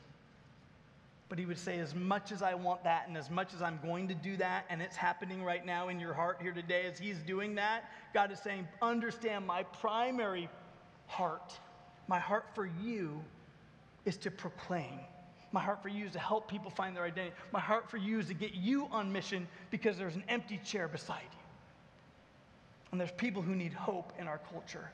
But 1.28 1.39
he 1.39 1.45
would 1.45 1.58
say, 1.58 1.80
as 1.80 1.95
much 1.95 2.32
as 2.32 2.41
I 2.41 2.53
want 2.53 2.84
that, 2.84 3.08
and 3.08 3.18
as 3.18 3.30
much 3.30 3.53
as 3.53 3.62
I'm 3.62 3.80
going 3.84 4.08
to 4.10 4.14
do 4.14 4.38
that, 4.38 4.66
and 4.70 4.82
it's 4.82 4.95
happening 4.95 5.43
right 5.43 5.66
now 5.66 5.89
in 5.89 5.99
your 5.99 6.14
heart 6.14 6.38
here 6.41 6.53
today, 6.53 6.86
as 6.86 6.99
he's 6.99 7.18
doing 7.20 7.56
that, 7.56 7.89
God 8.14 8.32
is 8.32 8.39
saying, 8.39 8.68
understand 8.82 9.47
my 9.47 9.64
primary 9.64 10.49
heart, 11.08 11.58
my 12.08 12.20
heart 12.20 12.45
for 12.53 12.70
you 12.82 13.22
is 14.06 14.18
to 14.18 14.32
proclaim. 14.32 14.99
My 15.56 15.62
heart 15.62 15.82
for 15.82 15.88
you 15.88 16.06
is 16.06 16.12
to 16.12 16.20
help 16.20 16.49
people 16.49 16.70
find 16.70 16.93
their 16.93 17.06
identity. 17.06 17.34
My 17.53 17.62
heart 17.62 17.89
for 17.89 17.95
you 17.95 18.20
is 18.20 18.28
to 18.28 18.34
get 18.34 18.56
you 18.56 18.89
on 18.91 19.10
mission 19.10 19.47
because 19.72 19.97
there's 19.97 20.16
an 20.16 20.26
empty 20.28 20.60
chair 20.66 20.89
beside 20.89 21.22
you. 21.32 21.39
And 22.91 22.99
there's 22.99 23.14
people 23.14 23.41
who 23.41 23.56
need 23.56 23.72
hope 23.72 24.12
in 24.20 24.28
our 24.28 24.41
culture. 24.51 24.91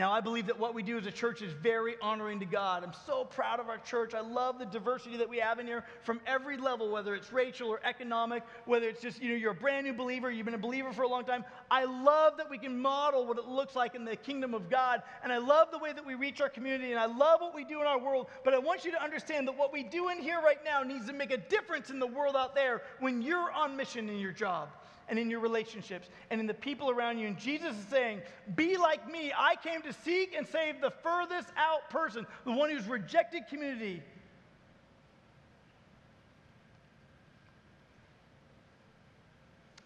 Now, 0.00 0.12
I 0.12 0.22
believe 0.22 0.46
that 0.46 0.58
what 0.58 0.72
we 0.72 0.82
do 0.82 0.96
as 0.96 1.04
a 1.04 1.10
church 1.10 1.42
is 1.42 1.52
very 1.52 1.94
honoring 2.00 2.40
to 2.40 2.46
God. 2.46 2.84
I'm 2.84 2.94
so 3.04 3.22
proud 3.22 3.60
of 3.60 3.68
our 3.68 3.76
church. 3.76 4.14
I 4.14 4.20
love 4.20 4.58
the 4.58 4.64
diversity 4.64 5.18
that 5.18 5.28
we 5.28 5.36
have 5.36 5.58
in 5.58 5.66
here 5.66 5.84
from 6.04 6.22
every 6.26 6.56
level, 6.56 6.90
whether 6.90 7.14
it's 7.14 7.30
racial 7.34 7.68
or 7.68 7.80
economic, 7.84 8.42
whether 8.64 8.88
it's 8.88 9.02
just, 9.02 9.20
you 9.20 9.28
know, 9.28 9.34
you're 9.34 9.50
a 9.50 9.54
brand 9.54 9.86
new 9.86 9.92
believer, 9.92 10.30
you've 10.30 10.46
been 10.46 10.54
a 10.54 10.58
believer 10.58 10.90
for 10.94 11.02
a 11.02 11.06
long 11.06 11.26
time. 11.26 11.44
I 11.70 11.84
love 11.84 12.38
that 12.38 12.48
we 12.48 12.56
can 12.56 12.80
model 12.80 13.26
what 13.26 13.36
it 13.36 13.44
looks 13.44 13.76
like 13.76 13.94
in 13.94 14.06
the 14.06 14.16
kingdom 14.16 14.54
of 14.54 14.70
God. 14.70 15.02
And 15.22 15.34
I 15.34 15.36
love 15.36 15.70
the 15.70 15.76
way 15.76 15.92
that 15.92 16.06
we 16.06 16.14
reach 16.14 16.40
our 16.40 16.48
community, 16.48 16.92
and 16.92 16.98
I 16.98 17.04
love 17.04 17.42
what 17.42 17.54
we 17.54 17.64
do 17.64 17.82
in 17.82 17.86
our 17.86 17.98
world. 17.98 18.28
But 18.42 18.54
I 18.54 18.58
want 18.58 18.86
you 18.86 18.92
to 18.92 19.04
understand 19.04 19.48
that 19.48 19.58
what 19.58 19.70
we 19.70 19.82
do 19.82 20.08
in 20.08 20.18
here 20.18 20.40
right 20.40 20.64
now 20.64 20.82
needs 20.82 21.08
to 21.08 21.12
make 21.12 21.30
a 21.30 21.36
difference 21.36 21.90
in 21.90 21.98
the 21.98 22.06
world 22.06 22.36
out 22.36 22.54
there 22.54 22.80
when 23.00 23.20
you're 23.20 23.52
on 23.52 23.76
mission 23.76 24.08
in 24.08 24.18
your 24.18 24.32
job 24.32 24.70
and 25.10 25.18
in 25.18 25.28
your 25.28 25.40
relationships 25.40 26.08
and 26.30 26.40
in 26.40 26.46
the 26.46 26.54
people 26.54 26.90
around 26.90 27.18
you. 27.18 27.26
And 27.26 27.38
Jesus 27.38 27.76
is 27.76 27.84
saying, 27.90 28.22
Be 28.54 28.76
like 28.76 29.10
me. 29.10 29.32
I 29.36 29.56
came 29.56 29.82
to 29.82 29.92
seek 29.92 30.34
and 30.34 30.46
save 30.46 30.80
the 30.80 30.90
furthest 31.02 31.48
out 31.56 31.90
person, 31.90 32.26
the 32.44 32.52
one 32.52 32.70
who's 32.70 32.86
rejected 32.86 33.42
community. 33.48 34.02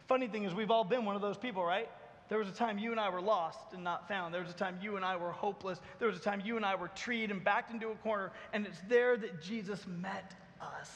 Funny 0.07 0.29
thing 0.29 0.45
is, 0.45 0.55
we've 0.55 0.71
all 0.71 0.85
been 0.85 1.07
one 1.07 1.17
of 1.17 1.23
those 1.23 1.39
people, 1.39 1.65
right? 1.65 1.89
There 2.29 2.39
was 2.39 2.49
a 2.49 2.53
time 2.53 2.79
you 2.79 2.91
and 2.91 3.01
I 3.01 3.09
were 3.09 3.21
lost 3.21 3.73
and 3.73 3.83
not 3.83 4.07
found. 4.09 4.33
There 4.33 4.43
was 4.43 4.51
a 4.51 4.55
time 4.55 4.79
you 4.81 4.97
and 4.97 5.05
I 5.05 5.17
were 5.17 5.33
hopeless. 5.33 5.79
There 5.99 6.09
was 6.09 6.17
a 6.17 6.21
time 6.21 6.43
you 6.45 6.57
and 6.57 6.65
I 6.65 6.75
were 6.75 6.89
treed 6.89 7.31
and 7.31 7.43
backed 7.43 7.71
into 7.71 7.89
a 7.89 7.95
corner. 7.97 8.33
And 8.53 8.67
it's 8.67 8.81
there 8.89 9.17
that 9.17 9.43
Jesus 9.43 9.87
met 9.87 10.35
us. 10.61 10.91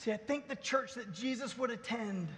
See, 0.00 0.12
I 0.12 0.16
think 0.16 0.48
the 0.48 0.56
church 0.56 0.94
that 0.94 1.12
Jesus 1.12 1.58
would 1.58 1.68
attend, 1.68 2.28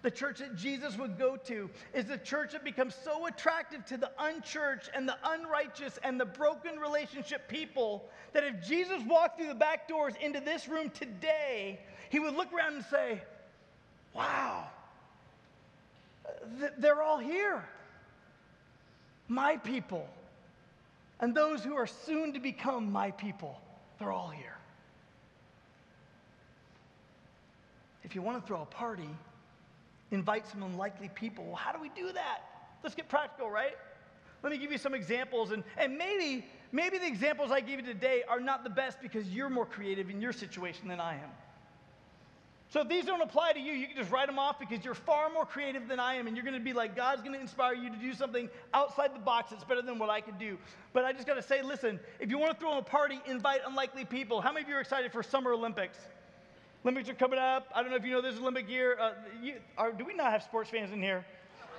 the 0.00 0.10
church 0.10 0.38
that 0.38 0.56
Jesus 0.56 0.96
would 0.96 1.18
go 1.18 1.36
to, 1.36 1.68
is 1.92 2.06
the 2.06 2.16
church 2.16 2.52
that 2.52 2.64
becomes 2.64 2.94
so 2.94 3.26
attractive 3.26 3.84
to 3.86 3.98
the 3.98 4.10
unchurched 4.18 4.88
and 4.94 5.06
the 5.06 5.18
unrighteous 5.22 5.98
and 6.02 6.18
the 6.18 6.24
broken 6.24 6.78
relationship 6.78 7.46
people 7.46 8.08
that 8.32 8.42
if 8.42 8.66
Jesus 8.66 9.02
walked 9.06 9.36
through 9.36 9.48
the 9.48 9.54
back 9.54 9.86
doors 9.86 10.14
into 10.18 10.40
this 10.40 10.66
room 10.66 10.88
today, 10.88 11.80
he 12.08 12.18
would 12.18 12.34
look 12.34 12.50
around 12.54 12.76
and 12.76 12.84
say, 12.86 13.20
Wow, 14.14 14.68
they're 16.78 17.02
all 17.02 17.18
here. 17.18 17.62
My 19.28 19.58
people. 19.58 20.08
And 21.20 21.34
those 21.34 21.62
who 21.62 21.74
are 21.76 21.86
soon 21.86 22.32
to 22.32 22.40
become 22.40 22.90
my 22.90 23.10
people, 23.10 23.60
they're 23.98 24.10
all 24.10 24.30
here. 24.30 24.56
If 28.10 28.16
you 28.16 28.22
want 28.22 28.42
to 28.42 28.44
throw 28.44 28.62
a 28.62 28.66
party, 28.66 29.08
invite 30.10 30.44
some 30.44 30.64
unlikely 30.64 31.10
people. 31.14 31.44
Well, 31.44 31.54
how 31.54 31.70
do 31.70 31.80
we 31.80 31.90
do 31.90 32.10
that? 32.12 32.40
Let's 32.82 32.96
get 32.96 33.08
practical, 33.08 33.48
right? 33.48 33.76
Let 34.42 34.50
me 34.50 34.58
give 34.58 34.72
you 34.72 34.78
some 34.78 34.94
examples, 34.94 35.52
and, 35.52 35.62
and 35.78 35.96
maybe, 35.96 36.44
maybe 36.72 36.98
the 36.98 37.06
examples 37.06 37.52
I 37.52 37.60
give 37.60 37.78
you 37.78 37.86
today 37.86 38.24
are 38.28 38.40
not 38.40 38.64
the 38.64 38.70
best 38.70 39.00
because 39.00 39.28
you're 39.28 39.48
more 39.48 39.64
creative 39.64 40.10
in 40.10 40.20
your 40.20 40.32
situation 40.32 40.88
than 40.88 40.98
I 40.98 41.14
am. 41.14 41.30
So 42.70 42.80
if 42.80 42.88
these 42.88 43.04
don't 43.04 43.20
apply 43.20 43.52
to 43.52 43.60
you, 43.60 43.74
you 43.74 43.86
can 43.86 43.96
just 43.96 44.10
write 44.10 44.26
them 44.26 44.40
off 44.40 44.58
because 44.58 44.84
you're 44.84 44.94
far 44.94 45.30
more 45.30 45.46
creative 45.46 45.86
than 45.86 46.00
I 46.00 46.14
am, 46.14 46.26
and 46.26 46.36
you're 46.36 46.44
going 46.44 46.58
to 46.58 46.64
be 46.64 46.72
like, 46.72 46.96
God's 46.96 47.22
going 47.22 47.34
to 47.34 47.40
inspire 47.40 47.74
you 47.74 47.90
to 47.90 47.96
do 47.96 48.12
something 48.12 48.48
outside 48.74 49.14
the 49.14 49.20
box 49.20 49.50
that's 49.50 49.62
better 49.62 49.82
than 49.82 50.00
what 50.00 50.10
I 50.10 50.20
could 50.20 50.38
do. 50.38 50.58
But 50.92 51.04
I 51.04 51.12
just 51.12 51.28
got 51.28 51.34
to 51.34 51.42
say, 51.42 51.62
listen, 51.62 52.00
if 52.18 52.28
you 52.28 52.38
want 52.38 52.52
to 52.54 52.58
throw 52.58 52.76
a 52.76 52.82
party, 52.82 53.20
invite 53.26 53.60
unlikely 53.64 54.04
people. 54.04 54.40
How 54.40 54.50
many 54.50 54.64
of 54.64 54.68
you 54.68 54.74
are 54.74 54.80
excited 54.80 55.12
for 55.12 55.22
Summer 55.22 55.52
Olympics? 55.52 55.98
Olympics 56.84 57.08
are 57.08 57.14
coming 57.14 57.38
up. 57.38 57.68
I 57.74 57.82
don't 57.82 57.90
know 57.90 57.96
if 57.96 58.04
you 58.04 58.12
know 58.12 58.22
this 58.22 58.38
Olympic 58.38 58.68
year. 58.68 58.96
Uh, 58.98 59.12
you, 59.42 59.54
are, 59.76 59.92
do 59.92 60.04
we 60.04 60.14
not 60.14 60.32
have 60.32 60.42
sports 60.42 60.70
fans 60.70 60.92
in 60.92 61.02
here? 61.02 61.24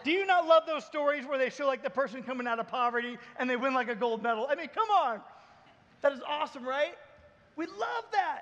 Do 0.04 0.12
you 0.12 0.26
not 0.26 0.47
love 0.47 0.64
those 0.68 0.86
stories 0.86 1.26
where 1.26 1.38
they 1.38 1.49
show 1.49 1.68
like 1.68 1.84
the 1.84 1.89
person 1.89 2.24
coming 2.24 2.47
out 2.47 2.60
of 2.60 2.68
poverty 2.68 3.18
and 3.38 3.49
they 3.49 3.56
win 3.56 3.74
like 3.74 3.89
a 3.89 3.95
gold 3.95 4.24
medal? 4.24 4.47
I 4.49 4.56
mean, 4.56 4.68
come 4.74 4.89
on. 4.89 5.22
That 6.02 6.14
is 6.14 6.22
awesome, 6.28 6.64
right? 6.64 6.95
We 7.56 7.66
love 7.66 8.04
that. 8.12 8.41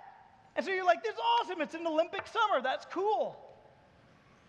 And 0.55 0.65
so 0.65 0.71
you're 0.71 0.85
like, 0.85 1.03
this 1.03 1.13
is 1.13 1.19
awesome. 1.41 1.61
It's 1.61 1.75
an 1.75 1.87
Olympic 1.87 2.27
summer. 2.27 2.61
That's 2.61 2.85
cool. 2.91 3.37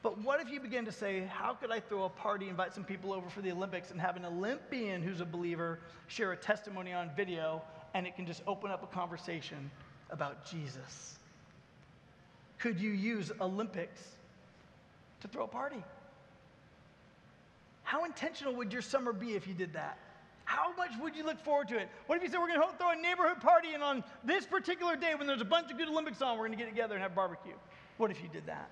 But 0.03 0.19
what 0.25 0.41
if 0.41 0.51
you 0.51 0.61
begin 0.61 0.85
to 0.87 0.93
say, 0.93 1.25
how 1.31 1.53
could 1.53 1.71
I 1.71 1.79
throw 1.79 2.05
a 2.05 2.09
party, 2.09 2.49
invite 2.49 2.73
some 2.73 2.85
people 2.85 3.13
over 3.13 3.29
for 3.29 3.43
the 3.43 3.53
Olympics, 3.53 3.91
and 3.91 4.01
have 4.01 4.17
an 4.17 4.25
Olympian 4.25 5.03
who's 5.03 5.21
a 5.21 5.27
believer 5.27 5.81
share 6.07 6.33
a 6.33 6.37
testimony 6.37 6.93
on 6.93 7.11
video, 7.15 7.63
and 7.93 8.07
it 8.07 8.17
can 8.17 8.27
just 8.27 8.43
open 8.47 8.71
up 8.71 8.83
a 8.83 8.87
conversation 8.87 9.71
about 10.11 10.47
Jesus? 10.47 11.20
Could 12.61 12.79
you 12.79 12.91
use 12.91 13.33
Olympics 13.41 14.03
to 15.21 15.29
throw 15.29 15.45
a 15.45 15.49
party? 15.49 15.83
How 17.83 18.05
intentional 18.05 18.55
would 18.55 18.73
your 18.73 18.83
summer 18.83 19.13
be 19.13 19.35
if 19.35 19.49
you 19.49 19.55
did 19.55 19.73
that? 19.73 19.99
How 20.45 20.75
much 20.77 20.91
would 21.01 21.17
you 21.17 21.25
look 21.25 21.39
forward 21.41 21.69
to 21.69 21.79
it? 21.79 21.89
What 22.07 22.17
if 22.17 22.23
you 22.23 22.29
said, 22.29 22.39
we're 22.39 22.49
going 22.49 22.61
to 22.61 22.77
throw 22.77 22.91
a 22.91 22.97
neighborhood 22.97 23.41
party, 23.41 23.73
and 23.73 23.83
on 23.83 24.05
this 24.25 24.47
particular 24.47 24.97
day, 24.97 25.15
when 25.15 25.27
there's 25.27 25.41
a 25.41 25.45
bunch 25.45 25.71
of 25.71 25.79
good 25.79 25.89
Olympics 25.89 26.21
on, 26.23 26.39
we're 26.39 26.47
going 26.47 26.59
to 26.59 26.65
get 26.65 26.69
together 26.69 26.95
and 26.95 27.03
have 27.03 27.15
barbecue? 27.15 27.55
What 27.97 28.11
if 28.11 28.23
you 28.23 28.29
did 28.29 28.47
that? 28.47 28.71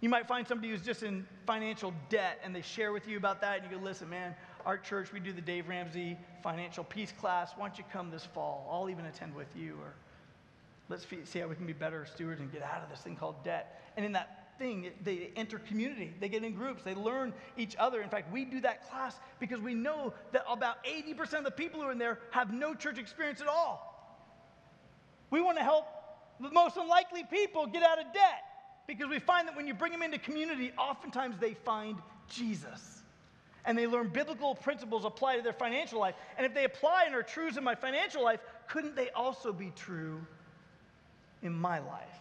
You 0.00 0.08
might 0.08 0.28
find 0.28 0.46
somebody 0.46 0.70
who's 0.70 0.82
just 0.82 1.02
in 1.02 1.26
financial 1.46 1.92
debt 2.08 2.38
and 2.44 2.54
they 2.54 2.62
share 2.62 2.92
with 2.92 3.08
you 3.08 3.16
about 3.16 3.40
that, 3.40 3.62
and 3.62 3.70
you 3.70 3.78
go, 3.78 3.82
listen, 3.82 4.08
man, 4.08 4.34
our 4.64 4.78
church, 4.78 5.12
we 5.12 5.18
do 5.18 5.32
the 5.32 5.40
Dave 5.40 5.68
Ramsey 5.68 6.16
financial 6.42 6.84
peace 6.84 7.12
class. 7.18 7.52
Why 7.56 7.66
don't 7.66 7.78
you 7.78 7.84
come 7.92 8.10
this 8.10 8.24
fall? 8.24 8.68
I'll 8.70 8.90
even 8.90 9.06
attend 9.06 9.34
with 9.34 9.48
you. 9.56 9.74
Or 9.82 9.94
let's 10.88 11.06
see 11.24 11.38
how 11.38 11.46
we 11.46 11.54
can 11.54 11.66
be 11.66 11.72
better 11.72 12.06
stewards 12.06 12.40
and 12.40 12.52
get 12.52 12.62
out 12.62 12.82
of 12.82 12.88
this 12.88 13.00
thing 13.00 13.16
called 13.16 13.42
debt. 13.44 13.82
And 13.96 14.06
in 14.06 14.12
that 14.12 14.48
thing. 14.58 14.90
They 15.02 15.30
enter 15.36 15.58
community, 15.58 16.12
they 16.20 16.28
get 16.28 16.44
in 16.44 16.54
groups, 16.54 16.82
they 16.82 16.94
learn 16.94 17.32
each 17.56 17.76
other. 17.78 18.02
In 18.02 18.10
fact, 18.10 18.32
we 18.32 18.44
do 18.44 18.60
that 18.60 18.88
class 18.90 19.16
because 19.38 19.60
we 19.60 19.74
know 19.74 20.12
that 20.32 20.44
about 20.48 20.84
80% 20.84 21.34
of 21.34 21.44
the 21.44 21.50
people 21.50 21.80
who 21.80 21.86
are 21.86 21.92
in 21.92 21.98
there 21.98 22.18
have 22.30 22.52
no 22.52 22.74
church 22.74 22.98
experience 22.98 23.40
at 23.40 23.48
all. 23.48 23.94
We 25.30 25.40
want 25.40 25.58
to 25.58 25.64
help 25.64 25.86
the 26.40 26.50
most 26.50 26.76
unlikely 26.76 27.24
people 27.30 27.66
get 27.66 27.82
out 27.82 27.98
of 27.98 28.06
debt 28.12 28.44
because 28.86 29.08
we 29.08 29.18
find 29.18 29.46
that 29.48 29.56
when 29.56 29.66
you 29.66 29.74
bring 29.74 29.92
them 29.92 30.02
into 30.02 30.18
community, 30.18 30.72
oftentimes 30.78 31.36
they 31.38 31.54
find 31.54 31.98
Jesus. 32.28 33.02
And 33.64 33.76
they 33.76 33.86
learn 33.86 34.08
biblical 34.08 34.54
principles 34.54 35.04
apply 35.04 35.36
to 35.36 35.42
their 35.42 35.52
financial 35.52 36.00
life. 36.00 36.14
And 36.38 36.46
if 36.46 36.54
they 36.54 36.64
apply 36.64 37.04
and 37.04 37.14
are 37.14 37.22
truths 37.22 37.58
in 37.58 37.64
my 37.64 37.74
financial 37.74 38.24
life, 38.24 38.40
couldn't 38.66 38.96
they 38.96 39.10
also 39.10 39.52
be 39.52 39.72
true 39.76 40.26
in 41.42 41.52
my 41.52 41.78
life? 41.78 42.20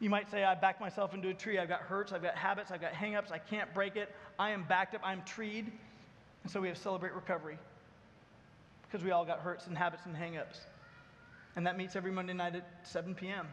You 0.00 0.10
might 0.10 0.28
say, 0.30 0.42
I 0.42 0.56
backed 0.56 0.80
myself 0.80 1.14
into 1.14 1.28
a 1.28 1.34
tree. 1.34 1.58
I've 1.58 1.68
got 1.68 1.80
hurts, 1.80 2.12
I've 2.12 2.22
got 2.22 2.34
habits, 2.34 2.72
I've 2.72 2.80
got 2.80 2.92
hangups, 2.92 3.30
I 3.30 3.38
can't 3.38 3.72
break 3.72 3.94
it. 3.94 4.12
I 4.36 4.50
am 4.50 4.64
backed 4.64 4.96
up, 4.96 5.00
I'm 5.04 5.22
treed. 5.22 5.70
And 6.42 6.50
so 6.50 6.60
we 6.60 6.66
have 6.68 6.76
Celebrate 6.76 7.12
Recovery 7.12 7.56
because 8.82 9.04
we 9.04 9.12
all 9.12 9.24
got 9.24 9.40
hurts 9.40 9.68
and 9.68 9.78
habits 9.78 10.02
and 10.06 10.16
hangups. 10.16 10.58
And 11.54 11.66
that 11.66 11.78
meets 11.78 11.96
every 11.96 12.10
Monday 12.10 12.32
night 12.32 12.56
at 12.56 12.66
7 12.82 13.14
p.m. 13.14 13.46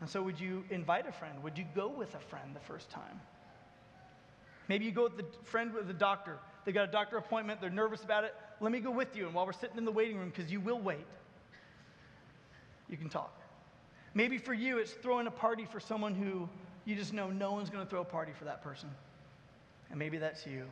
And 0.00 0.10
so, 0.10 0.22
would 0.22 0.38
you 0.40 0.64
invite 0.70 1.06
a 1.08 1.12
friend? 1.12 1.42
Would 1.42 1.56
you 1.56 1.64
go 1.74 1.88
with 1.88 2.14
a 2.14 2.18
friend 2.18 2.54
the 2.54 2.60
first 2.60 2.90
time? 2.90 3.20
Maybe 4.68 4.84
you 4.84 4.90
go 4.92 5.04
with 5.04 5.16
the 5.16 5.24
friend 5.44 5.72
with 5.72 5.86
the 5.86 5.94
doctor. 5.94 6.38
They 6.64 6.72
got 6.72 6.88
a 6.88 6.92
doctor 6.92 7.16
appointment, 7.16 7.60
they're 7.60 7.70
nervous 7.70 8.02
about 8.02 8.24
it. 8.24 8.34
Let 8.60 8.72
me 8.72 8.80
go 8.80 8.90
with 8.90 9.14
you. 9.16 9.26
And 9.26 9.34
while 9.34 9.46
we're 9.46 9.52
sitting 9.52 9.76
in 9.76 9.84
the 9.84 9.92
waiting 9.92 10.18
room, 10.18 10.32
because 10.34 10.50
you 10.50 10.60
will 10.60 10.80
wait, 10.80 11.06
you 12.88 12.96
can 12.96 13.08
talk. 13.08 13.36
Maybe 14.14 14.38
for 14.38 14.54
you, 14.54 14.78
it's 14.78 14.92
throwing 14.92 15.26
a 15.26 15.30
party 15.30 15.66
for 15.70 15.80
someone 15.80 16.14
who 16.14 16.48
you 16.84 16.94
just 16.94 17.12
know 17.12 17.30
no 17.30 17.52
one's 17.52 17.70
going 17.70 17.84
to 17.84 17.90
throw 17.90 18.00
a 18.00 18.04
party 18.04 18.32
for 18.38 18.44
that 18.44 18.62
person. 18.62 18.88
And 19.90 19.98
maybe 19.98 20.18
that's 20.18 20.46
you. 20.46 20.64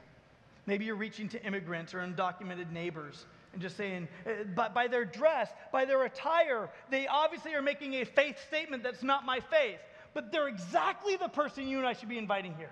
Maybe 0.66 0.84
you're 0.84 0.94
reaching 0.94 1.28
to 1.30 1.44
immigrants 1.44 1.92
or 1.92 1.98
undocumented 1.98 2.70
neighbors 2.70 3.26
and 3.52 3.60
just 3.60 3.76
saying, 3.76 4.08
uh, 4.26 4.44
by, 4.54 4.68
by 4.68 4.88
their 4.88 5.04
dress, 5.04 5.50
by 5.72 5.84
their 5.84 6.04
attire, 6.04 6.70
they 6.90 7.06
obviously 7.06 7.54
are 7.54 7.62
making 7.62 7.94
a 7.94 8.04
faith 8.04 8.38
statement 8.46 8.82
that's 8.82 9.02
not 9.02 9.26
my 9.26 9.40
faith, 9.40 9.80
but 10.14 10.30
they're 10.30 10.48
exactly 10.48 11.16
the 11.16 11.28
person 11.28 11.66
you 11.66 11.78
and 11.78 11.86
I 11.86 11.92
should 11.92 12.08
be 12.08 12.18
inviting 12.18 12.54
here. 12.54 12.70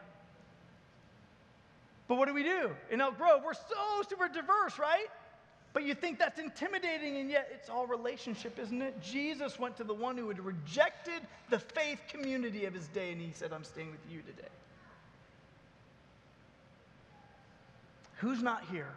But 2.10 2.16
what 2.16 2.26
do 2.26 2.34
we 2.34 2.42
do? 2.42 2.72
In 2.90 3.00
Elk 3.00 3.18
Grove, 3.18 3.42
we're 3.44 3.54
so 3.54 4.02
super 4.08 4.26
diverse, 4.26 4.80
right? 4.80 5.06
But 5.72 5.84
you 5.84 5.94
think 5.94 6.18
that's 6.18 6.40
intimidating, 6.40 7.18
and 7.18 7.30
yet 7.30 7.48
it's 7.54 7.70
all 7.70 7.86
relationship, 7.86 8.58
isn't 8.58 8.82
it? 8.82 9.00
Jesus 9.00 9.60
went 9.60 9.76
to 9.76 9.84
the 9.84 9.94
one 9.94 10.18
who 10.18 10.26
had 10.26 10.40
rejected 10.44 11.22
the 11.50 11.60
faith 11.60 12.00
community 12.08 12.64
of 12.64 12.74
his 12.74 12.88
day, 12.88 13.12
and 13.12 13.20
he 13.20 13.30
said, 13.32 13.52
I'm 13.52 13.62
staying 13.62 13.92
with 13.92 14.00
you 14.10 14.22
today. 14.22 14.48
Who's 18.16 18.42
not 18.42 18.64
here? 18.72 18.90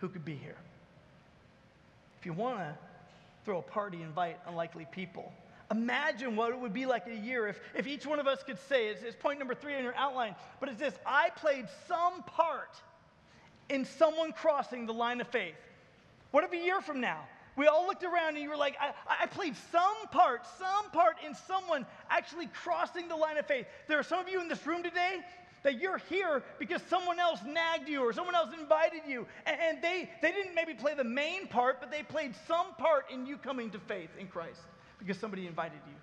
Who 0.00 0.10
could 0.10 0.26
be 0.26 0.34
here? 0.34 0.58
If 2.20 2.26
you 2.26 2.34
want 2.34 2.58
to 2.58 2.74
throw 3.46 3.60
a 3.60 3.62
party, 3.62 4.02
invite 4.02 4.38
unlikely 4.46 4.86
people. 4.92 5.32
Imagine 5.70 6.36
what 6.36 6.52
it 6.52 6.60
would 6.60 6.72
be 6.72 6.86
like 6.86 7.06
in 7.06 7.12
a 7.12 7.20
year 7.20 7.48
if, 7.48 7.60
if 7.74 7.86
each 7.86 8.06
one 8.06 8.20
of 8.20 8.26
us 8.26 8.42
could 8.44 8.58
say, 8.68 8.88
it's, 8.88 9.02
it's 9.02 9.16
point 9.16 9.38
number 9.38 9.54
three 9.54 9.74
on 9.74 9.82
your 9.82 9.96
outline, 9.96 10.36
but 10.60 10.68
it's 10.68 10.78
this 10.78 10.94
I 11.04 11.30
played 11.30 11.66
some 11.88 12.22
part 12.22 12.80
in 13.68 13.84
someone 13.84 14.32
crossing 14.32 14.86
the 14.86 14.92
line 14.92 15.20
of 15.20 15.28
faith? 15.28 15.56
What 16.30 16.44
if 16.44 16.52
a 16.52 16.56
year 16.56 16.80
from 16.80 17.00
now, 17.00 17.20
we 17.56 17.66
all 17.66 17.86
looked 17.86 18.04
around 18.04 18.34
and 18.34 18.38
you 18.38 18.50
were 18.50 18.56
like, 18.56 18.76
I, 18.80 18.92
I, 19.22 19.26
played 19.26 19.56
some 19.72 20.06
part, 20.10 20.42
some 20.58 20.90
part 20.92 21.16
in 21.26 21.34
someone 21.34 21.86
actually 22.10 22.46
crossing 22.48 23.08
the 23.08 23.16
line 23.16 23.38
of 23.38 23.46
faith. 23.46 23.66
There 23.88 23.98
are 23.98 24.02
some 24.02 24.20
of 24.20 24.28
you 24.28 24.40
in 24.40 24.48
this 24.48 24.66
room 24.66 24.82
today 24.82 25.20
that 25.62 25.80
you're 25.80 25.98
here 25.98 26.42
because 26.58 26.82
someone 26.82 27.18
else 27.18 27.40
nagged 27.46 27.88
you 27.88 28.02
or 28.02 28.12
someone 28.12 28.34
else 28.34 28.50
invited 28.60 29.00
you. 29.08 29.26
And, 29.46 29.58
and 29.60 29.82
they, 29.82 30.10
they 30.20 30.32
didn't 30.32 30.54
maybe 30.54 30.74
play 30.74 30.94
the 30.94 31.04
main 31.04 31.46
part, 31.46 31.80
but 31.80 31.90
they 31.90 32.02
played 32.02 32.34
some 32.46 32.74
part 32.74 33.10
in 33.10 33.26
you 33.26 33.38
coming 33.38 33.70
to 33.70 33.78
faith 33.78 34.10
in 34.18 34.26
Christ 34.28 34.60
because 34.98 35.18
somebody 35.18 35.46
invited 35.46 35.80
you. 35.86 35.94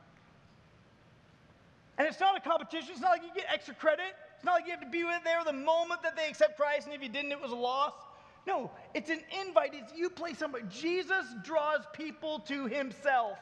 And 1.97 2.07
it's 2.07 2.19
not 2.19 2.35
a 2.37 2.39
competition, 2.39 2.89
it's 2.91 3.01
not 3.01 3.11
like 3.11 3.23
you 3.23 3.29
get 3.35 3.45
extra 3.51 3.75
credit. 3.75 4.15
It's 4.35 4.45
not 4.45 4.55
like 4.55 4.65
you 4.65 4.71
have 4.71 4.81
to 4.81 4.89
be 4.89 5.03
there 5.23 5.43
the 5.45 5.53
moment 5.53 6.03
that 6.03 6.17
they 6.17 6.27
accept 6.27 6.57
Christ, 6.57 6.85
and 6.85 6.93
if 6.93 7.01
you 7.01 7.07
didn't, 7.07 7.31
it 7.31 7.41
was 7.41 7.51
a 7.51 7.55
loss. 7.55 7.93
No, 8.45 8.71
it's 8.93 9.09
an 9.09 9.21
invite. 9.45 9.71
It's 9.73 9.93
you 9.95 10.09
play 10.09 10.33
somebody. 10.33 10.65
Jesus 10.69 11.25
draws 11.43 11.79
people 11.93 12.39
to 12.39 12.65
himself, 12.67 13.37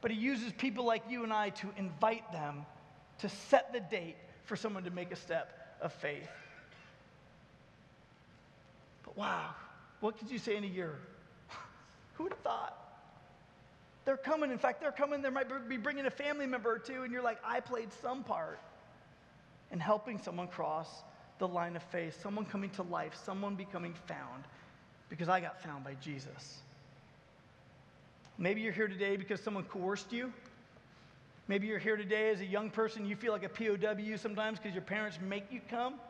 but 0.00 0.10
he 0.10 0.16
uses 0.16 0.52
people 0.54 0.84
like 0.84 1.02
you 1.08 1.22
and 1.22 1.32
I 1.32 1.50
to 1.50 1.68
invite 1.76 2.30
them 2.32 2.64
to 3.18 3.28
set 3.28 3.72
the 3.72 3.80
date 3.80 4.16
for 4.44 4.56
someone 4.56 4.84
to 4.84 4.90
make 4.90 5.12
a 5.12 5.16
step 5.16 5.76
of 5.82 5.92
faith. 5.92 6.30
But 9.04 9.18
wow, 9.18 9.50
what 10.00 10.18
could 10.18 10.30
you 10.30 10.38
say 10.38 10.56
in 10.56 10.64
a 10.64 10.68
year? 10.68 10.98
Who 12.14 12.24
would 12.24 12.32
have 12.32 12.40
thought? 12.40 12.89
They're 14.10 14.16
coming. 14.16 14.50
In 14.50 14.58
fact, 14.58 14.80
they're 14.80 14.90
coming. 14.90 15.22
They 15.22 15.30
might 15.30 15.68
be 15.68 15.76
bringing 15.76 16.04
a 16.04 16.10
family 16.10 16.44
member 16.44 16.68
or 16.68 16.80
two, 16.80 17.04
and 17.04 17.12
you're 17.12 17.22
like, 17.22 17.38
I 17.44 17.60
played 17.60 17.90
some 18.02 18.24
part 18.24 18.58
in 19.70 19.78
helping 19.78 20.18
someone 20.18 20.48
cross 20.48 21.04
the 21.38 21.46
line 21.46 21.76
of 21.76 21.82
faith, 21.84 22.20
someone 22.20 22.44
coming 22.44 22.70
to 22.70 22.82
life, 22.82 23.14
someone 23.24 23.54
becoming 23.54 23.94
found, 24.08 24.42
because 25.10 25.28
I 25.28 25.38
got 25.38 25.62
found 25.62 25.84
by 25.84 25.94
Jesus. 26.02 26.58
Maybe 28.36 28.62
you're 28.62 28.72
here 28.72 28.88
today 28.88 29.16
because 29.16 29.40
someone 29.40 29.62
coerced 29.62 30.12
you. 30.12 30.32
Maybe 31.46 31.68
you're 31.68 31.78
here 31.78 31.96
today 31.96 32.30
as 32.30 32.40
a 32.40 32.46
young 32.46 32.68
person, 32.68 33.06
you 33.06 33.14
feel 33.14 33.30
like 33.30 33.44
a 33.44 33.48
POW 33.48 34.16
sometimes 34.16 34.58
because 34.58 34.74
your 34.74 34.82
parents 34.82 35.20
make 35.24 35.44
you 35.52 35.60
come. 35.70 36.00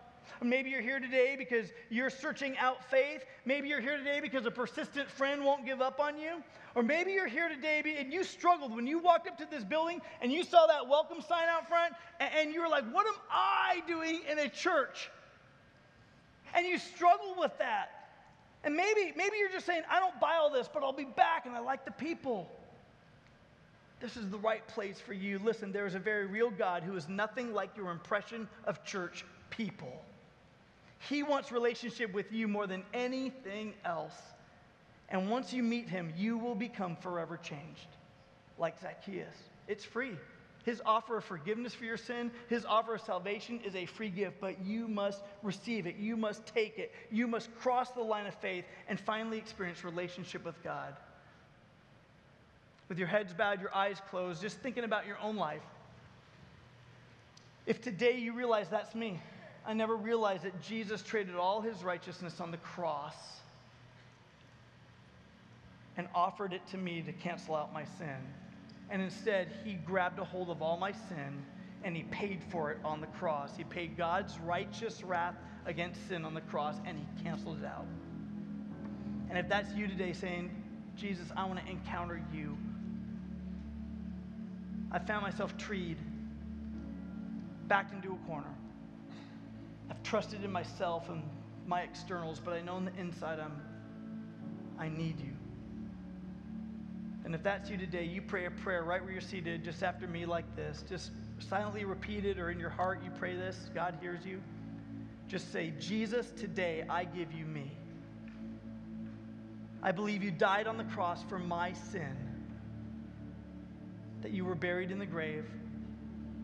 Maybe 0.42 0.70
you're 0.70 0.80
here 0.80 1.00
today 1.00 1.36
because 1.38 1.70
you're 1.88 2.10
searching 2.10 2.56
out 2.58 2.84
faith. 2.90 3.24
Maybe 3.44 3.68
you're 3.68 3.80
here 3.80 3.96
today 3.96 4.20
because 4.20 4.46
a 4.46 4.50
persistent 4.50 5.10
friend 5.10 5.44
won't 5.44 5.66
give 5.66 5.80
up 5.80 6.00
on 6.00 6.18
you. 6.18 6.42
Or 6.74 6.82
maybe 6.82 7.12
you're 7.12 7.26
here 7.26 7.48
today 7.48 7.82
and 7.98 8.12
you 8.12 8.22
struggled 8.22 8.74
when 8.74 8.86
you 8.86 8.98
walked 8.98 9.26
up 9.26 9.36
to 9.38 9.46
this 9.50 9.64
building 9.64 10.00
and 10.22 10.30
you 10.30 10.44
saw 10.44 10.66
that 10.66 10.88
welcome 10.88 11.20
sign 11.20 11.48
out 11.48 11.68
front 11.68 11.94
and 12.20 12.52
you 12.54 12.60
were 12.60 12.68
like, 12.68 12.84
What 12.92 13.06
am 13.06 13.14
I 13.30 13.82
doing 13.86 14.20
in 14.30 14.38
a 14.38 14.48
church? 14.48 15.10
And 16.54 16.66
you 16.66 16.78
struggle 16.78 17.34
with 17.38 17.56
that. 17.58 18.00
And 18.62 18.76
maybe, 18.76 19.12
maybe 19.16 19.36
you're 19.38 19.50
just 19.50 19.66
saying, 19.66 19.82
I 19.90 20.00
don't 20.00 20.18
buy 20.20 20.34
all 20.34 20.50
this, 20.50 20.68
but 20.72 20.82
I'll 20.82 20.92
be 20.92 21.04
back 21.04 21.46
and 21.46 21.54
I 21.54 21.60
like 21.60 21.84
the 21.84 21.92
people. 21.92 22.50
This 24.00 24.16
is 24.16 24.28
the 24.30 24.38
right 24.38 24.66
place 24.66 24.98
for 24.98 25.12
you. 25.12 25.38
Listen, 25.38 25.72
there 25.72 25.86
is 25.86 25.94
a 25.94 25.98
very 25.98 26.26
real 26.26 26.50
God 26.50 26.82
who 26.82 26.96
is 26.96 27.08
nothing 27.08 27.52
like 27.52 27.76
your 27.76 27.90
impression 27.90 28.48
of 28.64 28.82
church 28.84 29.24
people. 29.50 30.02
He 31.08 31.22
wants 31.22 31.50
relationship 31.50 32.12
with 32.12 32.30
you 32.30 32.46
more 32.46 32.66
than 32.66 32.84
anything 32.92 33.74
else. 33.84 34.14
And 35.08 35.30
once 35.30 35.52
you 35.52 35.62
meet 35.62 35.88
him, 35.88 36.12
you 36.16 36.38
will 36.38 36.54
become 36.54 36.94
forever 36.96 37.36
changed, 37.36 37.88
like 38.58 38.80
Zacchaeus. 38.80 39.34
It's 39.66 39.84
free. 39.84 40.16
His 40.64 40.82
offer 40.84 41.16
of 41.16 41.24
forgiveness 41.24 41.72
for 41.72 41.84
your 41.84 41.96
sin, 41.96 42.30
his 42.48 42.66
offer 42.66 42.94
of 42.96 43.00
salvation 43.00 43.60
is 43.64 43.74
a 43.74 43.86
free 43.86 44.10
gift, 44.10 44.36
but 44.40 44.62
you 44.62 44.86
must 44.86 45.22
receive 45.42 45.86
it. 45.86 45.96
You 45.96 46.18
must 46.18 46.44
take 46.46 46.78
it. 46.78 46.92
You 47.10 47.26
must 47.26 47.52
cross 47.58 47.90
the 47.90 48.02
line 48.02 48.26
of 48.26 48.34
faith 48.34 48.66
and 48.86 49.00
finally 49.00 49.38
experience 49.38 49.82
relationship 49.84 50.44
with 50.44 50.62
God. 50.62 50.94
With 52.90 52.98
your 52.98 53.08
heads 53.08 53.32
bowed, 53.32 53.60
your 53.60 53.74
eyes 53.74 54.02
closed, 54.10 54.42
just 54.42 54.58
thinking 54.58 54.84
about 54.84 55.06
your 55.06 55.18
own 55.18 55.36
life. 55.36 55.62
If 57.64 57.80
today 57.80 58.18
you 58.18 58.34
realize 58.34 58.68
that's 58.68 58.94
me, 58.94 59.20
I 59.66 59.74
never 59.74 59.96
realized 59.96 60.44
that 60.44 60.60
Jesus 60.62 61.02
traded 61.02 61.36
all 61.36 61.60
his 61.60 61.84
righteousness 61.84 62.40
on 62.40 62.50
the 62.50 62.56
cross 62.58 63.14
and 65.96 66.08
offered 66.14 66.52
it 66.52 66.66
to 66.68 66.78
me 66.78 67.02
to 67.02 67.12
cancel 67.12 67.54
out 67.54 67.72
my 67.72 67.84
sin. 67.84 68.16
And 68.90 69.02
instead, 69.02 69.52
he 69.64 69.74
grabbed 69.74 70.18
a 70.18 70.24
hold 70.24 70.50
of 70.50 70.62
all 70.62 70.76
my 70.76 70.92
sin 70.92 71.44
and 71.84 71.96
he 71.96 72.02
paid 72.04 72.42
for 72.50 72.70
it 72.70 72.78
on 72.84 73.00
the 73.00 73.06
cross. 73.06 73.56
He 73.56 73.64
paid 73.64 73.96
God's 73.96 74.38
righteous 74.40 75.02
wrath 75.02 75.36
against 75.66 76.08
sin 76.08 76.24
on 76.24 76.34
the 76.34 76.40
cross 76.42 76.76
and 76.84 76.98
he 76.98 77.22
canceled 77.22 77.58
it 77.62 77.66
out. 77.66 77.86
And 79.28 79.38
if 79.38 79.48
that's 79.48 79.72
you 79.74 79.86
today 79.86 80.12
saying, 80.12 80.50
Jesus, 80.96 81.28
I 81.36 81.44
want 81.44 81.60
to 81.64 81.70
encounter 81.70 82.20
you, 82.32 82.58
I 84.90 84.98
found 84.98 85.22
myself 85.22 85.56
treed, 85.56 85.96
backed 87.68 87.94
into 87.94 88.12
a 88.12 88.26
corner. 88.26 88.52
I've 89.90 90.02
trusted 90.02 90.44
in 90.44 90.52
myself 90.52 91.08
and 91.08 91.22
my 91.66 91.82
externals, 91.82 92.40
but 92.42 92.54
I 92.54 92.62
know 92.62 92.74
on 92.74 92.84
the 92.84 92.94
inside 92.98 93.38
I'm, 93.40 93.60
I 94.78 94.88
need 94.88 95.20
you. 95.20 95.32
And 97.24 97.34
if 97.34 97.42
that's 97.42 97.68
you 97.68 97.76
today, 97.76 98.04
you 98.04 98.22
pray 98.22 98.46
a 98.46 98.50
prayer 98.50 98.82
right 98.82 99.02
where 99.02 99.12
you're 99.12 99.20
seated, 99.20 99.62
just 99.62 99.82
after 99.82 100.06
me, 100.06 100.24
like 100.26 100.56
this. 100.56 100.84
Just 100.88 101.10
silently 101.38 101.84
repeat 101.84 102.24
it, 102.24 102.38
or 102.38 102.50
in 102.50 102.58
your 102.58 102.70
heart, 102.70 103.02
you 103.04 103.10
pray 103.18 103.36
this. 103.36 103.70
God 103.74 103.98
hears 104.00 104.24
you. 104.24 104.40
Just 105.28 105.52
say, 105.52 105.72
Jesus, 105.78 106.30
today 106.30 106.84
I 106.88 107.04
give 107.04 107.32
you 107.32 107.44
me. 107.44 107.70
I 109.82 109.92
believe 109.92 110.22
you 110.22 110.30
died 110.30 110.66
on 110.66 110.76
the 110.76 110.84
cross 110.84 111.22
for 111.28 111.38
my 111.38 111.72
sin, 111.72 112.16
that 114.22 114.32
you 114.32 114.44
were 114.44 114.54
buried 114.54 114.90
in 114.90 114.98
the 114.98 115.06
grave, 115.06 115.46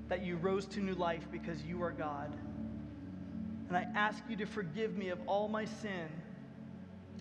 that 0.09 0.25
you 0.25 0.37
rose 0.37 0.67
to 0.67 0.81
new 0.81 0.95
life 0.95 1.27
because 1.33 1.63
you 1.65 1.83
are 1.83 1.91
God. 1.91 2.33
And 3.69 3.77
I 3.77 3.87
ask 3.95 4.23
you 4.29 4.37
to 4.37 4.47
forgive 4.47 4.97
me 4.97 5.09
of 5.09 5.19
all 5.27 5.49
my 5.49 5.65
sin 5.65 6.09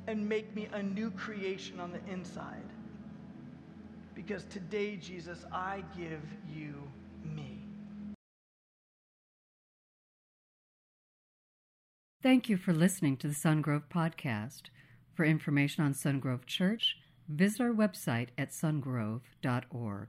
and 0.07 0.27
make 0.27 0.55
me 0.55 0.67
a 0.73 0.83
new 0.83 1.09
creation 1.11 1.79
on 1.79 1.91
the 1.91 1.99
inside. 2.11 2.63
Because 4.13 4.45
today, 4.45 4.95
Jesus, 4.95 5.45
I 5.51 5.83
give 5.97 6.21
you 6.53 6.75
me. 7.23 7.59
Thank 12.21 12.49
you 12.49 12.57
for 12.57 12.73
listening 12.73 13.17
to 13.17 13.27
the 13.27 13.35
Sungrove 13.35 13.83
Podcast. 13.93 14.63
For 15.13 15.25
information 15.25 15.83
on 15.83 15.93
Sungrove 15.93 16.45
Church, 16.45 16.97
visit 17.27 17.61
our 17.61 17.71
website 17.71 18.29
at 18.37 18.51
sungrove.org. 18.51 20.07